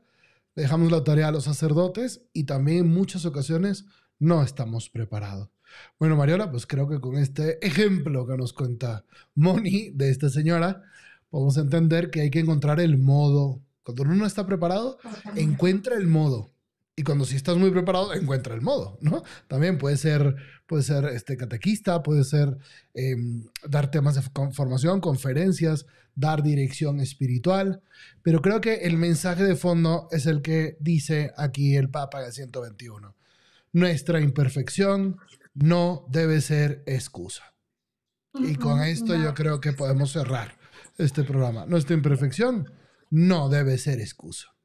dejamos 0.55 0.91
la 0.91 1.03
tarea 1.03 1.27
a 1.27 1.31
los 1.31 1.43
sacerdotes 1.43 2.25
y 2.33 2.45
también 2.45 2.79
en 2.79 2.93
muchas 2.93 3.25
ocasiones 3.25 3.85
no 4.17 4.41
estamos 4.43 4.89
preparados. 4.89 5.49
Bueno, 5.99 6.15
Mariola, 6.15 6.51
pues 6.51 6.65
creo 6.65 6.87
que 6.87 6.99
con 6.99 7.17
este 7.17 7.65
ejemplo 7.65 8.27
que 8.27 8.37
nos 8.37 8.53
cuenta 8.53 9.05
Moni 9.35 9.91
de 9.91 10.09
esta 10.09 10.29
señora, 10.29 10.83
podemos 11.29 11.57
entender 11.57 12.11
que 12.11 12.21
hay 12.21 12.29
que 12.29 12.39
encontrar 12.39 12.79
el 12.79 12.97
modo. 12.97 13.61
Cuando 13.83 14.03
uno 14.03 14.15
no 14.15 14.25
está 14.25 14.45
preparado, 14.45 14.97
encuentra 15.35 15.95
el 15.95 16.07
modo. 16.07 16.51
Y 16.97 17.03
cuando 17.03 17.25
sí 17.25 17.35
estás 17.35 17.57
muy 17.57 17.71
preparado, 17.71 18.13
encuentra 18.13 18.55
el 18.55 18.61
modo, 18.61 18.97
¿no? 19.01 19.21
También 19.49 19.77
puede 19.77 19.97
ser, 19.97 20.35
puede 20.65 20.81
ser 20.81 21.05
este, 21.05 21.35
catequista, 21.35 22.01
puede 22.01 22.23
ser 22.23 22.57
em, 22.93 23.47
dar 23.67 23.91
temas 23.91 24.15
de 24.15 24.21
formación, 24.53 25.01
conferencias, 25.01 25.85
dar 26.15 26.41
dirección 26.41 27.01
espiritual. 27.01 27.81
Pero 28.21 28.41
creo 28.41 28.61
que 28.61 28.75
el 28.75 28.95
mensaje 28.95 29.43
de 29.43 29.57
fondo 29.57 30.07
es 30.11 30.25
el 30.25 30.41
que 30.41 30.77
dice 30.79 31.31
aquí 31.35 31.75
el 31.75 31.89
Papa 31.89 32.21
del 32.21 32.31
121. 32.31 33.13
Nuestra 33.73 34.21
imperfección 34.21 35.17
no 35.55 36.05
debe 36.09 36.41
ser 36.41 36.83
excusa. 36.85 37.55
Y 38.37 38.55
con 38.55 38.81
esto 38.81 39.15
yo 39.15 39.33
creo 39.33 39.61
que 39.61 39.71
podemos 39.73 40.11
cerrar 40.11 40.57
este 40.97 41.23
programa. 41.23 41.65
Nuestra 41.65 41.95
imperfección 41.95 42.69
no 43.09 43.49
debe 43.49 43.77
ser 43.77 44.01
excusa. 44.01 44.55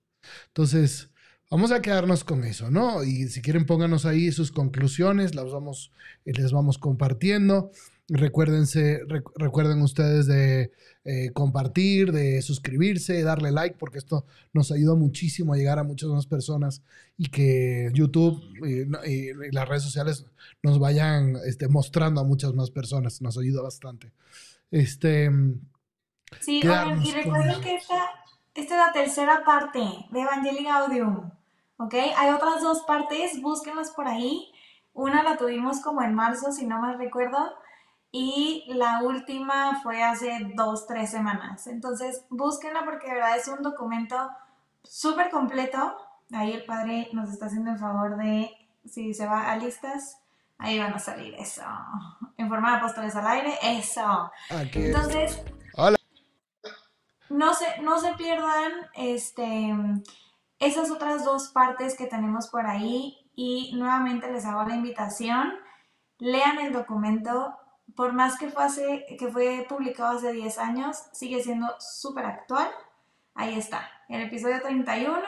Entonces, 0.49 1.11
vamos 1.51 1.71
a 1.71 1.81
quedarnos 1.81 2.25
con 2.25 2.45
eso, 2.45 2.71
¿no? 2.71 3.05
Y 3.05 3.29
si 3.29 3.41
quieren, 3.43 3.67
pónganos 3.67 4.07
ahí 4.07 4.33
sus 4.33 4.51
conclusiones, 4.51 5.35
las 5.35 5.51
vamos, 5.53 5.93
les 6.25 6.53
vamos 6.53 6.79
compartiendo. 6.79 7.71
Recuérdense, 8.13 9.03
recuerden 9.37 9.83
ustedes 9.83 10.27
de 10.27 10.73
eh, 11.05 11.31
compartir, 11.33 12.11
de 12.11 12.43
suscribirse, 12.43 13.23
darle 13.23 13.53
like, 13.53 13.77
porque 13.79 13.99
esto 13.99 14.27
nos 14.53 14.73
ayuda 14.73 14.97
muchísimo 14.97 15.55
a 15.55 15.57
llegar 15.57 15.79
a 15.79 15.85
muchas 15.85 16.09
más 16.09 16.27
personas 16.27 16.83
y 17.17 17.29
que 17.31 17.89
YouTube 17.95 18.43
y, 18.67 19.55
las 19.55 19.69
redes 19.69 19.85
sociales 19.85 20.27
nos 20.61 20.81
vayan 20.81 21.37
este, 21.47 21.69
mostrando 21.69 22.21
a 22.21 22.25
muchas 22.25 22.53
más 22.53 22.73
personas. 22.73 23.23
Nos 23.23 23.39
ayuda 23.39 23.63
bastante. 23.63 24.11
Este, 24.73 25.31
sí, 26.41 26.59
y 26.59 27.13
recuerden 27.13 27.61
que 27.61 27.77
esta, 27.77 28.11
esta, 28.57 28.75
es 28.75 28.87
la 28.87 28.93
tercera 28.93 29.45
parte 29.45 29.79
de 30.11 30.21
Evangelic 30.21 30.67
Audium. 30.67 31.31
¿Ok? 31.77 31.95
Hay 32.17 32.31
otras 32.31 32.61
dos 32.61 32.81
partes, 32.89 33.41
búsquenlas 33.41 33.93
por 33.93 34.09
ahí. 34.09 34.51
Una 34.95 35.23
la 35.23 35.37
tuvimos 35.37 35.81
como 35.81 36.03
en 36.03 36.13
marzo, 36.13 36.51
si 36.51 36.67
no 36.67 36.81
mal 36.81 36.99
recuerdo 36.99 37.39
y 38.13 38.65
la 38.69 39.03
última 39.03 39.81
fue 39.83 40.03
hace 40.03 40.53
dos, 40.55 40.87
tres 40.87 41.11
semanas. 41.11 41.67
Entonces, 41.67 42.25
búsquenla 42.29 42.85
porque 42.85 43.09
de 43.09 43.15
verdad 43.15 43.37
es 43.37 43.49
un 43.49 43.63
documento 43.63 44.31
súper 44.83 45.31
completo. 45.31 45.97
Ahí 46.33 46.53
el 46.53 46.65
padre 46.65 47.09
nos 47.13 47.31
está 47.31 47.47
haciendo 47.47 47.71
el 47.71 47.79
favor 47.79 48.17
de, 48.17 48.51
si 48.85 49.15
se 49.15 49.27
va 49.27 49.51
a 49.51 49.57
listas, 49.57 50.19
ahí 50.59 50.79
van 50.79 50.95
a 50.95 50.99
salir 50.99 51.35
eso. 51.35 51.63
En 52.37 52.49
forma 52.49 52.73
de 52.73 52.77
apóstoles 52.79 53.15
al 53.15 53.27
aire, 53.27 53.59
eso. 53.63 54.31
Entonces, 54.51 55.43
Hola. 55.75 55.97
No 57.29 57.55
se, 57.55 57.81
no 57.83 58.01
se 58.01 58.15
pierdan 58.15 58.73
este, 58.95 59.73
esas 60.59 60.91
otras 60.91 61.25
dos 61.25 61.49
partes 61.51 61.97
que 61.97 62.07
tenemos 62.07 62.49
por 62.49 62.67
ahí 62.67 63.17
y 63.37 63.73
nuevamente 63.77 64.31
les 64.33 64.45
hago 64.45 64.65
la 64.65 64.75
invitación. 64.75 65.55
Lean 66.19 66.59
el 66.59 66.73
documento, 66.73 67.57
por 67.97 68.13
más 68.13 68.39
que 68.39 68.49
fue, 68.49 69.07
que 69.19 69.29
fue 69.29 69.67
publicado 69.69 70.19
hace 70.19 70.33
10 70.33 70.59
años, 70.59 70.97
sigue 71.13 71.43
siendo 71.43 71.75
súper 71.79 72.27
actual. 72.27 72.69
Ahí 73.35 73.59
está, 73.59 73.89
el 74.09 74.23
episodio 74.23 74.61
31 74.61 75.21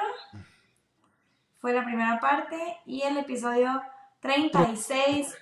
fue 1.61 1.73
la 1.73 1.85
primera 1.85 2.19
parte 2.19 2.81
y 2.85 3.03
el 3.03 3.17
episodio 3.19 3.81
36. 4.21 5.39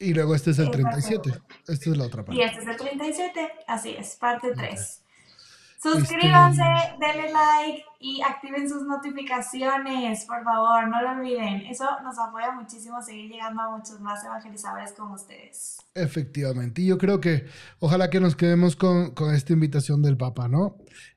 Y 0.00 0.12
luego 0.12 0.34
este 0.34 0.50
es 0.50 0.58
el 0.58 0.70
37. 0.70 1.30
Esta 1.68 1.90
es 1.90 1.96
la 1.96 2.06
otra 2.06 2.24
parte. 2.24 2.40
Y 2.40 2.44
este 2.44 2.60
es 2.60 2.66
el 2.66 2.76
37, 2.76 3.52
así 3.68 3.90
es, 3.90 4.16
parte 4.16 4.52
3. 4.52 5.01
Suscríbanse, 5.82 6.62
denle 7.00 7.32
like 7.32 7.84
y 7.98 8.22
activen 8.22 8.68
sus 8.68 8.84
notificaciones, 8.86 10.24
por 10.26 10.44
favor, 10.44 10.86
no 10.86 11.02
lo 11.02 11.10
olviden. 11.18 11.66
Eso 11.66 11.84
nos 12.04 12.16
apoya 12.20 12.52
muchísimo 12.52 12.98
a 12.98 13.02
seguir 13.02 13.32
llegando 13.32 13.62
a 13.62 13.76
muchos 13.76 14.00
más 14.00 14.24
evangelizadores 14.24 14.92
como 14.92 15.14
ustedes. 15.14 15.78
Efectivamente, 15.96 16.82
y 16.82 16.86
yo 16.86 16.98
creo 16.98 17.20
que 17.20 17.46
ojalá 17.80 18.10
que 18.10 18.20
nos 18.20 18.36
quedemos 18.36 18.76
con, 18.76 19.12
esta 19.34 19.52
invitación 19.54 20.02
del 20.02 20.16
Papa, 20.16 20.46
¿no? 20.46 20.76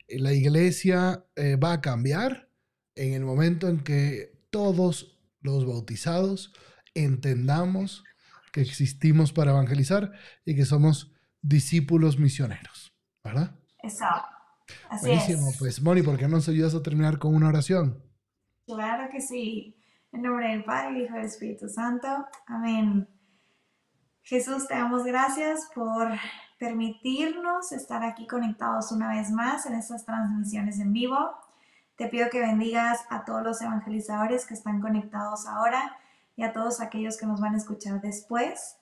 La 0.09 0.33
iglesia 0.33 1.23
eh, 1.35 1.57
va 1.57 1.73
a 1.73 1.81
cambiar 1.81 2.49
en 2.95 3.13
el 3.13 3.23
momento 3.23 3.67
en 3.67 3.83
que 3.83 4.31
todos 4.49 5.19
los 5.41 5.67
bautizados 5.67 6.53
entendamos 6.95 8.03
que 8.51 8.61
existimos 8.61 9.31
para 9.31 9.51
evangelizar 9.51 10.11
y 10.43 10.55
que 10.55 10.65
somos 10.65 11.13
discípulos 11.43 12.17
misioneros, 12.17 12.95
¿verdad? 13.23 13.59
Exacto. 13.83 14.34
Buenísimo, 15.01 15.51
pues 15.59 15.81
Moni, 15.81 16.01
¿por 16.01 16.17
qué 16.17 16.23
no 16.23 16.37
nos 16.37 16.49
ayudas 16.49 16.73
a 16.75 16.81
terminar 16.81 17.19
con 17.19 17.35
una 17.35 17.49
oración? 17.49 18.01
Claro 18.65 19.09
que 19.11 19.21
sí. 19.21 19.77
En 20.11 20.21
nombre 20.21 20.49
del 20.49 20.63
Padre, 20.63 21.03
Hijo 21.03 21.13
y 21.13 21.17
del 21.17 21.25
Espíritu 21.25 21.67
Santo. 21.67 22.07
Amén. 22.47 23.07
Jesús, 24.23 24.67
te 24.67 24.73
damos 24.73 25.03
gracias 25.03 25.69
por 25.75 26.09
permitirnos 26.57 27.71
estar 27.71 28.03
aquí 28.03 28.25
conectados 28.25 28.91
una 28.91 29.09
vez 29.09 29.29
más 29.29 29.65
en 29.65 29.75
estas 29.75 30.05
transmisiones 30.05 30.79
en 30.79 30.93
vivo. 30.93 31.17
Te 31.95 32.07
pido 32.07 32.29
que 32.29 32.39
bendigas 32.39 33.01
a 33.09 33.23
todos 33.23 33.43
los 33.43 33.61
evangelizadores 33.61 34.45
que 34.45 34.53
están 34.53 34.81
conectados 34.81 35.45
ahora 35.45 35.97
y 36.35 36.43
a 36.43 36.53
todos 36.53 36.81
aquellos 36.81 37.17
que 37.17 37.25
nos 37.25 37.39
van 37.39 37.53
a 37.53 37.57
escuchar 37.57 38.01
después. 38.01 38.77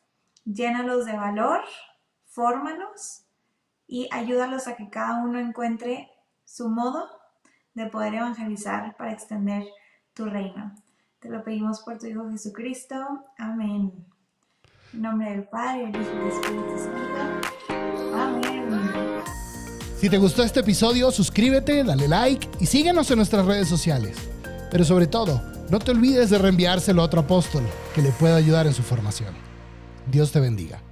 Llénalos 0.45 1.05
de 1.05 1.13
valor, 1.13 1.61
fórmalos 2.25 3.25
y 3.87 4.07
ayúdalos 4.11 4.67
a 4.67 4.75
que 4.75 4.89
cada 4.89 5.23
uno 5.23 5.39
encuentre 5.39 6.09
su 6.45 6.69
modo 6.69 7.09
de 7.73 7.87
poder 7.87 8.15
evangelizar 8.15 8.95
para 8.97 9.11
extender 9.11 9.65
tu 10.13 10.25
reino. 10.25 10.75
Te 11.19 11.29
lo 11.29 11.43
pedimos 11.43 11.81
por 11.81 11.97
tu 11.97 12.07
Hijo 12.07 12.29
Jesucristo. 12.29 12.95
Amén. 13.37 13.91
En 14.93 15.01
nombre 15.01 15.31
del 15.31 15.47
Padre, 15.47 15.91
del 15.91 16.01
Hijo 16.01 16.11
y 16.11 16.17
del 16.17 16.27
Espíritu 16.27 16.77
Santo. 16.77 18.15
Amén. 18.15 19.23
Si 19.97 20.09
te 20.09 20.17
gustó 20.17 20.43
este 20.43 20.59
episodio, 20.59 21.11
suscríbete, 21.11 21.83
dale 21.83 22.09
like 22.09 22.49
y 22.59 22.65
síguenos 22.65 23.09
en 23.09 23.17
nuestras 23.17 23.45
redes 23.45 23.69
sociales. 23.69 24.17
Pero 24.69 24.83
sobre 24.83 25.07
todo, 25.07 25.41
no 25.69 25.79
te 25.79 25.91
olvides 25.91 26.29
de 26.29 26.39
reenviárselo 26.39 27.01
a 27.01 27.05
otro 27.05 27.21
apóstol 27.21 27.63
que 27.95 28.01
le 28.01 28.11
pueda 28.11 28.35
ayudar 28.35 28.67
en 28.67 28.73
su 28.73 28.83
formación. 28.83 29.33
Dios 30.11 30.31
te 30.31 30.41
bendiga. 30.41 30.82